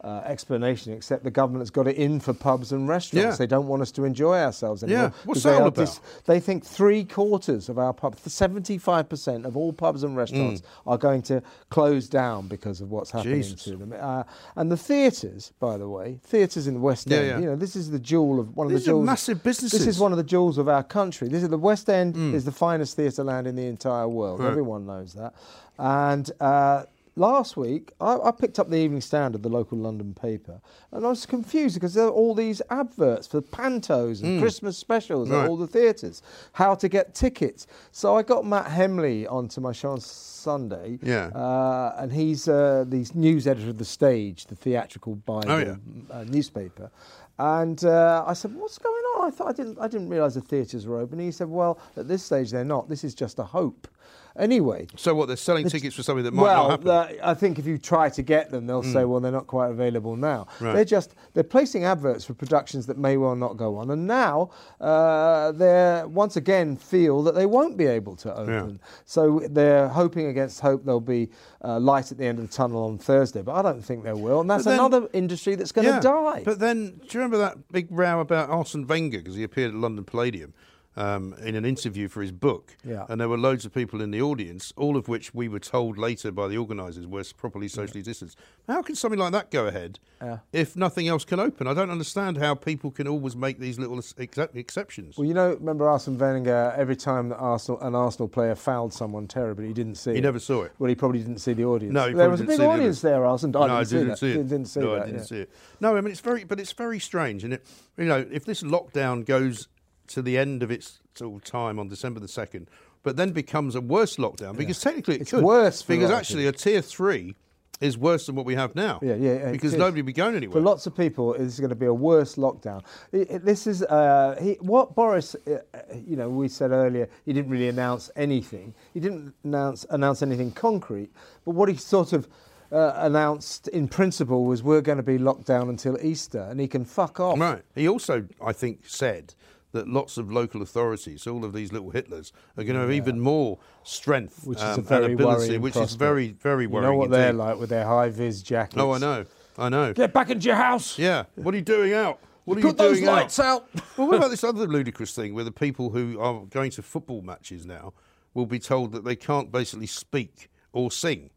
uh, 0.06 0.22
explanation 0.26 0.94
except 0.94 1.24
the 1.24 1.32
government's 1.32 1.72
got 1.72 1.88
it 1.88 1.96
in 1.96 2.20
for 2.20 2.32
pubs 2.32 2.72
and 2.72 2.88
restaurants. 2.88 3.34
Yeah. 3.36 3.38
They 3.38 3.48
don't 3.48 3.66
want 3.68 3.82
us 3.82 3.92
to 3.94 4.04
enjoy 4.06 4.38
ourselves 4.38 4.84
anymore. 4.84 5.06
Yeah. 5.06 5.22
What's 5.26 5.42
they 5.44 5.54
all 5.56 5.68
are 5.68 5.72
dis- 5.72 6.00
they 6.26 6.40
think 6.40 6.64
three 6.64 7.04
quarters 7.04 7.70
of 7.70 7.80
our 7.80 7.92
pubs, 7.92 8.22
seventy-five 8.32 9.10
percent 9.10 9.46
of 9.48 9.58
all 9.58 9.74
pubs 9.74 10.04
and 10.04 10.16
restaurants 10.16 10.62
are 10.86 11.00
going 11.00 11.24
to 11.24 11.42
close 11.72 12.08
down 12.08 12.48
because 12.48 12.82
of 12.82 12.92
what's 12.92 13.10
happening 13.10 13.40
Mm. 13.40 13.44
Jesus. 13.44 13.64
to 13.64 13.78
them. 13.78 13.94
Uh, 14.00 14.24
and 14.56 14.72
the 14.72 14.78
theatres, 14.78 15.52
by 15.60 15.76
the 15.78 15.90
way, 15.90 16.20
theatres 16.24 16.68
in 16.68 16.76
the 16.76 16.80
West 16.80 17.12
End. 17.12 17.28
yeah. 17.28 17.40
You 17.40 17.46
know, 17.48 17.56
this 17.56 17.76
is 17.76 17.90
the 17.90 18.00
jewel 18.00 18.40
of 18.40 18.56
one 18.56 18.68
of 18.68 18.74
These 18.74 18.86
the 18.86 18.92
jewels. 18.92 19.06
massive 19.08 19.42
business. 19.44 19.72
This 19.72 19.88
is 19.88 20.00
one 20.00 20.12
of 20.12 20.18
the 20.18 20.24
jewels 20.24 20.60
of 20.60 20.70
our 20.70 20.84
country. 20.84 21.28
This 21.30 21.42
is 21.42 21.50
the 21.50 21.58
West 21.58 21.90
End 21.90 22.14
Mm. 22.16 22.34
is 22.36 22.46
the 22.46 22.52
finest 22.52 22.96
theatre 22.96 23.24
land 23.24 23.48
in 23.48 23.56
the 23.56 23.66
entire 23.66 24.08
world. 24.08 24.40
Right. 24.40 24.50
Everyone 24.52 24.86
knows 24.86 25.14
that. 25.16 25.34
And 25.80 26.30
uh, 26.40 26.84
last 27.16 27.56
week, 27.58 27.92
I, 28.02 28.18
I 28.18 28.32
picked 28.32 28.60
up 28.60 28.70
the 28.70 28.78
Evening 28.78 29.02
Standard, 29.02 29.44
the 29.44 29.50
local 29.50 29.78
London 29.78 30.14
paper, 30.14 30.60
and 30.92 31.06
I 31.06 31.10
was 31.10 31.26
confused 31.26 31.76
because 31.76 31.94
there 31.94 32.06
are 32.06 32.10
all 32.12 32.34
these 32.36 32.62
adverts 32.70 33.28
for 33.28 33.42
pantos 33.42 34.22
and 34.24 34.42
Christmas 34.42 34.78
specials 34.78 35.30
Mm. 35.30 35.32
Right. 35.32 35.44
at 35.44 35.50
all 35.50 35.58
the 35.58 35.68
theatres, 35.68 36.22
how 36.54 36.76
to 36.76 36.90
get 36.90 37.14
tickets. 37.16 37.68
So 37.92 38.16
I 38.18 38.24
got 38.24 38.46
Matt 38.46 38.68
Hemley 38.68 39.26
onto 39.28 39.62
my 39.62 39.72
show 39.72 39.92
on 39.92 40.00
Sunday, 40.02 41.00
Yeah. 41.02 41.28
uh, 41.28 41.96
and 41.98 42.12
he's 42.12 42.48
uh, 42.48 42.86
the 42.88 43.10
news 43.16 43.48
editor 43.48 43.70
of 43.70 43.78
the 43.78 43.86
Stage, 43.86 44.46
the 44.46 44.56
theatrical 44.56 45.16
Bible 45.16 45.52
Oh, 45.52 45.58
yeah. 45.58 45.76
uh, 46.12 46.24
newspaper. 46.26 46.92
And 47.38 47.84
uh, 47.84 48.24
I 48.26 48.32
said, 48.34 48.56
"What's 48.56 48.78
going 48.78 49.04
on?" 49.18 49.28
I 49.28 49.30
thought 49.30 49.48
I 49.50 49.52
didn't, 49.52 49.78
I 49.78 49.90
didn't 49.90 50.08
realise 50.08 50.36
the 50.36 50.42
theatres 50.42 50.86
were 50.88 50.98
open. 51.00 51.20
And 51.20 51.26
He 51.26 51.32
said, 51.32 51.50
"Well, 51.50 51.80
at 51.98 52.08
this 52.08 52.24
stage 52.24 52.50
they're 52.52 52.64
not. 52.64 52.88
This 52.88 53.04
is 53.04 53.14
just 53.14 53.40
a 53.40 53.44
hope." 53.44 53.90
Anyway, 54.38 54.86
So 54.98 55.16
what? 55.16 55.28
They're 55.28 55.38
selling 55.38 55.70
tickets 55.70 55.96
for 55.96 56.04
something 56.04 56.26
that 56.26 56.34
might 56.34 56.44
well, 56.44 56.68
not 56.68 56.84
happen. 56.84 57.20
I 57.24 57.34
think 57.34 57.58
if 57.58 57.66
you 57.66 57.78
try 57.78 58.10
to 58.10 58.22
get 58.22 58.52
them, 58.52 58.68
they'll 58.68 58.84
say, 58.84 59.06
"Well, 59.06 59.22
they're 59.22 59.32
not 59.32 59.48
quite 59.48 59.70
available 59.70 60.18
now." 60.18 60.48
Right. 60.60 60.74
They're 60.74 60.84
just 60.84 61.16
they're 61.34 61.44
placing 61.44 61.86
adverts 61.86 62.26
for 62.26 62.34
productions 62.34 62.86
that 62.88 62.98
may 62.98 63.16
well 63.16 63.36
not 63.36 63.56
go 63.56 63.78
on, 63.78 63.92
and 63.92 64.06
now 64.06 64.50
uh, 64.82 65.54
they're 65.54 66.06
once 66.10 66.36
again 66.36 66.76
feel 66.76 67.24
that 67.24 67.36
they 67.36 67.46
won't 67.46 67.78
be 67.78 67.86
able 67.86 68.18
to 68.18 68.36
open. 68.36 68.82
So 69.06 69.42
they're 69.50 69.88
hoping 69.88 70.26
against 70.26 70.60
hope 70.60 70.84
there'll 70.84 71.00
be 71.00 71.30
uh, 71.64 71.80
light 71.80 72.12
at 72.12 72.18
the 72.18 72.26
end 72.26 72.40
of 72.40 72.50
the 72.50 72.54
tunnel 72.54 72.84
on 72.84 72.98
Thursday, 72.98 73.42
but 73.42 73.54
I 73.54 73.62
don't 73.62 73.82
think 73.82 74.04
there 74.04 74.18
will, 74.18 74.42
and 74.42 74.50
that's 74.50 74.66
then- 74.66 74.74
another 74.74 75.08
industry 75.14 75.56
that's 75.56 75.72
going 75.72 75.88
to 75.88 75.94
yeah. 75.94 76.00
die. 76.02 76.42
But 76.44 76.60
then, 76.60 77.00
do 77.00 77.08
you 77.12 77.20
remember 77.22 77.38
that 77.38 77.72
big 77.72 77.88
row 77.90 78.20
about 78.20 78.50
Arsene 78.50 78.86
Wenger 78.86 79.20
because 79.20 79.36
he 79.36 79.44
appeared 79.44 79.70
at 79.70 79.78
London 79.78 80.04
Palladium 80.04 80.54
um, 80.98 81.36
in 81.44 81.56
an 81.56 81.66
interview 81.66 82.08
for 82.08 82.22
his 82.22 82.32
book? 82.32 82.76
Yeah. 82.84 83.06
And 83.10 83.20
there 83.20 83.30
were 83.30 83.38
loads 83.38 83.66
of 83.66 83.74
people 83.74 84.02
in 84.02 84.12
the 84.12 84.22
audience, 84.22 84.74
all 84.78 84.98
of 84.98 85.08
which 85.08 85.34
we 85.34 85.48
were 85.48 85.60
told 85.60 85.98
later 85.98 86.32
by 86.32 86.48
the 86.48 86.58
organisers 86.58 87.08
were 87.08 87.24
properly 87.38 87.68
socially 87.68 88.02
distanced. 88.02 88.38
How 88.68 88.82
can 88.82 88.96
something 88.96 89.20
like 89.20 89.32
that 89.34 89.52
go 89.52 89.68
ahead 89.68 90.00
Yeah. 90.22 90.40
if 90.54 90.76
nothing 90.76 91.08
else 91.08 91.26
can 91.26 91.40
open? 91.40 91.68
I 91.68 91.74
don't 91.74 91.90
understand 91.90 92.38
how 92.38 92.56
people 92.56 92.92
can 92.92 93.08
always 93.08 93.36
make 93.36 93.60
these 93.60 93.80
little 93.80 93.98
ex- 94.18 94.38
exceptions. 94.54 95.18
Well, 95.18 95.28
you 95.28 95.34
know, 95.34 95.54
remember 95.54 95.90
Arsene 95.90 96.18
Wenger? 96.18 96.74
Every 96.78 96.96
time 96.96 97.30
that 97.30 97.38
Arsenal, 97.38 97.80
an 97.82 97.96
Arsenal 97.96 98.28
player 98.28 98.56
fouled 98.56 98.94
someone 98.94 99.28
terribly, 99.28 99.68
he 99.68 99.74
didn't 99.74 99.96
see 99.96 100.12
He 100.12 100.18
it. 100.18 100.22
never 100.24 100.40
saw 100.40 100.64
it. 100.64 100.72
Well, 100.80 100.90
he 100.90 100.96
probably 100.96 101.20
didn't 101.20 101.40
see 101.40 101.54
the 101.54 101.66
audience. 101.66 101.94
No, 101.94 102.08
he 102.08 102.14
there 102.14 102.30
was 102.30 102.42
a 102.42 102.44
big 102.44 102.58
see 102.58 102.64
the 102.64 102.70
audience 102.70 103.02
there, 103.02 103.26
Arsene. 103.26 103.56
I 103.56 103.68
no, 103.68 103.74
I 103.76 103.84
didn't 103.84 103.88
see 103.88 103.96
didn't 103.98 104.08
that. 104.10 104.18
see 104.20 104.28
it. 104.28 104.34
Didn't, 104.34 104.48
didn't 104.50 104.66
see 104.68 104.80
no, 104.80 104.92
that. 104.92 105.02
I 105.02 105.06
didn't 105.06 105.20
yeah. 105.20 105.26
see 105.26 105.38
it. 105.40 105.50
No, 105.80 105.96
I 105.98 106.02
mean 106.02 106.12
it's 106.12 106.22
very, 106.22 106.44
but 106.44 106.60
it's 106.60 106.72
very 106.74 107.00
strange, 107.00 107.44
and 107.44 107.54
it, 107.54 107.66
you 107.98 108.06
know, 108.06 108.26
if 108.32 108.46
this 108.46 108.64
lockdown 108.64 109.26
goes 109.26 109.68
to 110.08 110.22
the 110.22 110.38
end 110.38 110.64
of 110.64 110.72
its 110.72 111.00
sort 111.16 111.36
of 111.36 111.44
time 111.44 111.80
on 111.80 111.88
December 111.88 112.20
the 112.20 112.28
second, 112.28 112.70
but 113.04 113.16
then 113.16 113.32
becomes 113.32 113.76
a 113.76 113.82
worse 113.82 114.18
lockdown 114.18 114.58
because 114.58 114.80
technically 114.82 115.16
it 115.16 115.22
It's 115.22 115.32
could 115.32 115.44
worse 115.44 115.82
because 115.82 116.12
actually 116.12 116.48
a 116.48 116.52
tier 116.52 116.82
three 116.82 117.36
is 117.82 117.98
worse 117.98 118.26
than 118.26 118.36
what 118.36 118.46
we 118.46 118.56
have 118.56 118.74
now. 118.74 119.00
Yeah, 119.02 119.16
yeah, 119.16 119.34
yeah, 119.34 119.52
because 119.52 119.74
nobody 119.74 120.02
will 120.02 120.08
be 120.08 120.14
going 120.14 120.34
anywhere. 120.36 120.54
For 120.54 120.62
lots 120.62 120.88
of 120.88 120.96
people, 120.96 121.34
it's 121.34 121.60
going 121.60 121.70
to 121.72 121.76
be 121.76 121.86
a 121.88 121.94
worse 121.94 122.36
lockdown. 122.36 122.84
It- 123.12 123.30
it- 123.30 123.46
this 123.46 123.68
is 123.68 123.84
uh, 123.84 124.38
he, 124.42 124.54
what 124.62 124.96
Boris. 124.96 125.36
Uh, 125.46 125.58
uh, 125.74 125.80
you 126.06 126.16
know, 126.16 126.30
we 126.30 126.48
said 126.48 126.72
earlier 126.72 127.10
he 127.26 127.34
didn't 127.34 127.52
really 127.52 127.68
announce 127.68 128.10
anything. 128.16 128.74
He 128.94 129.00
didn't 129.02 129.34
announce 129.44 129.86
announce 129.90 130.22
anything 130.22 130.52
concrete. 130.52 131.12
But 131.44 131.52
what 131.52 131.68
he 131.68 131.76
sort 131.76 132.14
of 132.14 132.30
uh, 132.72 132.94
announced 132.96 133.68
in 133.68 133.88
principle 133.90 134.46
was 134.46 134.64
we're 134.64 134.82
going 134.82 134.98
to 134.98 135.04
be 135.04 135.18
locked 135.18 135.46
down 135.46 135.68
until 135.70 135.98
Easter, 136.02 136.48
and 136.50 136.60
he 136.62 136.68
can 136.70 136.86
fuck 136.86 137.20
off. 137.20 137.38
Right. 137.38 137.62
He 137.76 137.90
also, 137.90 138.26
I 138.44 138.54
think, 138.54 138.86
said 138.88 139.36
that 139.76 139.88
lots 139.88 140.18
of 140.18 140.32
local 140.32 140.62
authorities, 140.62 141.28
all 141.28 141.46
of 141.46 141.54
these 141.54 141.72
little 141.72 141.92
Hitlers, 141.92 142.32
are 142.58 142.64
going 142.64 142.76
to 142.76 142.82
have 142.82 142.92
even 142.92 143.20
more 143.20 143.60
strength 143.84 144.46
Which 144.46 144.58
is 144.58 144.64
um, 144.64 144.80
a 144.80 144.82
very 144.82 145.06
and 145.06 145.14
ability, 145.14 145.58
which 145.58 145.74
prospect. 145.74 145.92
is 145.92 145.96
very, 145.96 146.32
very 146.32 146.66
worrying. 146.66 146.92
You 146.92 146.94
know 146.94 146.98
what 146.98 147.12
they're 147.12 147.34
like 147.34 147.60
with 147.60 147.70
their 147.70 147.86
high 147.86 148.10
vis 148.10 148.42
jackets. 148.42 148.82
Oh, 148.82 148.92
I 148.92 148.98
know. 148.98 149.26
I 149.58 149.70
know. 149.70 149.94
Get 149.94 150.14
back 150.14 150.30
into 150.30 150.48
your 150.48 150.56
house. 150.56 150.98
Yeah. 150.98 151.26
What 151.36 151.54
are 151.54 151.58
you 151.58 151.64
doing 151.64 151.94
out? 151.94 152.20
What 152.46 152.58
are 152.58 152.62
Put 152.62 152.68
you 152.68 152.74
those 152.74 152.98
doing 152.98 153.10
lights 153.10 153.40
out. 153.40 153.68
well, 153.98 154.08
what 154.08 154.18
about 154.18 154.30
this 154.30 154.44
other 154.44 154.68
ludicrous 154.68 155.14
thing 155.14 155.34
where 155.34 155.44
the 155.44 155.52
people 155.52 155.92
who 155.92 156.20
are 156.20 156.46
going 156.46 156.72
to 156.72 156.82
football 156.82 157.22
matches 157.22 157.66
now 157.66 157.94
will 158.34 158.46
be 158.46 158.60
told 158.60 158.92
that 158.94 159.04
they 159.04 159.16
can't 159.16 159.52
basically 159.52 159.88
speak 159.88 160.50
or 160.74 160.92
sing? 160.92 161.30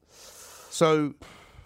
So, 0.70 1.14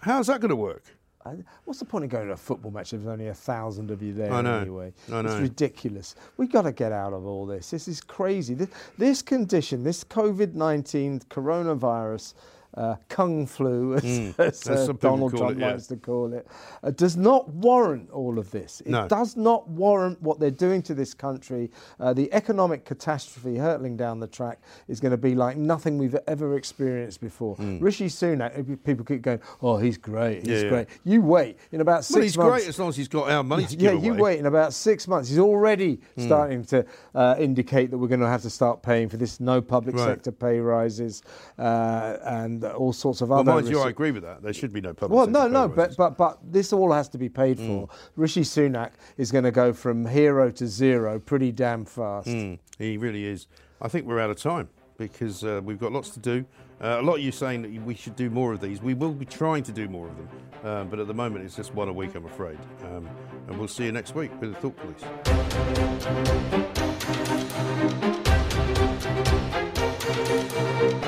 how's 0.01 0.27
that 0.27 0.41
going 0.41 0.49
to 0.49 0.55
work? 0.55 0.83
I- 1.25 1.43
What's 1.65 1.79
the 1.79 1.85
point 1.85 2.03
of 2.05 2.09
going 2.11 2.27
to 2.27 2.33
a 2.33 2.37
football 2.37 2.71
match 2.71 2.93
if 2.93 3.01
there's 3.01 3.11
only 3.11 3.27
a 3.27 3.33
thousand 3.33 3.91
of 3.91 4.01
you 4.01 4.13
there 4.13 4.31
I 4.31 4.41
know. 4.41 4.59
anyway? 4.59 4.93
I 5.11 5.21
know. 5.21 5.29
It's 5.31 5.39
ridiculous. 5.41 6.15
We've 6.37 6.51
got 6.51 6.63
to 6.63 6.71
get 6.71 6.91
out 6.91 7.13
of 7.13 7.25
all 7.25 7.45
this. 7.45 7.69
This 7.69 7.87
is 7.87 8.01
crazy. 8.01 8.53
This, 8.53 8.69
this 8.97 9.21
condition, 9.21 9.83
this 9.83 10.03
COVID 10.03 10.53
19 10.53 11.21
coronavirus. 11.29 12.33
Uh, 12.75 12.95
kung 13.07 13.45
flu, 13.45 13.93
as, 13.97 14.03
Mm. 14.03 14.39
as 14.39 14.67
uh, 14.67 14.93
Donald 14.99 15.35
Trump 15.37 15.51
it, 15.51 15.59
yeah. 15.59 15.71
likes 15.73 15.85
to 15.87 15.95
call 15.95 16.33
it, 16.33 16.47
uh, 16.83 16.89
does 16.89 17.15
not 17.15 17.47
warrant 17.49 18.09
all 18.09 18.39
of 18.39 18.49
this. 18.49 18.81
It 18.81 18.87
No. 18.87 19.07
does 19.07 19.37
not 19.37 19.67
warrant 19.69 20.19
what 20.23 20.39
they're 20.39 20.49
doing 20.49 20.81
to 20.83 20.95
this 20.95 21.13
country. 21.13 21.69
Uh, 21.99 22.13
the 22.13 22.33
economic 22.33 22.83
catastrophe 22.83 23.57
hurtling 23.57 23.95
down 23.95 24.19
the 24.19 24.25
track 24.27 24.59
is 24.87 24.99
going 24.99 25.11
to 25.11 25.17
be 25.17 25.35
like 25.35 25.55
nothing 25.55 25.99
we've 25.99 26.17
ever 26.27 26.57
experienced 26.57 27.21
before. 27.21 27.55
Rishi 27.79 28.07
Sunak, 28.07 28.57
uh, 28.59 28.75
people 28.83 29.05
keep 29.05 29.21
going, 29.21 29.39
oh, 29.61 29.77
he's 29.77 29.97
great, 29.97 30.47
he's 30.47 30.47
Mm. 30.47 30.49
Yeah, 30.53 30.63
yeah. 30.63 30.69
great. 30.69 30.87
You 31.03 31.21
wait 31.21 31.57
in 31.71 31.81
about 31.81 32.03
six 32.05 32.15
Well, 32.15 32.23
he's 32.23 32.37
months. 32.37 32.51
great 32.63 32.67
as 32.69 32.79
long 32.79 32.89
as 32.89 32.95
he's 32.97 33.07
got 33.07 33.29
our 33.29 33.43
money 33.43 33.65
to 33.67 33.75
give 33.75 33.81
yeah, 33.93 33.99
give 33.99 34.03
you 34.05 34.13
wait 34.15 34.39
in 34.39 34.47
about 34.47 34.73
six 34.73 35.07
months. 35.07 35.29
He's 35.29 35.37
already 35.39 35.99
Hmm. 36.15 36.21
starting 36.25 36.63
to 36.65 36.85
uh, 37.13 37.35
indicate 37.37 37.91
that 37.91 37.97
we're 37.99 38.07
going 38.07 38.19
to 38.21 38.27
have 38.27 38.41
to 38.41 38.49
start 38.49 38.81
paying 38.81 39.09
for 39.09 39.17
this. 39.17 39.39
No 39.39 39.61
public 39.61 39.95
Right. 39.95 40.05
sector 40.05 40.31
pay 40.31 40.59
rises 40.59 41.21
uh, 41.59 42.17
and 42.63 42.73
all 42.73 42.93
sorts 42.93 43.21
of 43.21 43.29
Well, 43.29 43.39
other. 43.39 43.51
mind 43.53 43.67
you, 43.69 43.79
I 43.79 43.89
agree 43.89 44.11
with 44.11 44.23
that. 44.23 44.41
There 44.41 44.53
should 44.53 44.73
be 44.73 44.81
no 44.81 44.93
public. 44.93 45.15
well, 45.17 45.27
no, 45.27 45.47
no, 45.47 45.67
but, 45.67 45.95
but 45.97 46.17
but 46.17 46.39
this 46.43 46.73
all 46.73 46.91
has 46.91 47.09
to 47.09 47.17
be 47.17 47.29
paid 47.29 47.57
for. 47.59 47.89
Rishi 48.15 48.41
Sunak 48.41 48.91
is 49.17 49.31
going 49.31 49.43
to 49.43 49.51
go 49.51 49.73
from 49.73 50.05
hero 50.05 50.51
to 50.51 50.67
zero 50.67 51.19
pretty 51.19 51.51
damn 51.51 51.85
fast. 51.85 52.27
Mm, 52.27 52.59
he 52.77 52.97
really 52.97 53.25
is. 53.25 53.47
I 53.81 53.87
think 53.87 54.05
we're 54.05 54.19
out 54.19 54.29
of 54.29 54.37
time 54.37 54.69
because 54.97 55.43
uh, 55.43 55.59
we've 55.63 55.79
got 55.79 55.91
lots 55.91 56.09
to 56.11 56.19
do. 56.19 56.45
Uh, 56.81 56.97
a 56.99 57.01
lot 57.01 57.15
of 57.15 57.21
you 57.21 57.31
saying 57.31 57.61
that 57.61 57.71
we 57.83 57.95
should 57.95 58.15
do 58.15 58.29
more 58.29 58.53
of 58.53 58.59
these. 58.59 58.81
We 58.81 58.93
will 58.93 59.13
be 59.13 59.25
trying 59.25 59.63
to 59.63 59.71
do 59.71 59.87
more 59.87 60.07
of 60.09 60.15
them, 60.17 60.29
um, 60.63 60.89
but 60.89 60.99
at 60.99 61.07
the 61.07 61.13
moment 61.13 61.45
it's 61.45 61.55
just 61.55 61.73
one 61.73 61.87
a 61.87 61.93
week, 61.93 62.13
I'm 62.15 62.25
afraid. 62.25 62.57
Um, 62.85 63.09
and 63.47 63.57
we'll 63.57 63.67
see 63.67 63.85
you 63.85 63.91
next 63.91 64.15
week 64.15 64.31
with 64.41 64.53
the 64.53 64.59
Thought 64.59 64.75
Police. 64.77 66.13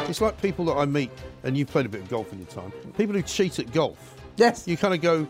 It's 0.10 0.22
like 0.22 0.42
people 0.42 0.66
that 0.66 0.74
I 0.74 0.86
meet, 0.86 1.12
and 1.44 1.58
you 1.58 1.66
played 1.66 1.86
a 1.86 1.90
bit 1.90 2.02
of 2.02 2.10
golf 2.10 2.32
in 2.32 2.40
your 2.40 2.48
time. 2.48 2.72
People 2.98 3.16
who 3.16 3.22
cheat 3.22 3.60
at 3.60 3.72
golf. 3.72 4.16
Yes. 4.38 4.68
You 4.68 4.78
kind 4.78 4.94
of 4.94 5.02
go, 5.02 5.28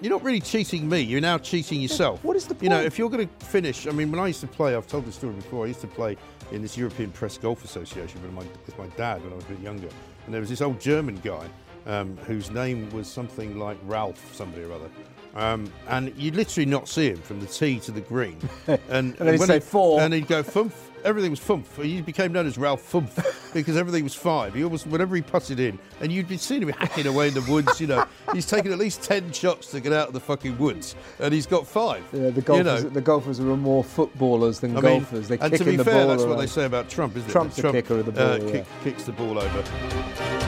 you're 0.00 0.10
not 0.10 0.22
really 0.22 0.40
cheating 0.40 0.88
me. 0.88 1.00
You're 1.00 1.20
now 1.20 1.38
cheating 1.38 1.80
yourself. 1.80 2.22
What 2.24 2.36
is 2.36 2.46
the 2.46 2.54
point? 2.54 2.64
You 2.64 2.68
know, 2.70 2.80
if 2.80 2.98
you're 2.98 3.10
going 3.10 3.28
to 3.28 3.46
finish, 3.46 3.86
I 3.86 3.90
mean, 3.90 4.10
when 4.10 4.20
I 4.20 4.26
used 4.28 4.40
to 4.40 4.46
play, 4.46 4.74
I've 4.74 4.86
told 4.86 5.06
this 5.06 5.16
story 5.16 5.34
before. 5.34 5.64
I 5.64 5.68
used 5.68 5.80
to 5.80 5.86
play 5.86 6.16
in 6.52 6.62
this 6.62 6.76
European 6.76 7.10
Press 7.10 7.38
Golf 7.38 7.64
Association 7.64 8.22
with 8.22 8.32
my, 8.32 8.44
with 8.66 8.78
my 8.78 8.86
dad 8.96 9.22
when 9.22 9.32
I 9.32 9.36
was 9.36 9.44
a 9.44 9.48
bit 9.48 9.60
younger, 9.60 9.88
and 10.26 10.34
there 10.34 10.40
was 10.40 10.50
this 10.50 10.60
old 10.60 10.80
German 10.80 11.16
guy 11.16 11.46
um, 11.86 12.16
whose 12.18 12.50
name 12.50 12.90
was 12.90 13.08
something 13.08 13.58
like 13.58 13.78
Ralph, 13.84 14.34
somebody 14.34 14.64
or 14.64 14.72
other. 14.72 14.90
Um, 15.34 15.70
and 15.88 16.12
you'd 16.16 16.36
literally 16.36 16.66
not 16.66 16.88
see 16.88 17.10
him 17.10 17.20
from 17.20 17.40
the 17.40 17.46
tee 17.46 17.78
to 17.80 17.92
the 17.92 18.00
green. 18.00 18.38
And, 18.88 19.14
then 19.14 19.32
he'd 19.32 19.38
when 19.40 19.48
say 19.48 19.54
he- 19.54 19.60
four. 19.60 20.00
And 20.00 20.12
he'd 20.14 20.26
go 20.28 20.42
fumph. 20.42 20.72
Everything 21.04 21.30
was 21.30 21.40
fumph. 21.40 21.82
He 21.82 22.00
became 22.02 22.32
known 22.32 22.46
as 22.46 22.58
Ralph 22.58 22.82
Fumph 22.92 23.52
because 23.54 23.76
everything 23.76 24.04
was 24.04 24.14
five. 24.14 24.54
He 24.54 24.64
always, 24.64 24.86
whenever 24.86 25.14
he 25.16 25.22
putted 25.22 25.60
in, 25.60 25.78
and 26.00 26.10
you'd 26.12 26.28
be 26.28 26.36
seeing 26.36 26.62
him 26.62 26.68
hacking 26.70 27.06
away 27.06 27.28
in 27.28 27.34
the 27.34 27.42
woods. 27.50 27.80
You 27.80 27.86
know, 27.88 28.06
he's 28.32 28.46
taken 28.46 28.72
at 28.72 28.78
least 28.78 29.02
ten 29.02 29.32
shots 29.32 29.70
to 29.72 29.80
get 29.80 29.92
out 29.92 30.08
of 30.08 30.14
the 30.14 30.20
fucking 30.20 30.58
woods, 30.58 30.94
and 31.18 31.32
he's 31.32 31.46
got 31.46 31.66
five. 31.66 32.02
Yeah, 32.12 32.30
the 32.30 32.36
You 32.36 32.42
golfers, 32.42 32.84
know, 32.84 32.90
the 32.90 33.00
golfers 33.00 33.40
are 33.40 33.44
more 33.44 33.84
footballers 33.84 34.60
than 34.60 34.76
I 34.76 34.80
mean, 34.80 35.00
golfers. 35.00 35.28
They're 35.28 35.38
and 35.40 35.52
kicking 35.52 35.64
to 35.66 35.70
be 35.72 35.76
the 35.76 35.84
fair, 35.84 36.06
that's 36.06 36.24
what 36.24 36.38
they 36.38 36.46
say 36.46 36.64
about 36.64 36.88
Trump, 36.88 37.16
isn't 37.16 37.30
Trump's 37.30 37.58
it? 37.58 37.62
the 37.62 37.70
Trump, 37.70 37.76
kicker 37.76 37.98
of 38.00 38.14
the 38.14 38.20
uh, 38.22 38.38
ball, 38.38 38.50
kick- 38.50 38.66
kicks 38.82 39.04
the 39.04 39.12
ball 39.12 39.38
over. 39.38 40.47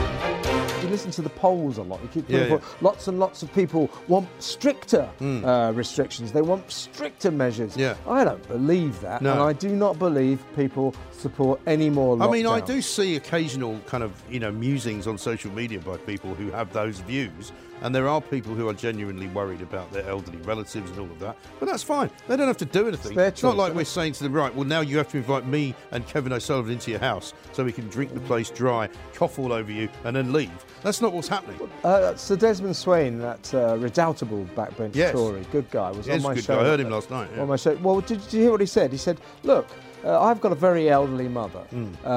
Listen 0.91 1.11
to 1.11 1.21
the 1.21 1.29
polls 1.29 1.77
a 1.77 1.83
lot. 1.83 2.01
You 2.03 2.09
keep 2.09 2.29
Yeah, 2.29 2.39
putting 2.49 2.57
yeah. 2.59 2.75
lots 2.81 3.07
and 3.07 3.19
lots 3.19 3.41
of 3.43 3.53
people 3.53 3.89
want 4.07 4.27
stricter 4.39 5.09
uh, 5.21 5.71
restrictions. 5.73 6.31
They 6.31 6.41
want 6.41 6.69
stricter 6.71 7.31
measures. 7.31 7.75
Yeah. 7.77 7.95
I 8.07 8.23
don't 8.23 8.45
believe 8.47 8.99
that, 9.01 9.21
No. 9.21 9.31
and 9.31 9.41
I 9.41 9.53
do 9.53 9.69
not 9.69 9.97
believe 9.97 10.43
people 10.55 10.93
support 11.11 11.59
any 11.65 11.89
more. 11.89 12.21
I 12.21 12.29
mean, 12.29 12.45
I 12.45 12.59
do 12.59 12.81
see 12.81 13.15
occasional 13.15 13.79
kind 13.87 14.03
of 14.03 14.11
you 14.29 14.39
know 14.39 14.51
musings 14.51 15.07
on 15.07 15.17
social 15.17 15.51
media 15.51 15.79
by 15.79 15.97
people 15.97 16.33
who 16.35 16.51
have 16.51 16.73
those 16.73 16.99
views, 16.99 17.51
and 17.81 17.93
there 17.93 18.07
are 18.07 18.21
people 18.21 18.53
who 18.53 18.67
are 18.69 18.73
genuinely 18.73 19.27
worried 19.27 19.61
about 19.61 19.91
their 19.91 20.07
elderly 20.07 20.37
relatives 20.39 20.89
and 20.91 20.99
all 20.99 21.05
of 21.05 21.19
that. 21.19 21.37
But 21.59 21.67
that's 21.67 21.83
fine; 21.83 22.09
they 22.27 22.37
don't 22.37 22.47
have 22.47 22.57
to 22.57 22.65
do 22.65 22.87
anything. 22.87 23.17
It's 23.19 23.43
not 23.43 23.57
like 23.57 23.73
we're 23.73 23.85
saying 23.85 24.13
to 24.13 24.23
them, 24.23 24.33
right? 24.33 24.53
Well, 24.53 24.65
now 24.67 24.81
you 24.81 24.97
have 24.97 25.09
to 25.09 25.17
invite 25.17 25.45
me 25.45 25.75
and 25.91 26.05
Kevin 26.07 26.33
O'Sullivan 26.33 26.73
into 26.73 26.91
your 26.91 26.99
house 26.99 27.33
so 27.51 27.63
we 27.63 27.71
can 27.71 27.87
drink 27.89 28.13
the 28.13 28.19
place 28.21 28.49
dry, 28.49 28.89
cough 29.13 29.39
all 29.39 29.51
over 29.53 29.71
you, 29.71 29.89
and 30.03 30.15
then 30.15 30.31
leave. 30.33 30.51
That's 30.83 31.01
not 31.01 31.13
what's 31.13 31.27
happening. 31.27 31.59
Uh, 31.83 32.15
Sir 32.15 32.35
Desmond 32.35 32.75
Swayne, 32.75 33.19
that 33.19 33.53
uh, 33.53 33.77
redoubtable 33.77 34.45
backbench 34.55 34.95
Yes. 34.95 35.11
Tory, 35.13 35.45
good 35.51 35.69
guy, 35.69 35.91
was 35.91 36.05
He 36.07 36.11
on 36.13 36.21
my 36.21 36.33
good 36.35 36.43
show. 36.43 36.55
guy. 36.55 36.61
I 36.61 36.65
heard 36.65 36.79
him 36.79 36.89
last 36.89 37.09
night, 37.11 37.29
yeah. 37.35 37.41
On 37.41 37.47
my 37.47 37.55
show. 37.55 37.75
Well, 37.77 38.01
did, 38.01 38.21
did 38.23 38.33
you 38.33 38.41
hear 38.41 38.51
what 38.51 38.61
he 38.61 38.65
said? 38.67 38.91
He 38.91 38.97
said, 38.97 39.19
"Look, 39.43 39.67
uh, 40.03 40.21
I've 40.21 40.41
got 40.41 40.51
a 40.51 40.55
very 40.55 40.89
elderly 40.89 41.27
mother. 41.27 41.59
Hmm. 41.59 41.87
Uh, 42.05 42.09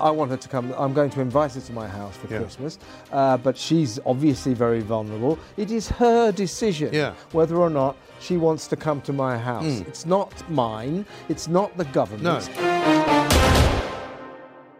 I 0.00 0.10
want 0.10 0.30
her 0.30 0.36
to 0.36 0.48
come. 0.48 0.72
I'm 0.76 0.92
going 0.92 1.10
to 1.10 1.20
invite 1.20 1.52
her 1.54 1.60
to 1.60 1.72
my 1.72 1.86
house 1.88 2.16
for 2.16 2.26
Yeah. 2.32 2.38
Christmas, 2.40 2.78
uh, 3.12 3.36
but 3.36 3.56
she's 3.56 3.98
obviously 4.06 4.54
very 4.54 4.80
vulnerable. 4.80 5.38
It 5.56 5.70
is 5.70 5.88
her 5.88 6.32
decision 6.32 6.90
Yeah. 6.92 7.14
whether 7.32 7.56
or 7.56 7.70
not." 7.70 7.96
She 8.20 8.36
wants 8.36 8.66
to 8.66 8.76
come 8.76 9.00
to 9.02 9.12
my 9.12 9.38
house. 9.38 9.78
It's 9.86 10.04
not 10.04 10.32
mine. 10.50 11.06
It's 11.28 11.46
not 11.46 11.76
the 11.76 11.84
government's. 11.84 12.48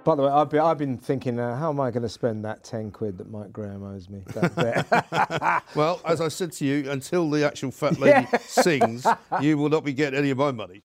By 0.05 0.14
the 0.14 0.23
way, 0.23 0.31
I've 0.31 0.49
been, 0.49 0.61
I've 0.61 0.79
been 0.79 0.97
thinking, 0.97 1.38
uh, 1.38 1.55
how 1.57 1.68
am 1.68 1.79
I 1.81 1.90
going 1.90 2.03
to 2.03 2.09
spend 2.09 2.42
that 2.47 2.64
10 2.64 2.90
quid 2.92 3.18
that 3.18 3.31
Mike 3.31 3.53
Graham 3.53 3.85
owes 3.85 4.09
me? 4.09 4.23
Well, 5.77 6.01
as 6.05 6.21
I 6.23 6.29
said 6.29 6.51
to 6.53 6.64
you, 6.64 6.90
until 6.90 7.29
the 7.29 7.44
actual 7.47 7.71
fat 7.71 7.99
lady 8.01 8.27
Yeah. 8.33 8.38
sings, 8.38 9.07
you 9.40 9.59
will 9.59 9.68
not 9.68 9.85
be 9.85 9.92
getting 9.92 10.18
any 10.18 10.31
of 10.31 10.38
my 10.38 10.51
money. 10.51 10.77